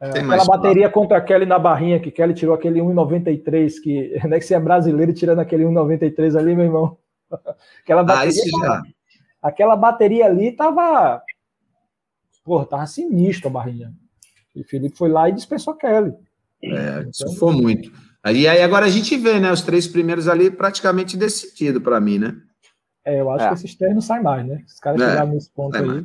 [0.00, 4.38] É, aquela bateria contra a Kelly na barrinha, que Kelly tirou aquele 1,93, que, né,
[4.38, 6.98] que você é brasileiro tirando aquele 1,93 ali, meu irmão.
[7.82, 8.82] aquela ah, bateria, ah,
[9.42, 11.22] aquela bateria ali tava.
[12.44, 13.92] Porra, tava sinistro a barrinha.
[14.54, 16.14] E Felipe foi lá e dispensou a Kelly.
[16.62, 17.92] É, então, isso foi muito.
[18.26, 19.52] E aí agora a gente vê, né?
[19.52, 22.36] Os três primeiros ali praticamente decidido para mim, né?
[23.04, 23.48] É, eu acho é.
[23.48, 24.62] que esses três não saem mais, né?
[24.66, 25.84] Os caras é, chegaram nesse ponto aí.
[25.84, 26.04] Mais.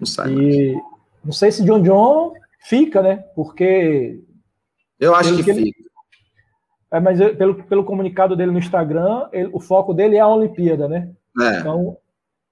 [0.00, 0.84] Não sai e mais.
[1.24, 2.32] não sei se John John
[2.64, 3.24] fica, né?
[3.34, 4.20] Porque.
[4.98, 5.64] Eu acho que, que ele...
[5.66, 5.82] fica.
[6.92, 10.86] É, mas pelo, pelo comunicado dele no Instagram, ele, o foco dele é a Olimpíada,
[10.86, 11.10] né?
[11.40, 11.60] É.
[11.60, 11.96] Então,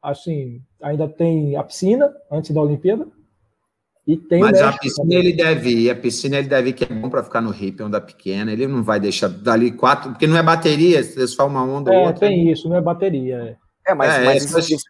[0.03, 3.07] assim, ainda tem a piscina antes da Olimpíada.
[4.07, 5.19] E tem Mas a piscina também.
[5.19, 7.83] ele deve ir, a piscina ele deve ir, que é bom para ficar no hip,
[7.83, 8.51] onda pequena.
[8.51, 11.99] Ele não vai deixar dali quatro, porque não é bateria, se só uma onda é,
[11.99, 12.27] ou outra.
[12.27, 13.57] tem isso, não é bateria.
[13.87, 14.83] É, é mas, é, mas isso,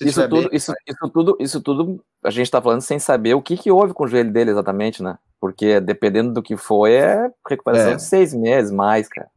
[0.00, 3.56] isso, tudo, isso, isso, tudo, isso tudo a gente está falando sem saber o que,
[3.56, 5.18] que houve com o joelho dele exatamente, né?
[5.40, 7.96] Porque dependendo do que foi, é recuperação é.
[7.96, 9.28] de seis meses mais, cara.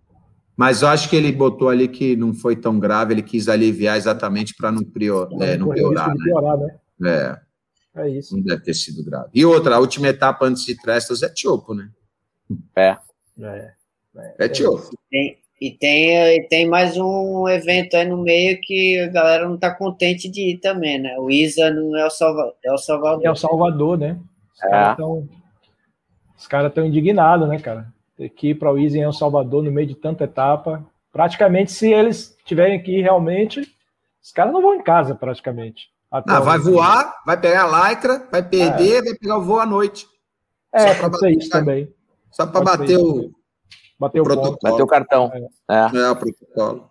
[0.55, 3.97] Mas eu acho que ele botou ali que não foi tão grave, ele quis aliviar
[3.97, 6.23] exatamente para não, prior, é, não piorar, né?
[6.23, 6.79] piorar, né?
[7.03, 7.51] É.
[7.93, 8.35] É isso.
[8.35, 9.29] Não deve ter sido grave.
[9.33, 11.89] E outra, a última etapa antes de Trestas é Tiopo, né?
[12.75, 12.97] É.
[13.39, 13.73] É,
[14.15, 14.89] é, é Tiopo.
[15.09, 19.55] Tem, e tem, e tem mais um evento aí no meio que a galera não
[19.55, 21.15] tá contente de ir também, né?
[21.19, 23.23] O ISA no El, Salva, El Salvador.
[23.23, 24.19] El Salvador, né?
[24.55, 26.49] Os é.
[26.49, 27.93] caras estão indignados, né, cara?
[28.17, 30.83] Ter que ir para o ISA em El Salvador no meio de tanta etapa.
[31.13, 33.61] Praticamente, se eles tiverem que ir realmente,
[34.19, 35.91] os caras não vão em casa, praticamente.
[36.09, 39.01] Ah, vai voar, vai pegar a lycra, vai perder, é.
[39.03, 40.07] vai pegar o voo à noite.
[40.73, 41.88] É, pode ser isso também.
[42.31, 43.31] Só para bater o
[44.02, 44.57] Bateu o, protocolo.
[44.64, 45.32] Bateu o cartão.
[45.69, 45.76] É.
[45.76, 45.98] É.
[45.99, 46.90] é o protocolo.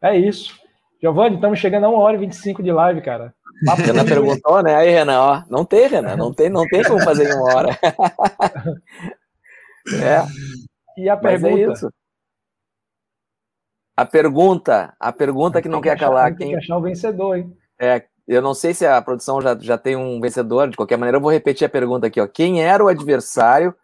[0.00, 0.56] É isso.
[1.02, 3.34] Giovanni, estamos chegando a 1 hora e 25 de live, cara.
[3.66, 4.76] Papo Renan perguntou, né?
[4.76, 7.76] Aí, Renan, ó, não tem, Renan, não tem, não tem como fazer em uma hora.
[10.00, 10.22] é.
[10.96, 11.70] E a Mas é pergunta?
[11.70, 11.92] É isso.
[13.96, 16.28] A pergunta, a pergunta que não quer calar.
[16.28, 16.50] Tem quem...
[16.50, 17.52] que achar o vencedor, hein?
[17.80, 21.16] É, eu não sei se a produção já, já tem um vencedor, de qualquer maneira,
[21.16, 22.28] eu vou repetir a pergunta aqui, ó.
[22.28, 23.74] Quem era o adversário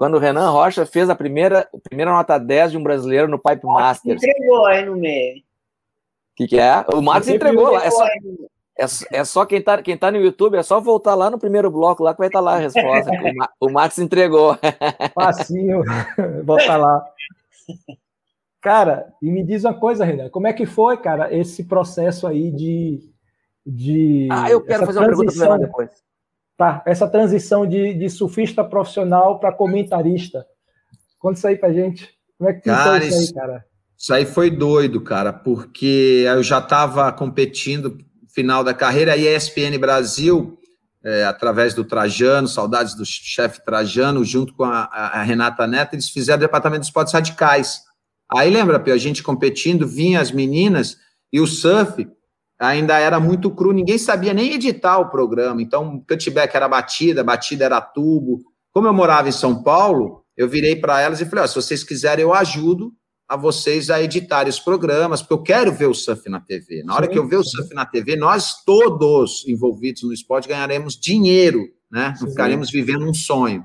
[0.00, 3.38] quando o Renan Rocha fez a primeira, a primeira nota 10 de um brasileiro no
[3.38, 4.22] Pipe Masters.
[4.22, 5.40] Entregou aí no meio.
[5.40, 5.42] O
[6.36, 6.86] que, que é?
[6.94, 7.84] O Max entregou lá.
[7.84, 11.28] É só, é, é só quem tá, quem tá no YouTube, é só voltar lá
[11.28, 13.10] no primeiro bloco lá que vai estar tá lá a resposta.
[13.60, 14.56] o, o Max entregou.
[15.14, 15.82] Facinho,
[16.44, 17.04] voltar lá.
[18.62, 22.50] Cara, e me diz uma coisa, Renan, como é que foi, cara, esse processo aí
[22.50, 23.06] de.
[23.66, 25.90] de ah, eu quero fazer uma pergunta para depois.
[26.60, 30.44] Tá, essa transição de, de surfista profissional para comentarista.
[31.18, 32.06] Conta isso aí pra gente.
[32.36, 33.64] Como é que cara, isso aí, cara?
[33.96, 37.96] Isso aí foi doido, cara, porque eu já estava competindo
[38.34, 40.58] final da carreira, a ESPN Brasil,
[41.02, 46.10] é, através do Trajano, saudades do chefe Trajano, junto com a, a, Renata Neto, eles
[46.10, 47.80] fizeram o departamento de esportes radicais.
[48.30, 50.98] Aí lembra, a gente competindo, vinha as meninas
[51.32, 52.06] e o surf
[52.60, 55.62] ainda era muito cru, ninguém sabia nem editar o programa.
[55.62, 58.42] Então, cutback era batida, batida era tubo.
[58.70, 61.82] Como eu morava em São Paulo, eu virei para elas e falei: oh, se vocês
[61.82, 62.92] quiserem, eu ajudo
[63.26, 66.82] a vocês a editarem os programas, porque eu quero ver o surf na TV.
[66.84, 70.98] Na hora que eu ver o surf na TV, nós todos envolvidos no esporte ganharemos
[70.98, 71.60] dinheiro,
[71.90, 72.14] né?
[72.20, 73.62] Não ficaremos vivendo um sonho.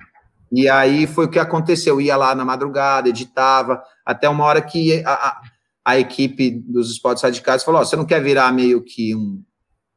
[0.52, 1.96] E aí foi o que aconteceu.
[1.96, 5.42] Eu ia lá na madrugada, editava, até uma hora que a, a,
[5.86, 9.44] a equipe dos esportes radicais falou: oh, você não quer virar meio que um,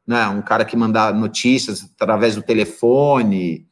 [0.07, 3.65] né, um cara que manda notícias através do telefone?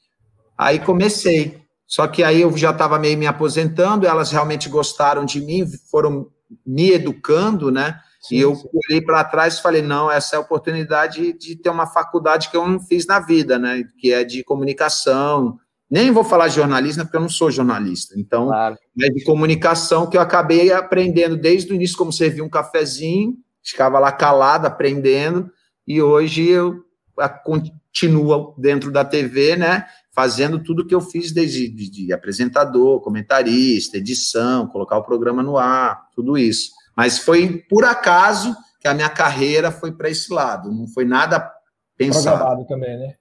[0.58, 1.62] Aí comecei.
[1.86, 6.28] Só que aí eu já estava meio me aposentando, elas realmente gostaram de mim, foram
[6.66, 8.02] me educando, né?
[8.20, 8.68] Sim, e eu sim.
[8.74, 12.58] olhei para trás e falei: não, essa é a oportunidade de ter uma faculdade que
[12.58, 13.84] eu não fiz na vida, né?
[14.00, 15.60] Que é de comunicação.
[15.90, 18.14] Nem vou falar de jornalismo, porque eu não sou jornalista.
[18.18, 18.78] Então, claro.
[19.02, 23.98] é de comunicação que eu acabei aprendendo desde o início como servir um cafezinho, ficava
[24.00, 25.50] lá calado aprendendo,
[25.88, 26.84] e hoje eu
[27.44, 29.86] continuo dentro da TV, né?
[30.18, 35.60] fazendo tudo que eu fiz desde de, de apresentador, comentarista, edição, colocar o programa no
[35.60, 36.72] ar, tudo isso.
[36.96, 41.48] Mas foi por acaso que a minha carreira foi para esse lado, não foi nada
[41.96, 42.36] pensado.
[42.36, 43.14] Programado também, né?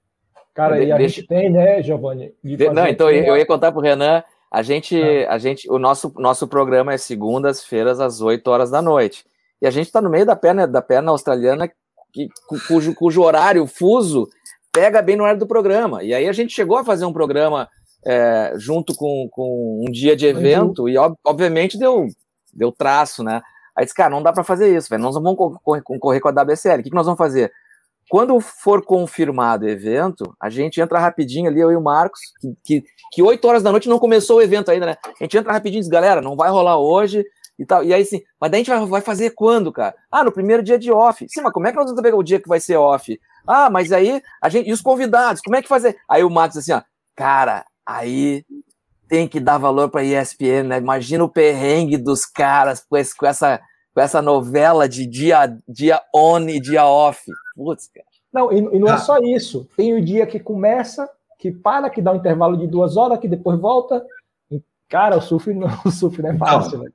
[0.57, 1.17] Cara, e a Deixa...
[1.17, 2.33] gente tem, né, Giovanni?
[2.43, 5.35] De não, então eu ia contar para o Renan, a gente, ah.
[5.35, 9.27] a gente, o nosso, nosso programa é segundas-feiras às 8 horas da noite.
[9.61, 11.71] E a gente está no meio da perna da perna australiana,
[12.11, 12.31] que,
[12.67, 14.27] cujo, cujo horário fuso
[14.73, 16.03] pega bem no horário do programa.
[16.03, 17.69] E aí a gente chegou a fazer um programa
[18.07, 20.89] é, junto com, com um dia de evento uhum.
[20.89, 22.07] e ob, obviamente deu,
[22.55, 23.43] deu traço, né?
[23.77, 25.03] Aí disse, cara, não dá para fazer isso, velho.
[25.03, 26.81] Nós não vamos concorrer com a WSL.
[26.81, 27.53] O que, que nós vamos fazer?
[28.09, 32.21] Quando for confirmado o evento, a gente entra rapidinho ali, eu e o Marcos,
[32.65, 34.97] que, que, 8 horas da noite não começou o evento ainda, né?
[35.05, 37.25] A gente entra rapidinho e diz, galera, não vai rolar hoje
[37.59, 37.83] e tal.
[37.83, 39.95] E aí, assim, mas daí a gente vai, vai fazer quando, cara?
[40.11, 41.27] Ah, no primeiro dia de off.
[41.29, 43.19] Sim, mas como é que nós vamos saber o dia que vai ser off?
[43.47, 44.69] Ah, mas aí a gente.
[44.69, 45.97] E os convidados, como é que fazer?
[46.09, 46.83] Aí o Matos assim, ó,
[47.15, 48.45] cara, aí
[49.09, 50.79] tem que dar valor para ESPN, né?
[50.79, 53.61] Imagina o perrengue dos caras com, esse, com, essa,
[53.97, 57.19] com essa novela de dia, dia on e dia off.
[57.55, 58.07] Putz, cara.
[58.31, 58.99] Não, e, e não é ah.
[58.99, 59.67] só isso.
[59.75, 61.09] Tem o dia que começa,
[61.39, 64.05] que para, que dá um intervalo de duas horas, que depois volta.
[64.87, 66.91] Cara, o surf não, o surf não é fácil, né?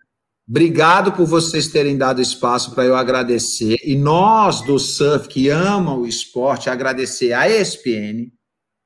[0.47, 3.77] Obrigado por vocês terem dado espaço para eu agradecer.
[3.83, 8.31] E nós do surf que amam o esporte, agradecer a ESPN,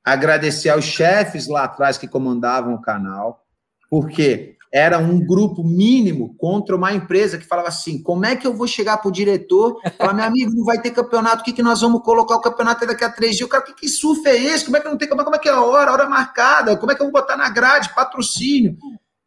[0.02, 3.44] agradecer aos chefes lá atrás que comandavam o canal,
[3.90, 8.54] porque era um grupo mínimo contra uma empresa que falava assim: como é que eu
[8.54, 11.54] vou chegar para o diretor e falar, meu amigo, não vai ter campeonato, o que,
[11.54, 13.46] que nós vamos colocar o campeonato daqui a três dias?
[13.46, 14.66] O cara, que, que surf é esse?
[14.66, 15.90] Como é que não tem Como é que é a hora?
[15.90, 16.76] A hora marcada?
[16.76, 17.94] Como é que eu vou botar na grade?
[17.94, 18.76] Patrocínio.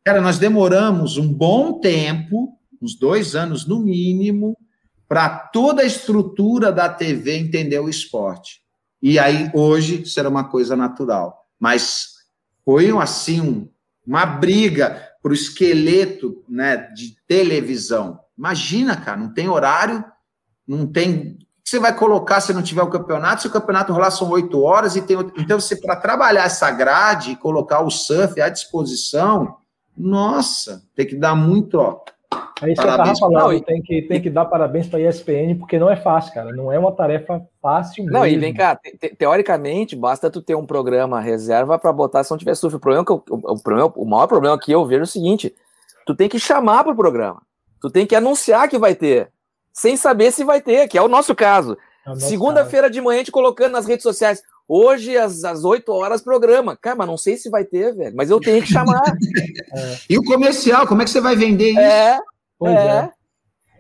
[0.05, 2.49] Cara, nós demoramos um bom tempo,
[2.79, 4.55] uns dois anos no mínimo,
[5.07, 8.61] para toda a estrutura da TV entender o esporte.
[9.01, 11.35] E aí, hoje, será uma coisa natural.
[11.59, 12.09] Mas
[12.63, 13.67] foi, assim, um,
[14.05, 18.19] uma briga para o esqueleto né, de televisão.
[18.35, 20.03] Imagina, cara, não tem horário,
[20.67, 21.37] não tem.
[21.37, 23.43] O que você vai colocar se não tiver o campeonato?
[23.43, 25.17] Se o campeonato rolar são oito horas e tem.
[25.37, 29.57] Então, você, para trabalhar essa grade e colocar o surf à disposição,
[29.95, 32.01] nossa, tem que dar muito, ó.
[32.61, 35.01] É isso parabéns que eu tava falando, tem que, tem que dar parabéns para a
[35.01, 36.51] ESPN, porque não é fácil, cara.
[36.51, 38.19] Não é uma tarefa fácil mesmo.
[38.19, 42.31] Não, e vem cá, te, teoricamente, basta tu ter um programa reserva para botar se
[42.31, 42.75] não tiver surf.
[42.75, 45.07] O, problema que eu, o, o, problema, o maior problema que eu vejo é o
[45.07, 45.55] seguinte:
[46.05, 47.41] tu tem que chamar para o programa.
[47.81, 49.31] Tu tem que anunciar que vai ter,
[49.71, 51.77] sem saber se vai ter, que é o nosso caso.
[52.05, 54.43] É Segunda-feira de manhã, a gente colocando nas redes sociais.
[54.71, 56.77] Hoje, às, às 8 horas, programa.
[56.77, 58.15] Cara, mas não sei se vai ter, velho.
[58.15, 59.01] Mas eu tenho que chamar.
[59.73, 59.97] é.
[60.07, 61.79] E o comercial, como é que você vai vender isso?
[61.79, 62.19] É,
[62.59, 62.97] pois é.
[62.99, 63.11] é.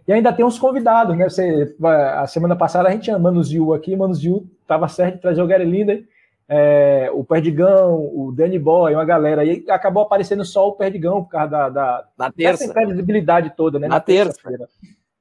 [0.07, 1.29] E ainda tem uns convidados, né?
[1.29, 5.21] Você, a semana passada a gente tinha Manos Yu aqui, Manos Yu tava certo de
[5.21, 6.03] trazer o Gary Linder,
[6.47, 9.45] é, o Perdigão, o Danny Boy, uma galera.
[9.45, 12.63] E acabou aparecendo só o Perdigão por causa da, da, Na terça.
[12.63, 13.87] dessa imprevisibilidade toda, né?
[13.87, 14.67] Na, Na terça-feira.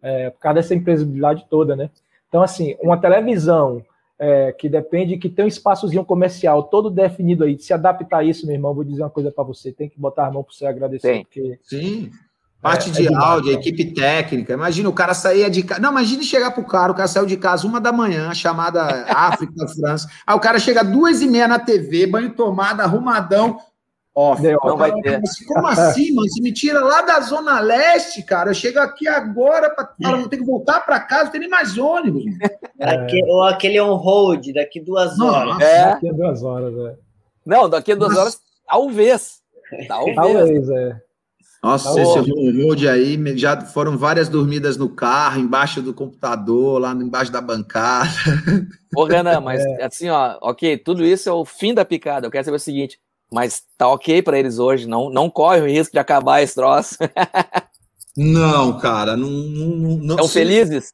[0.01, 1.91] É, por causa dessa imprevisibilidade toda, né?
[2.27, 3.83] Então, assim, uma televisão
[4.19, 8.25] é, que depende, que tem um espaçozinho comercial todo definido aí, de se adaptar a
[8.25, 10.53] isso, meu irmão, vou dizer uma coisa para você, tem que botar a mão para
[10.53, 11.13] você agradecer.
[11.13, 11.25] Tem.
[11.25, 12.11] Porque, Sim.
[12.61, 14.53] Parte é, de é áudio, equipe técnica.
[14.53, 15.81] Imagina o cara sair de casa.
[15.81, 19.67] Não, imagine chegar pro cara, o cara saiu de casa uma da manhã, chamada África,
[19.79, 20.09] França.
[20.27, 23.61] Aí o cara chega duas e meia na TV, banho tomado, arrumadão
[24.19, 24.43] off.
[24.43, 25.21] Não vai ter.
[25.47, 26.29] Como assim, mano?
[26.29, 28.51] Você me tira lá da Zona Leste, cara.
[28.51, 29.85] Eu chego aqui agora, pra...
[29.85, 32.25] cara, vou ter que voltar para casa, não tem nem mais ônibus.
[32.81, 33.07] É.
[33.27, 35.61] Ou aquele on-hold, daqui duas horas.
[35.61, 35.91] É.
[35.91, 36.97] Daqui a duas horas, é.
[37.47, 38.21] Não, daqui a duas Nossa.
[38.23, 39.39] horas, talvez.
[39.87, 40.97] Talvez, talvez é.
[41.63, 46.93] Nossa, tá esse road aí, já foram várias dormidas no carro, embaixo do computador, lá
[46.93, 48.09] embaixo da bancada.
[48.97, 49.85] Ô, Renan, mas é.
[49.85, 52.27] assim, ó, ok, tudo isso é o fim da picada.
[52.27, 53.01] Eu quero saber o seguinte,
[53.33, 56.97] mas tá ok para eles hoje, não, não corre o risco de acabar esse troço.
[58.17, 59.31] não, cara, não.
[59.31, 60.93] não, não Estão felizes?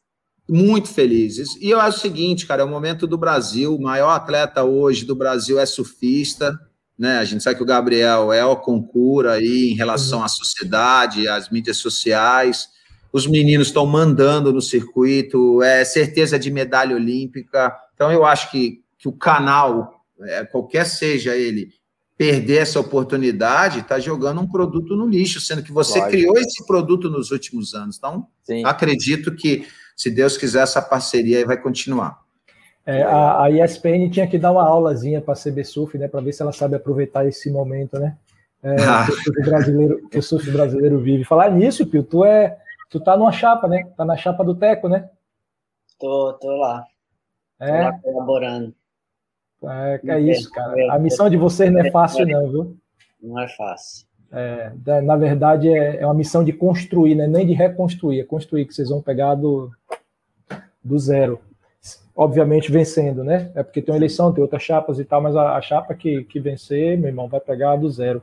[0.48, 1.56] Muito felizes.
[1.56, 3.74] E eu acho o seguinte, cara, é o momento do Brasil.
[3.74, 6.58] O maior atleta hoje do Brasil é surfista.
[6.98, 7.18] Né?
[7.18, 10.24] A gente sabe que o Gabriel é o concura aí em relação uhum.
[10.24, 12.68] à sociedade, às mídias sociais.
[13.12, 17.74] Os meninos estão mandando no circuito, é certeza de medalha olímpica.
[17.94, 21.70] Então, eu acho que, que o canal, é, qualquer seja ele,
[22.16, 26.10] perder essa oportunidade, está jogando um produto no lixo, sendo que você Lógico.
[26.10, 27.96] criou esse produto nos últimos anos.
[27.96, 28.64] Então, Sim.
[28.64, 29.66] acredito que,
[29.96, 32.22] se Deus quiser, essa parceria vai continuar.
[32.86, 36.20] É, a, a, ESPN tinha que dar uma aulazinha para a CB Surf, né, para
[36.20, 38.16] ver se ela sabe aproveitar esse momento, né?
[38.62, 39.06] É, ah.
[39.08, 41.24] que, o surf brasileiro, que o surf brasileiro vive.
[41.24, 42.58] Falar nisso, Pio, tu é,
[42.90, 43.84] tu tá numa chapa, né?
[43.96, 45.08] Tá na chapa do Teco, né?
[45.98, 46.84] Tô, tô lá.
[47.60, 47.66] É.
[47.66, 48.74] Tô lá colaborando.
[49.70, 50.92] É, é isso, cara.
[50.92, 52.76] A missão de vocês não é fácil, não, viu?
[53.22, 54.06] Não é fácil.
[54.32, 54.72] É,
[55.02, 57.26] na verdade, é, é uma missão de construir, né?
[57.26, 59.70] nem de reconstruir, é construir, que vocês vão pegar do,
[60.82, 61.40] do zero
[62.16, 63.50] obviamente vencendo, né?
[63.54, 66.22] É porque tem uma eleição, tem outras chapas e tal, mas a, a chapa que,
[66.24, 68.22] que vencer, meu irmão, vai pegar do zero.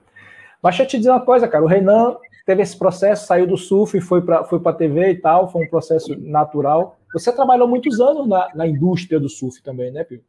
[0.61, 2.15] Mas deixa eu te dizer uma coisa, cara, o Renan
[2.45, 5.69] teve esse processo, saiu do surf, foi para foi a TV e tal, foi um
[5.69, 6.97] processo natural.
[7.13, 10.22] Você trabalhou muitos anos na, na indústria do surf também, né, Pio?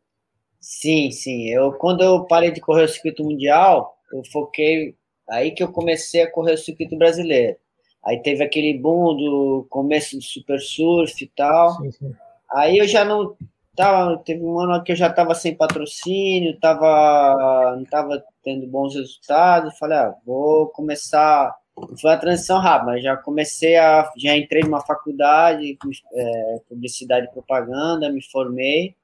[0.62, 1.48] Sim, sim.
[1.48, 4.94] Eu, quando eu parei de correr o circuito mundial, eu foquei,
[5.28, 7.56] aí que eu comecei a correr o circuito brasileiro.
[8.04, 11.72] Aí teve aquele boom do começo do super surf e tal.
[11.82, 12.14] Sim, sim.
[12.52, 13.36] Aí eu já não
[13.74, 18.94] tava, teve um ano que eu já estava sem patrocínio, tava, não estava tendo bons
[18.94, 19.76] resultados.
[19.78, 21.56] Falei, ah, vou começar.
[22.00, 24.08] Foi uma transição rápida, já comecei a.
[24.16, 25.76] Já entrei numa faculdade,
[26.14, 28.94] é, publicidade e propaganda, me formei.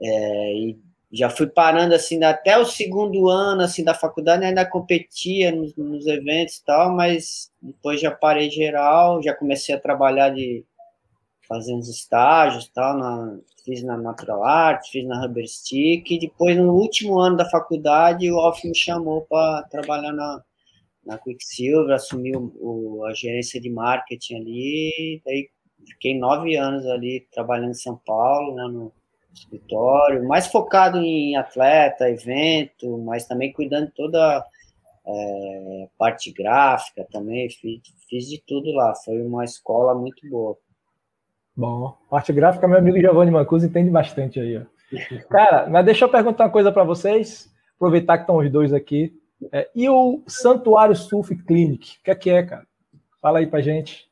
[0.00, 0.78] É, e
[1.12, 6.06] já fui parando assim até o segundo ano assim da faculdade ainda competia nos, nos
[6.06, 10.64] eventos e tal mas depois já parei geral já comecei a trabalhar de
[11.48, 16.54] fazer uns estágios, tal, na, fiz na Natural Arts, fiz na Rubber Stick, e depois,
[16.56, 20.44] no último ano da faculdade, o Off me chamou para trabalhar na,
[21.06, 25.48] na Quicksilver, assumi o, o, a gerência de marketing ali, daí
[25.86, 28.92] fiquei nove anos ali trabalhando em São Paulo, né, no
[29.40, 34.44] escritório, mais focado em atleta, evento, mas também cuidando toda
[35.06, 40.56] é, parte gráfica também, fiz, fiz de tudo lá, foi uma escola muito boa.
[41.56, 44.58] Bom, parte gráfica, meu amigo Giovanni Mancuso entende bastante aí.
[44.58, 44.62] Ó.
[45.28, 49.12] Cara, mas deixa eu perguntar uma coisa para vocês, aproveitar que estão os dois aqui.
[49.52, 52.66] É, e o Santuário Surf Clinic, o que é que é, cara?
[53.20, 54.08] Fala aí pra gente.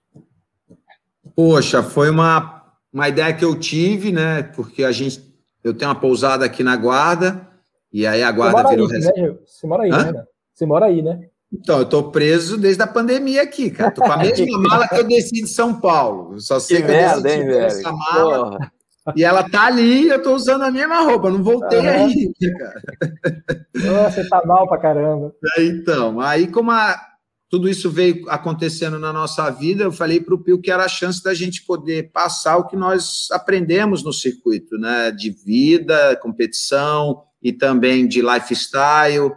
[1.34, 4.42] Poxa, foi uma, uma ideia que eu tive, né?
[4.42, 5.22] Porque a gente,
[5.62, 7.48] eu tenho uma pousada aqui na Guarda,
[7.92, 8.90] e aí a Guarda virou...
[8.90, 9.36] Aí, né?
[9.44, 10.12] Você mora aí, Hã?
[10.12, 10.24] né?
[10.54, 11.20] Você mora aí, né?
[11.52, 13.90] Então, eu tô preso desde a pandemia aqui, cara.
[13.90, 16.34] Tô com a mesma mala que eu desci de São Paulo.
[16.34, 18.50] Eu só sei que, que eu merda, hein, essa mala.
[18.50, 18.72] Porra.
[19.14, 24.10] E ela tá ali, eu tô usando a mesma roupa, não voltei aí, cara.
[24.10, 25.32] você tá mal pra caramba.
[25.56, 27.00] É, então, aí como a,
[27.48, 30.88] tudo isso veio acontecendo na nossa vida, eu falei para o Pio que era a
[30.88, 35.10] chance da gente poder passar o que nós aprendemos no circuito, né?
[35.10, 39.32] De vida, competição e também de lifestyle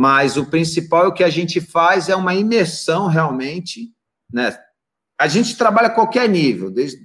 [0.00, 3.92] mas o principal é o que a gente faz é uma imersão realmente,
[4.32, 4.56] né?
[5.18, 7.00] A gente trabalha a qualquer nível, desde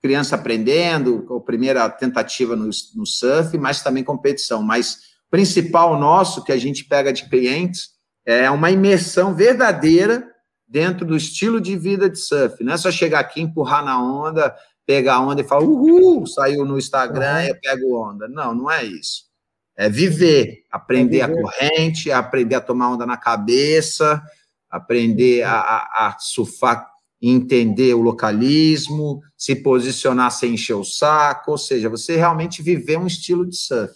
[0.00, 4.62] criança aprendendo, a primeira tentativa no, no surf, mas também competição.
[4.62, 7.88] Mas principal nosso que a gente pega de clientes
[8.30, 10.28] é uma imersão verdadeira
[10.66, 12.62] dentro do estilo de vida de surf.
[12.62, 14.54] Não é só chegar aqui, empurrar na onda,
[14.86, 18.28] pegar a onda e falar, uhul, saiu no Instagram e eu pego onda.
[18.28, 19.28] Não, não é isso
[19.78, 21.38] é viver, aprender é viver.
[21.38, 24.20] a corrente, aprender a tomar onda na cabeça,
[24.68, 26.84] aprender a, a, a surfar,
[27.22, 33.06] entender o localismo, se posicionar sem encher o saco, ou seja, você realmente viver um
[33.06, 33.94] estilo de surf.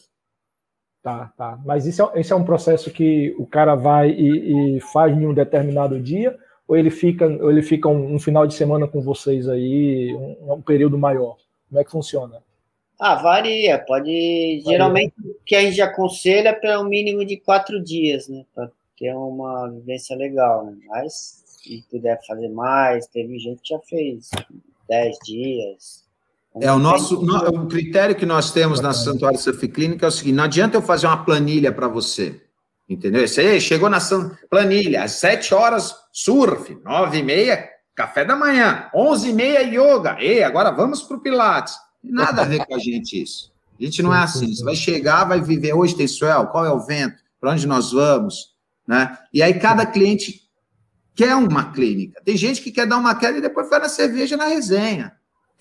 [1.02, 1.58] Tá, tá.
[1.64, 5.26] Mas isso é, esse é um processo que o cara vai e, e, faz em
[5.26, 9.02] um determinado dia, ou ele fica, ou ele fica um, um final de semana com
[9.02, 11.36] vocês aí, um, um período maior?
[11.68, 12.40] Como é que funciona?
[13.00, 13.80] Ah, varia.
[13.80, 14.04] Pode.
[14.04, 14.60] Varia.
[14.64, 18.44] Geralmente o que a gente aconselha é para um mínimo de quatro dias, né?
[18.54, 20.66] Para ter uma vivência legal.
[20.66, 20.76] Né?
[20.86, 24.30] Mas se puder fazer mais, teve gente que já fez
[24.88, 26.01] dez dias.
[26.60, 30.34] É o nosso o critério que nós temos na Santuário Surf Clínica é o seguinte:
[30.34, 32.40] não adianta eu fazer uma planilha para você.
[32.88, 33.22] Entendeu?
[33.22, 33.98] Aí, chegou na
[34.50, 40.16] planilha, às 7 horas, surf, 9 e meia, café da manhã, 11 e meia, yoga.
[40.20, 41.74] Ei, agora vamos para o Pilates.
[42.02, 43.52] Nada a ver com a gente isso.
[43.80, 44.54] A gente não é assim.
[44.54, 45.72] Você vai chegar, vai viver.
[45.72, 47.16] Hoje tem swell, qual é o vento?
[47.40, 48.52] Para onde nós vamos?
[48.86, 49.16] Né?
[49.32, 50.42] E aí cada cliente
[51.14, 52.20] quer uma clínica.
[52.24, 55.12] Tem gente que quer dar uma queda e depois vai na cerveja na resenha.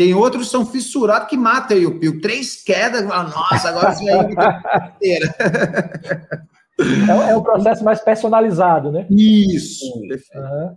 [0.02, 2.20] Tem outros que são fissurados que matam aí o pio.
[2.20, 4.04] Três quedas, nossa, agora você
[4.34, 5.36] vai inteira.
[7.08, 9.06] É, é um processo mais personalizado, né?
[9.12, 9.86] Isso.
[10.34, 10.76] Uhum.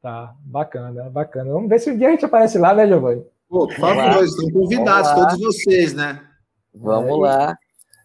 [0.00, 1.50] Tá, bacana, bacana.
[1.50, 3.24] Vamos ver se um dia a gente aparece lá, né, Giovanni?
[3.48, 6.20] Pô, por favor, estão convidados, todos vocês, né?
[6.72, 7.58] Vamos é, lá.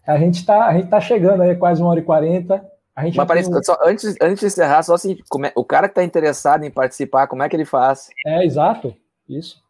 [0.08, 2.68] A gente está a gente tá chegando aí, quase uma hora e quarenta.
[2.96, 3.62] A gente Mas parece, um...
[3.62, 7.28] só, antes, antes de encerrar, só assim, é, o cara que está interessado em participar,
[7.28, 8.08] como é que ele faz?
[8.26, 8.92] É, exato,
[9.28, 9.64] isso.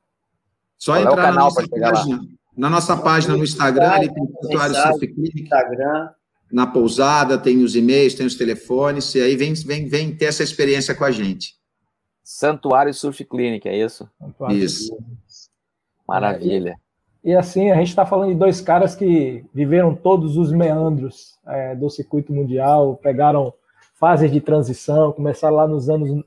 [0.78, 2.20] Só Qual entrar é na, nossa página,
[2.56, 6.10] na nossa página no Instagram, ali tem o Instagram
[6.50, 10.42] na pousada, tem os e-mails, tem os telefones, e aí vem, vem, vem ter essa
[10.42, 11.56] experiência com a gente.
[12.22, 14.08] Santuário Surf Clinic, é isso?
[14.18, 14.96] Santuário isso.
[16.06, 16.76] Maravilha.
[17.24, 21.38] E, e, assim, a gente está falando de dois caras que viveram todos os meandros
[21.46, 23.52] é, do circuito mundial, pegaram
[23.94, 26.24] fases de transição, começaram lá nos anos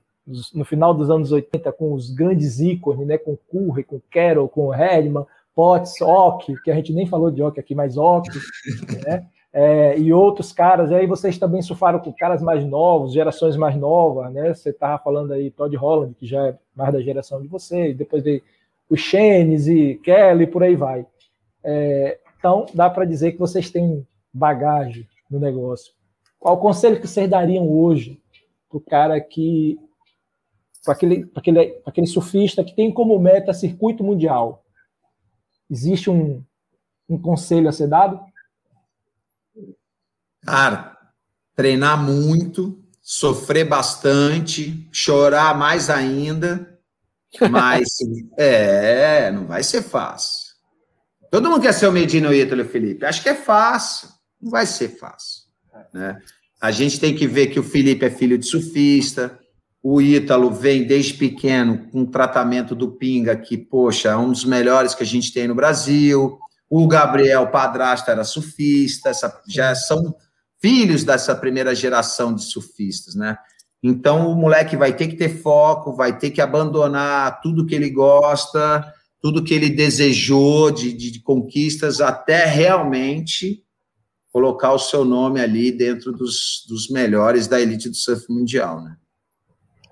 [0.53, 4.69] no final dos anos 80 com os grandes ícones, né, com Curry, com Carroll, com
[4.69, 5.25] Redman,
[5.55, 8.29] Potts, Ock, que a gente nem falou de Ock aqui, mas Ock,
[9.05, 9.25] né?
[9.53, 10.91] é, e outros caras.
[10.91, 14.53] E aí vocês também surfaram com caras mais novos, gerações mais novas, né?
[14.53, 18.23] Você estava falando aí Todd Holland, que já é mais da geração de vocês, depois
[18.23, 18.41] de
[18.89, 21.05] o Chenes e Kelly, por aí vai.
[21.63, 25.93] É, então, dá para dizer que vocês têm bagagem no negócio.
[26.39, 28.19] Qual o conselho que vocês dariam hoje
[28.69, 29.77] para o cara que.
[30.83, 34.65] Para aquele, aquele, aquele surfista que tem como meta circuito mundial?
[35.69, 36.43] Existe um,
[37.07, 38.19] um conselho a ser dado?
[40.41, 40.97] Cara,
[41.55, 46.79] treinar muito, sofrer bastante, chorar mais ainda,
[47.51, 47.89] mas
[48.37, 50.49] é, não vai ser fácil.
[51.31, 53.05] Todo mundo quer ser o Medina Ítalo, Felipe.
[53.05, 54.09] Acho que é fácil.
[54.41, 55.43] Não vai ser fácil.
[55.93, 56.19] Né?
[56.59, 59.39] A gente tem que ver que o Felipe é filho de surfista,
[59.81, 64.93] o Ítalo vem desde pequeno com tratamento do pinga, que, poxa, é um dos melhores
[64.93, 66.37] que a gente tem no Brasil.
[66.69, 70.13] O Gabriel, padrasto, era surfista, essa, já são
[70.61, 73.37] filhos dessa primeira geração de surfistas, né?
[73.81, 77.89] Então o moleque vai ter que ter foco, vai ter que abandonar tudo que ele
[77.89, 78.85] gosta,
[79.21, 83.63] tudo que ele desejou de, de, de conquistas, até realmente
[84.31, 88.97] colocar o seu nome ali dentro dos, dos melhores da elite do surf mundial, né?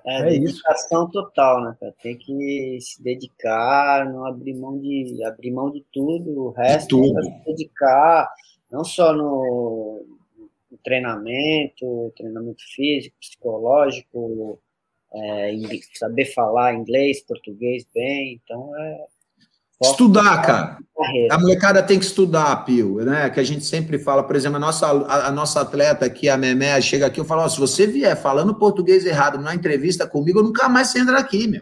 [0.07, 1.11] É, é dedicação isso.
[1.11, 1.93] total, né, cara?
[2.01, 7.07] Tem que se dedicar, não abrir mão de abrir mão de tudo, o resto de
[7.09, 7.23] tudo.
[7.23, 8.31] se dedicar,
[8.71, 10.05] não só no,
[10.71, 14.59] no treinamento, treinamento físico, psicológico,
[15.13, 15.53] é,
[15.93, 19.05] saber falar inglês, português bem, então é
[19.81, 20.77] Estudar, cara.
[21.29, 23.29] A molecada tem que estudar, Pio, né?
[23.29, 26.35] Que a gente sempre fala, por exemplo, a nossa, a, a nossa atleta aqui, a
[26.35, 30.39] Memé, chega aqui, eu falo, ó, se você vier falando português errado numa entrevista comigo,
[30.39, 31.61] eu nunca mais você entra aqui, meu.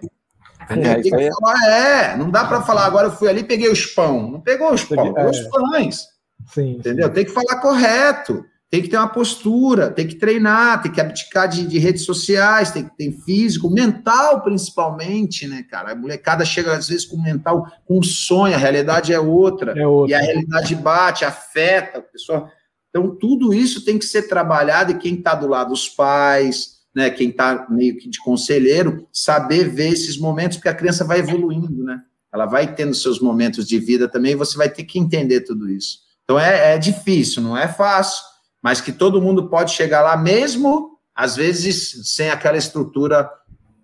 [0.70, 3.70] É, tem que falar, é, não dá para falar, agora eu fui ali e peguei
[3.70, 4.32] os pão.
[4.32, 6.08] Não pegou os pão, pegou os pães.
[6.54, 7.08] Sim, entendeu?
[7.08, 7.14] Sim.
[7.14, 11.48] Tem que falar correto tem que ter uma postura, tem que treinar, tem que abdicar
[11.48, 15.92] de, de, redes sociais, tem que ter físico, mental principalmente, né, cara?
[15.92, 19.86] A molecada chega às vezes com mental, com um sonho, a realidade é outra, é
[19.86, 20.12] outra.
[20.12, 22.50] e a realidade bate, afeta a pessoa.
[22.90, 27.10] Então, tudo isso tem que ser trabalhado e quem está do lado dos pais, né,
[27.10, 31.84] quem está meio que de conselheiro, saber ver esses momentos, porque a criança vai evoluindo,
[31.84, 32.02] né?
[32.34, 35.70] Ela vai tendo seus momentos de vida também, e você vai ter que entender tudo
[35.70, 36.00] isso.
[36.24, 38.24] Então, é, é difícil, não é fácil,
[38.66, 43.30] mas que todo mundo pode chegar lá, mesmo às vezes sem aquela estrutura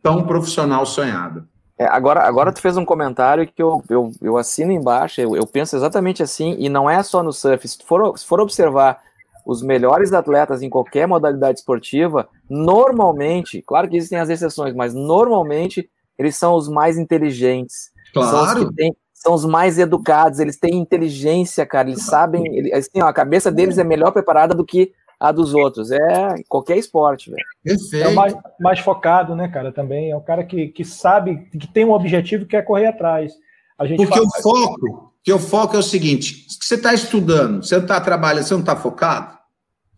[0.02, 1.48] tão profissional sonhada.
[1.78, 5.46] É, agora, agora tu fez um comentário que eu, eu, eu assino embaixo, eu, eu,
[5.46, 7.68] penso exatamente assim, e não é só no surf.
[7.68, 9.00] Se for, se for observar
[9.46, 15.88] os melhores atletas em qualquer modalidade esportiva, normalmente, claro que existem as exceções, mas normalmente
[16.18, 17.92] eles são os mais inteligentes.
[18.16, 18.30] Claro.
[18.32, 22.74] São os que têm, são os mais educados, eles têm inteligência, cara, eles sabem, eles,
[22.74, 25.92] assim, ó, a cabeça deles é melhor preparada do que a dos outros.
[25.92, 27.44] É qualquer esporte, velho.
[27.64, 28.08] Perfeito.
[28.08, 30.10] É o mais, mais, focado, né, cara, também.
[30.10, 33.32] É o cara que, que sabe, que tem um objetivo que quer correr atrás.
[33.78, 37.76] A gente Porque o foco, que o foco é o seguinte, você está estudando, você
[37.76, 39.38] não está trabalhando, você não está focado,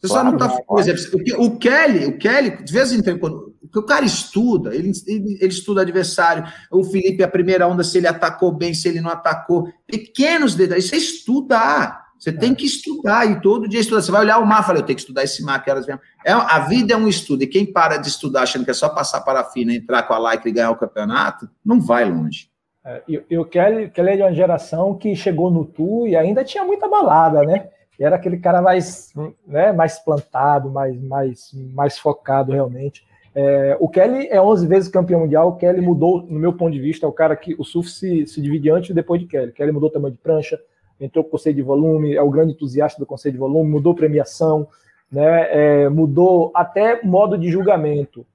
[0.01, 0.61] você claro, só não está.
[0.63, 1.01] Por exemplo,
[1.37, 5.81] o Kelly, o Kelly, de vez em quando, o cara estuda, ele, ele, ele, estuda
[5.81, 6.43] adversário.
[6.71, 9.71] O Felipe, a primeira onda, se ele atacou bem, se ele não atacou.
[9.87, 12.03] Pequenos detalhes, isso é estudar.
[12.19, 14.01] Você tem que estudar e todo dia estudar.
[14.01, 15.85] Você vai olhar o mar e falar, eu tenho que estudar esse mar, que horas
[15.85, 15.99] vem.
[16.25, 18.87] É, a vida é um estudo, e quem para de estudar achando que é só
[18.87, 22.49] passar parafina, entrar com a like e ganhar o campeonato, não vai longe.
[22.85, 26.15] É, e, e o Kelly, Kelly é de uma geração que chegou no Tu e
[26.15, 27.67] ainda tinha muita balada, né?
[27.99, 29.13] E era aquele cara mais,
[29.45, 33.05] né, mais plantado, mais, mais, mais focado realmente.
[33.35, 35.49] É, o Kelly é 11 vezes campeão mundial.
[35.49, 38.27] O Kelly mudou, no meu ponto de vista, é o cara que o surf se,
[38.27, 39.51] se divide antes e depois de Kelly.
[39.51, 40.59] Kelly mudou o tamanho de prancha,
[40.99, 43.95] entrou com o conceito de volume, é o grande entusiasta do conceito de volume, mudou
[43.95, 44.67] premiação,
[45.11, 48.25] né, é, mudou até modo de julgamento.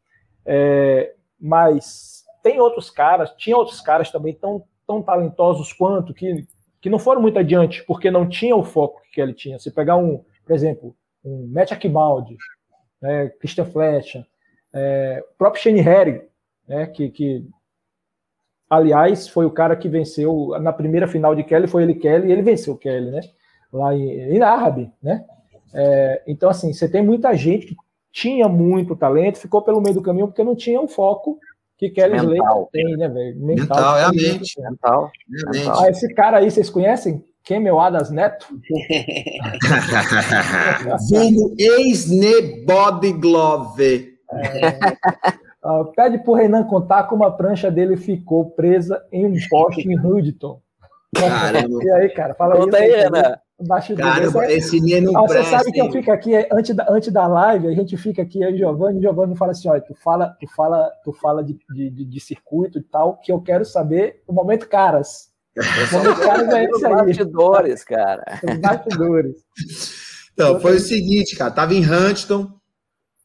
[0.44, 6.46] É, mas tem outros caras, tinha outros caras também tão, tão talentosos quanto, que,
[6.80, 9.58] que não foram muito adiante, porque não tinha o foco que ele tinha.
[9.58, 12.36] Se pegar um, por exemplo, um Matt Akibaldi,
[13.00, 14.26] né, Christian Flecha,
[14.78, 16.20] é, o próprio Shane Herring,
[16.66, 17.46] né, que, que
[18.70, 22.32] Aliás, foi o cara que venceu na primeira final de Kelly, foi ele Kelly, e
[22.32, 23.20] ele venceu Kelly, né?
[23.72, 25.24] Lá em, em Árabe, né?
[25.72, 27.76] É, então, assim, você tem muita gente que
[28.12, 31.38] tinha muito talento, ficou pelo meio do caminho porque não tinha um foco
[31.78, 33.40] que Kelly Slater tem, né, velho?
[33.40, 34.60] Mental, mental, é a mente.
[34.60, 35.10] Mental.
[35.52, 35.84] mental.
[35.84, 37.24] Ah, esse cara aí, vocês conhecem?
[37.44, 38.46] Kemel Adas Neto?
[41.08, 44.17] Vulgo ex-ne body glove.
[44.32, 49.88] É, Uh, pede pro Renan contar como a prancha dele ficou presa em um poste
[49.88, 50.60] em Hoodton.
[51.14, 51.82] Caramba.
[51.82, 53.36] E aí, cara, fala Conta aí, Renan.
[53.96, 57.26] Caramba, esse menino não ah, Você sabe que eu fico aqui, antes da, antes da
[57.26, 60.92] live, a gente fica aqui, aí Giovanni, Giovanni fala assim, olha, tu fala, tu fala,
[61.02, 65.30] tu fala de, de, de circuito e tal, que eu quero saber o momento caras.
[65.56, 66.94] O momento caras é esse aí.
[66.94, 68.24] bastidores, cara.
[68.48, 69.36] Os bastidores.
[70.32, 72.57] Então, foi o seguinte, cara, tava em Huntington,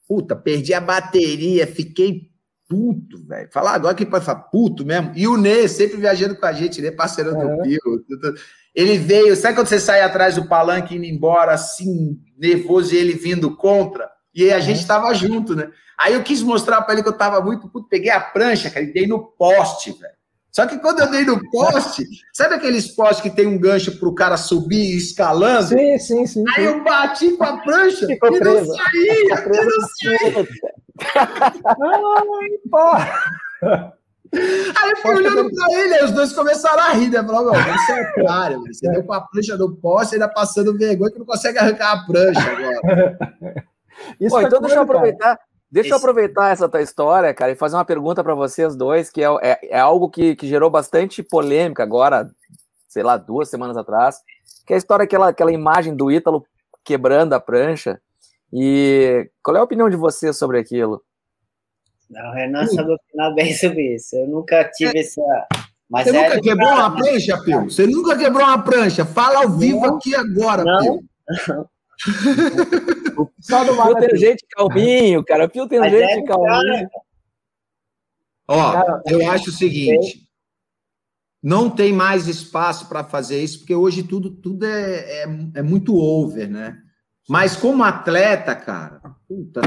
[0.08, 2.34] Puta, perdi a bateria, fiquei
[2.68, 3.50] puto, velho.
[3.52, 5.12] Falar agora que pode falar puto mesmo.
[5.16, 6.92] E o Ney sempre viajando com a gente, né?
[6.92, 7.34] Parceiro é.
[7.34, 7.80] do Pio.
[8.74, 13.14] Ele veio, sabe quando você sai atrás do palanque indo embora, assim, nervoso, e ele
[13.14, 14.10] vindo contra?
[14.34, 15.70] E a gente tava junto, né?
[15.98, 18.84] Aí eu quis mostrar para ele que eu tava muito puto, peguei a prancha, cara,
[18.84, 20.14] e dei no poste, velho.
[20.54, 24.08] Só que quando eu dei no poste, sabe aqueles postes que tem um gancho para
[24.08, 25.70] o cara subir escalando?
[25.70, 26.44] Sim, sim, sim.
[26.56, 28.68] Aí eu bati com a prancha Ficou e preso.
[28.68, 29.68] não saía, Ficou preso.
[29.68, 30.48] não saía.
[32.70, 33.94] porra!
[34.36, 37.24] Aí eu fui olhando pra ele, aí os dois começaram a rir, né?
[37.24, 41.20] Falaram, você é otário, você deu com a prancha no poste, ainda passando vergonha que
[41.20, 43.18] não consegue arrancar a prancha agora.
[44.20, 45.38] Isso Pô, então deixa eu aproveitar.
[45.38, 45.53] Cara.
[45.74, 45.96] Deixa Esse...
[45.96, 49.28] eu aproveitar essa tua história, cara, e fazer uma pergunta para vocês dois, que é,
[49.42, 52.30] é, é algo que, que, gerou bastante polêmica agora,
[52.88, 54.18] sei lá, duas semanas atrás,
[54.68, 56.46] que é a história, aquela, aquela imagem do Ítalo
[56.84, 58.00] quebrando a prancha.
[58.54, 61.02] E qual é a opinião de vocês sobre aquilo?
[62.08, 64.16] Não, o Renan sabe opinar bem sobre isso.
[64.16, 65.24] Eu nunca tive essa.
[65.90, 67.64] Mas Você é nunca quebrou cara, uma prancha, Pio?
[67.64, 69.06] Você nunca quebrou uma prancha?
[69.06, 71.70] Fala ao vivo não, aqui agora, não, Pio.
[73.40, 75.48] Só do Pio tem gente calminho, cara.
[75.50, 76.90] Pio tem gente é, calminho.
[78.48, 80.28] Ó, cara, eu acho o seguinte.
[81.42, 85.24] Não tem mais espaço para fazer isso, porque hoje tudo, tudo é, é,
[85.56, 86.78] é, muito over, né?
[87.28, 89.62] Mas como atleta, cara, puta,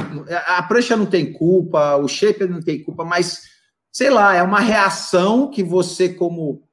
[0.47, 3.43] a prancha não tem culpa, o shaper não tem culpa, mas
[3.91, 6.67] sei lá, é uma reação que você, como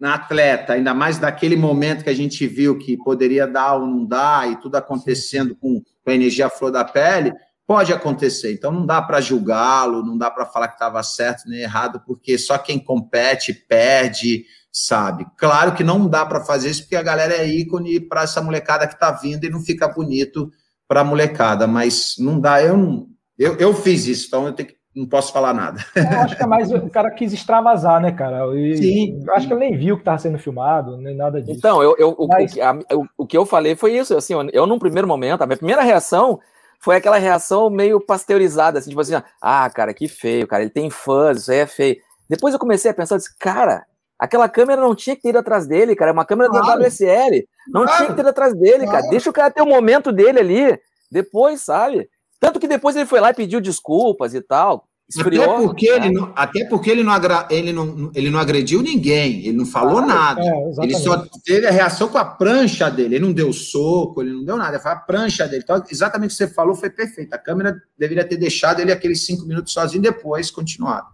[0.00, 4.50] atleta, ainda mais naquele momento que a gente viu que poderia dar ou não dar,
[4.50, 7.32] e tudo acontecendo com, com a energia flor da pele,
[7.66, 8.52] pode acontecer.
[8.52, 12.36] Então não dá para julgá-lo, não dá para falar que estava certo nem errado, porque
[12.36, 15.26] só quem compete perde, sabe?
[15.36, 18.86] Claro que não dá para fazer isso, porque a galera é ícone para essa molecada
[18.86, 20.50] que está vindo e não fica bonito
[20.86, 23.08] para a molecada, mas não dá, eu.
[23.36, 25.84] Eu, eu fiz isso, então eu tenho que não posso falar nada.
[25.96, 28.46] Eu acho que é mais o cara quis extravasar, né, cara?
[28.56, 29.24] E, Sim.
[29.30, 31.58] Acho que ele nem viu que estava sendo filmado, nem nada disso.
[31.58, 32.54] Então, eu, eu, Mas...
[32.54, 32.78] o, a,
[33.18, 36.38] o, que eu falei foi isso, assim, eu num primeiro momento, a minha primeira reação
[36.78, 40.88] foi aquela reação meio pasteurizada, assim, tipo assim, ah, cara, que feio, cara, ele tem
[40.90, 41.96] fãs, isso aí é feio.
[42.28, 43.84] Depois eu comecei a pensar, disse, cara,
[44.18, 46.66] aquela câmera não tinha que ter ido atrás dele, cara, é uma câmera claro.
[46.66, 47.96] da WSL, não claro.
[47.96, 48.92] tinha que ter ido atrás dele, claro.
[48.92, 50.80] cara, deixa o cara ter o momento dele ali,
[51.10, 52.08] depois, sabe?
[52.44, 54.86] Tanto que depois ele foi lá e pediu desculpas e tal.
[55.08, 58.82] Esfriou, até porque, ele não, até porque ele, não agra, ele, não, ele não agrediu
[58.82, 60.42] ninguém, ele não falou ah, nada.
[60.42, 63.14] É, ele só teve a reação com a prancha dele.
[63.14, 65.62] Ele não deu soco, ele não deu nada, foi a prancha dele.
[65.64, 67.32] Então, exatamente o que você falou foi perfeito.
[67.32, 71.06] A câmera deveria ter deixado ele aqueles cinco minutos sozinho depois continuado.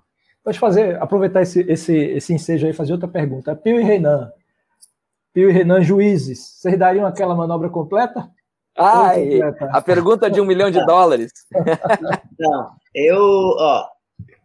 [0.42, 3.54] Pode fazer, aproveitar esse, esse, esse ensejo aí e fazer outra pergunta.
[3.54, 4.32] Pio e Renan.
[5.32, 8.28] Pio e Renan, juízes, vocês dariam aquela manobra completa?
[8.76, 9.40] Ai,
[9.72, 11.32] a pergunta de um milhão de dólares.
[12.38, 13.20] Não, eu,
[13.58, 13.88] ó,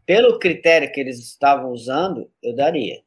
[0.05, 3.01] pelo critério que eles estavam usando, eu daria.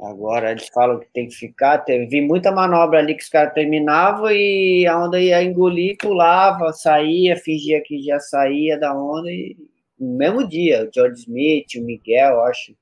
[0.00, 1.78] Agora eles falam que tem que ficar.
[1.78, 7.36] Teve muita manobra ali que os caras terminavam e a onda ia engolir, pulava, saía,
[7.36, 9.56] fingia que já saía da onda e
[9.98, 12.72] no mesmo dia, o George Smith, o Miguel, acho.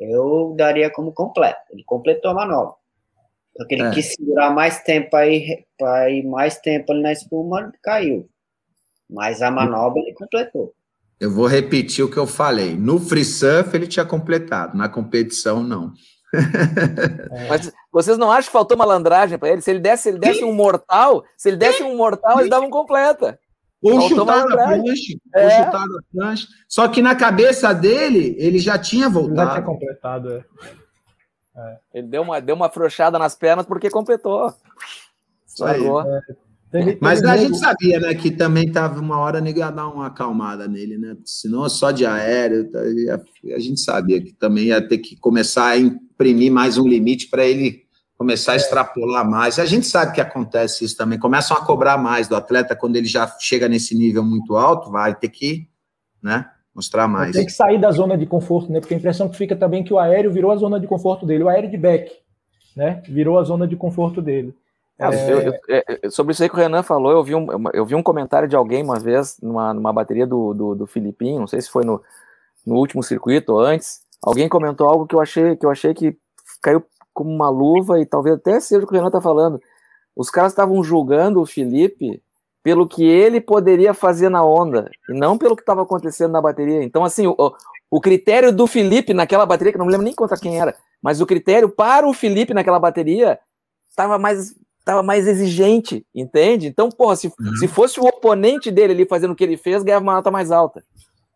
[0.00, 1.60] Eu daria como completo.
[1.70, 2.74] Ele completou a manobra.
[3.56, 3.90] Porque ele é.
[3.90, 8.28] quis segurar mais tempo para ir, mais tempo ali na espuma, caiu.
[9.08, 10.72] Mas a manobra ele completou.
[11.20, 12.76] Eu vou repetir o que eu falei.
[12.76, 15.92] No free surf ele tinha completado, na competição não.
[16.34, 16.34] É.
[17.48, 19.62] Mas vocês não acham que faltou malandragem para ele?
[19.62, 23.38] Se ele desse, ele desse um mortal, se ele desse um mortal, eles davam completa.
[23.80, 25.44] Ou chutar na prancha, é.
[25.44, 26.46] ou chutar na prancha.
[26.66, 29.36] Só que na cabeça dele, ele já tinha voltado.
[29.36, 30.44] Já tinha completado, é.
[31.56, 31.78] É.
[31.94, 34.52] Ele deu uma, deu uma frouxada nas pernas porque completou.
[35.46, 35.84] Isso aí.
[35.84, 36.44] É.
[36.74, 40.66] Teve, Mas a gente sabia, né, que também tava uma hora ia dar uma acalmada
[40.66, 41.16] nele, né?
[41.24, 45.78] Senão só de aéreo, tá, a gente sabia que também ia ter que começar a
[45.78, 47.84] imprimir mais um limite para ele
[48.18, 48.56] começar a é.
[48.56, 49.60] extrapolar mais.
[49.60, 51.16] A gente sabe que acontece isso também.
[51.16, 55.14] Começam a cobrar mais do atleta quando ele já chega nesse nível muito alto, vai
[55.14, 55.68] ter que,
[56.20, 56.44] né,
[56.74, 57.32] mostrar mais.
[57.32, 58.80] Tem que sair da zona de conforto, né?
[58.80, 61.24] Porque a impressão que fica também é que o aéreo virou a zona de conforto
[61.24, 62.10] dele, o aéreo de back,
[62.76, 63.02] né?
[63.08, 64.54] Virou a zona de conforto dele.
[64.98, 65.32] É...
[65.32, 67.94] Eu, eu, é, sobre isso aí que o Renan falou, eu vi um, eu vi
[67.94, 71.60] um comentário de alguém uma vez numa, numa bateria do, do, do Filipinho, não sei
[71.60, 72.00] se foi no,
[72.66, 74.02] no último circuito ou antes.
[74.22, 76.16] Alguém comentou algo que eu achei que eu achei que
[76.62, 76.82] caiu
[77.12, 79.60] como uma luva e talvez até seja o que o Renan está falando.
[80.16, 82.22] Os caras estavam julgando o Felipe
[82.64, 86.82] pelo que ele poderia fazer na onda e não pelo que estava acontecendo na bateria.
[86.82, 87.36] Então, assim, o,
[87.90, 91.20] o critério do Felipe naquela bateria, que não me lembro nem contra quem era, mas
[91.20, 93.38] o critério para o Felipe naquela bateria
[93.88, 96.66] estava mais tava mais exigente, entende?
[96.66, 97.56] Então, porra, se, uhum.
[97.56, 100.50] se fosse o oponente dele ali fazendo o que ele fez, ganhava uma nota mais
[100.50, 100.82] alta.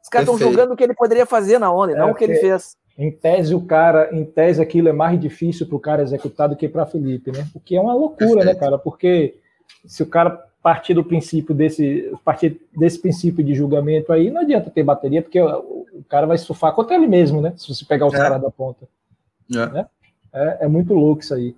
[0.02, 2.24] Os caras estão julgando o que ele poderia fazer na onda, é, não o que
[2.24, 2.76] ele fez.
[2.98, 6.56] Em tese, o cara, em tese, aquilo é mais difícil para o cara executar do
[6.56, 7.46] que para Felipe, né?
[7.54, 8.76] O que é uma loucura, né, cara?
[8.76, 9.38] Porque
[9.86, 14.68] se o cara partir do princípio desse, partir desse princípio de julgamento aí, não adianta
[14.68, 17.54] ter bateria, porque o, o cara vai surfar contra ele mesmo, né?
[17.56, 18.18] Se você pegar os é.
[18.18, 18.86] caras da ponta.
[19.50, 19.66] É.
[19.66, 19.86] Né?
[20.30, 21.56] É, é muito louco isso aí.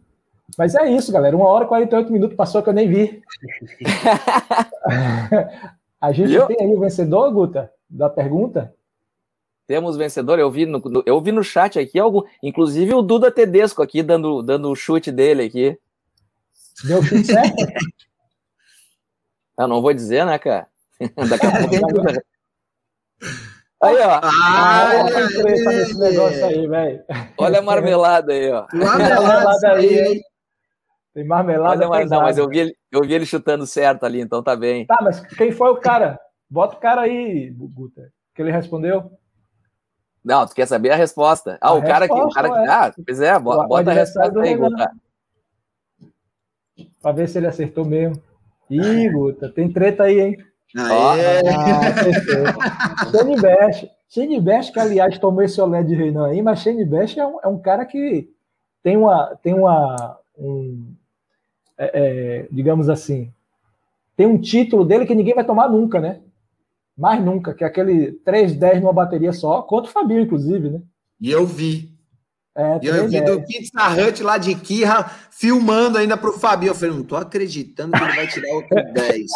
[0.57, 1.37] Mas é isso, galera.
[1.37, 3.21] Uma hora e 48 minutos passou que eu nem vi.
[6.01, 6.47] a gente Viu?
[6.47, 8.73] tem aí o vencedor, Guta, da pergunta?
[9.67, 10.39] Temos vencedor.
[10.39, 14.41] Eu vi no, eu vi no chat aqui, algum, inclusive o Duda Tedesco aqui dando,
[14.41, 15.77] dando o chute dele aqui.
[16.85, 17.57] Deu o chute certo?
[19.59, 20.69] Eu não vou dizer, né, cara?
[21.29, 22.31] Daqui a pouco.
[23.83, 24.21] Aí, ó.
[24.23, 27.03] Ah, olha negócio aí, velho.
[27.39, 28.67] Olha a marmelada aí, ó.
[28.75, 30.21] Marmelada aí, hein?
[31.15, 31.77] Tem marmelada.
[31.79, 34.55] Olha, mas, não, mas eu vi, ele, eu vi ele chutando certo ali, então tá
[34.55, 34.85] bem.
[34.85, 36.21] Tá, mas quem foi o cara?
[36.49, 38.13] Bota o cara aí, Guter.
[38.35, 39.11] Que ele respondeu?
[40.23, 41.57] Não, tu quer saber a resposta.
[41.61, 42.59] Ah, a o, cara que, o cara que.
[42.59, 42.69] É.
[42.69, 44.93] Ah, pois é, bota, bota a resposta aí, Guta.
[47.01, 48.23] Pra ver se ele acertou mesmo.
[48.71, 50.37] Ih, Guta, tem treta aí, hein?
[50.77, 51.41] Aê.
[51.49, 53.87] Ah, Shane Bash.
[54.09, 57.39] Shane Bash, que aliás tomou esse olé de Reinan aí, mas Shane Bash é um,
[57.43, 58.29] é um cara que
[58.83, 60.95] tem uma, tem uma, um,
[61.77, 63.33] é, é, digamos assim,
[64.17, 66.21] tem um título dele que ninguém vai tomar nunca, né?
[66.97, 70.83] Mais nunca, que é aquele 3-10 numa bateria só, contra o Fabio, inclusive, né?
[71.21, 71.91] E eu vi.
[72.57, 76.69] É, e eu vi do Pizza Hut lá de Kirra filmando ainda para o Fabio.
[76.69, 79.27] Eu falei, não tô acreditando que ele vai tirar outro 10.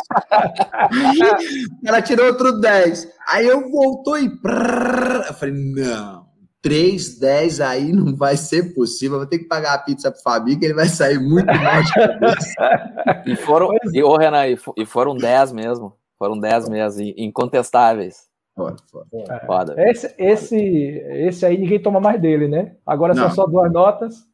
[1.86, 3.08] Ela tirou outro 10.
[3.28, 4.26] Aí eu voltou e.
[4.26, 6.24] Eu falei, não.
[6.60, 9.18] 3, 10 aí não vai ser possível.
[9.18, 11.92] Vou ter que pagar a pizza pro Fabi, que ele vai sair muito mal de
[11.92, 13.22] cabeça.
[13.26, 14.46] e foram, e, oh, Renan,
[14.76, 15.94] e foram 10 mesmo.
[16.18, 18.34] Foram 10 mesmo, incontestáveis.
[18.55, 19.09] Foda, foda.
[19.12, 19.47] É.
[19.47, 22.76] foda esse, esse, esse aí ninguém toma mais dele, né?
[22.86, 23.24] Agora não.
[23.24, 24.26] são só duas notas.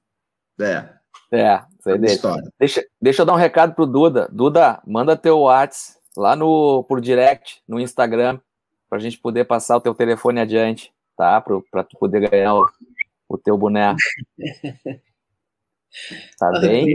[0.60, 0.88] É.
[1.32, 2.36] É, isso aí deixa.
[2.58, 2.84] deixa.
[3.00, 4.28] Deixa eu dar um recado pro Duda.
[4.30, 8.38] Duda, manda teu WhatsApp lá no, por direct, no Instagram,
[8.88, 11.38] pra gente poder passar o teu telefone adiante tá?
[11.38, 12.66] Para tu poder ganhar o,
[13.28, 13.94] o teu boné.
[16.38, 16.94] Tá bem?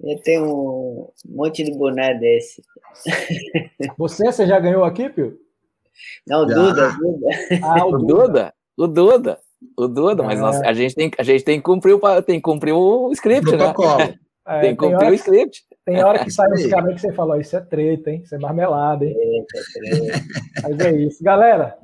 [0.00, 2.60] Eu tenho um monte de boné desse.
[3.96, 5.38] Você, você já ganhou aqui, Pio?
[6.26, 7.28] Não, o Duda, Duda.
[7.62, 8.54] Ah, o, Duda.
[8.76, 9.38] O Duda.
[9.76, 10.68] O Duda, mas nós, é.
[10.68, 13.72] a, gente tem, a gente tem que cumprir o, tem que cumprir o script, né?
[14.46, 15.64] É, tem que cumprir o script.
[15.86, 18.20] Tem hora que sai uns caras que você fala, isso é treta, hein?
[18.22, 19.14] Isso é marmelada, hein?
[19.16, 20.24] É, é treta.
[20.62, 21.24] Mas é isso.
[21.24, 21.78] Galera,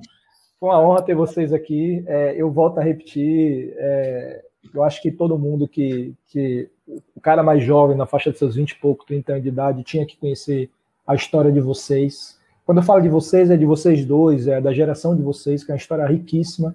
[0.58, 2.04] foi uma honra ter vocês aqui.
[2.06, 3.72] É, eu volto a repetir.
[3.78, 4.42] É,
[4.74, 6.68] eu acho que todo mundo que, que.
[7.14, 9.82] O cara mais jovem, na faixa de seus 20 e pouco, 30 anos de idade,
[9.82, 10.70] tinha que conhecer
[11.06, 12.38] a história de vocês.
[12.70, 15.72] Quando eu falo de vocês, é de vocês dois, é da geração de vocês, que
[15.72, 16.72] é uma história riquíssima.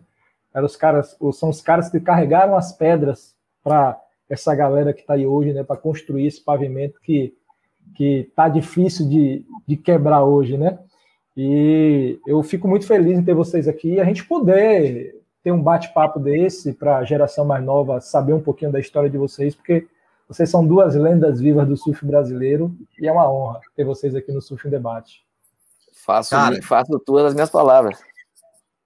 [0.54, 3.98] Eram os caras, são os caras que carregaram as pedras para
[4.30, 7.34] essa galera que está aí hoje, né, para construir esse pavimento que
[7.96, 10.78] que tá difícil de, de quebrar hoje, né?
[11.38, 15.64] E eu fico muito feliz em ter vocês aqui e a gente poder ter um
[15.64, 19.88] bate-papo desse para a geração mais nova saber um pouquinho da história de vocês, porque
[20.28, 24.34] vocês são duas lendas vivas do surf brasileiro e é uma honra ter vocês aqui
[24.34, 25.25] no Surf em Debate.
[26.06, 27.98] Faço, Cara, faço todas as minhas palavras.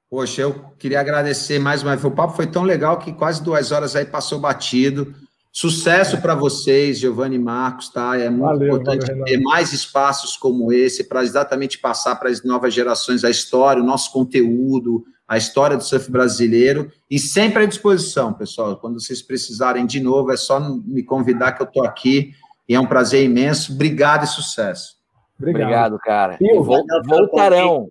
[0.09, 2.05] Poxa, eu queria agradecer mais uma vez.
[2.05, 5.13] O papo foi tão legal que quase duas horas aí passou batido.
[5.51, 8.17] Sucesso para vocês, Giovanni e Marcos, tá?
[8.17, 12.43] É muito valeu, importante valeu, ter mais espaços como esse para exatamente passar para as
[12.43, 17.65] novas gerações a história, o nosso conteúdo, a história do surf brasileiro e sempre à
[17.65, 18.77] disposição, pessoal.
[18.77, 22.33] Quando vocês precisarem de novo, é só me convidar que eu estou aqui
[22.67, 23.73] e é um prazer imenso.
[23.73, 24.98] Obrigado e sucesso.
[25.39, 26.37] Obrigado, Obrigado cara.
[26.41, 27.89] E voltarão.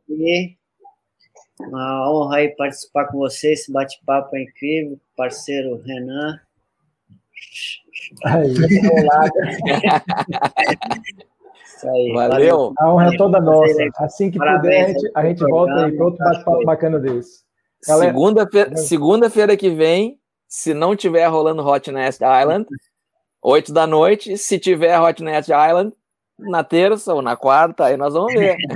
[1.60, 6.38] Uma honra aí participar com vocês, esse bate-papo é incrível, parceiro Renan.
[8.24, 8.54] Aí,
[11.78, 12.74] Isso aí, valeu.
[12.78, 13.88] A honra é toda nossa.
[13.98, 17.44] Assim que Parabéns, puder, a gente, a gente volta aí para outro bate-papo bacana desse.
[17.80, 20.18] Segunda-feira segunda que vem,
[20.48, 22.66] se não tiver rolando Hot Nest Island,
[23.40, 24.36] 8 da noite.
[24.36, 25.92] Se tiver Hot Nest Island,
[26.38, 28.56] na terça ou na quarta, aí nós vamos ver.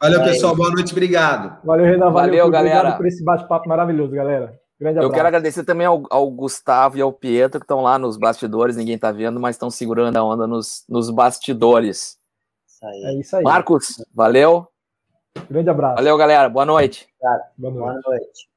[0.00, 0.56] Valeu, pessoal.
[0.56, 1.58] Boa noite, obrigado.
[1.64, 2.10] Valeu, Renan.
[2.10, 2.78] Valeu, valeu galera.
[2.78, 4.58] Obrigado por esse bate-papo maravilhoso, galera.
[4.80, 8.16] Grande eu quero agradecer também ao, ao, Gustavo e ao Pietro, que estão lá nos
[8.16, 12.18] bastidores, ninguém está vendo, mas estão segurando a onda nos, nos bastidores.
[12.66, 13.02] Isso aí.
[13.04, 13.44] É isso aí.
[13.44, 14.66] Marcos, valeu.
[15.48, 15.94] Grande abraço.
[15.94, 16.48] Valeu, galera.
[16.48, 17.06] Boa noite.
[17.56, 17.78] Boa noite.
[17.78, 18.48] Boa noite.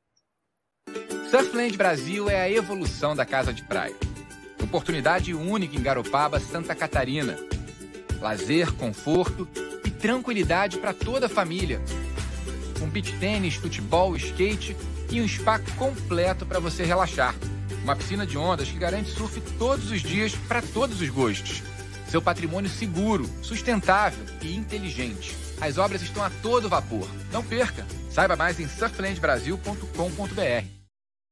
[1.29, 4.06] Surfland Brasil é a evolução da casa de praia.
[4.67, 7.37] Oportunidade única em Garopaba, Santa Catarina.
[8.19, 9.47] Lazer, conforto
[9.85, 11.81] e tranquilidade para toda a família.
[12.77, 14.75] Com beach tênis, futebol, skate
[15.09, 17.33] e um spa completo para você relaxar.
[17.81, 21.63] Uma piscina de ondas que garante surf todos os dias para todos os gostos.
[22.09, 25.33] Seu patrimônio seguro, sustentável e inteligente.
[25.61, 27.07] As obras estão a todo vapor.
[27.31, 27.85] Não perca!
[28.11, 30.76] Saiba mais em surflandbrasil.com.br.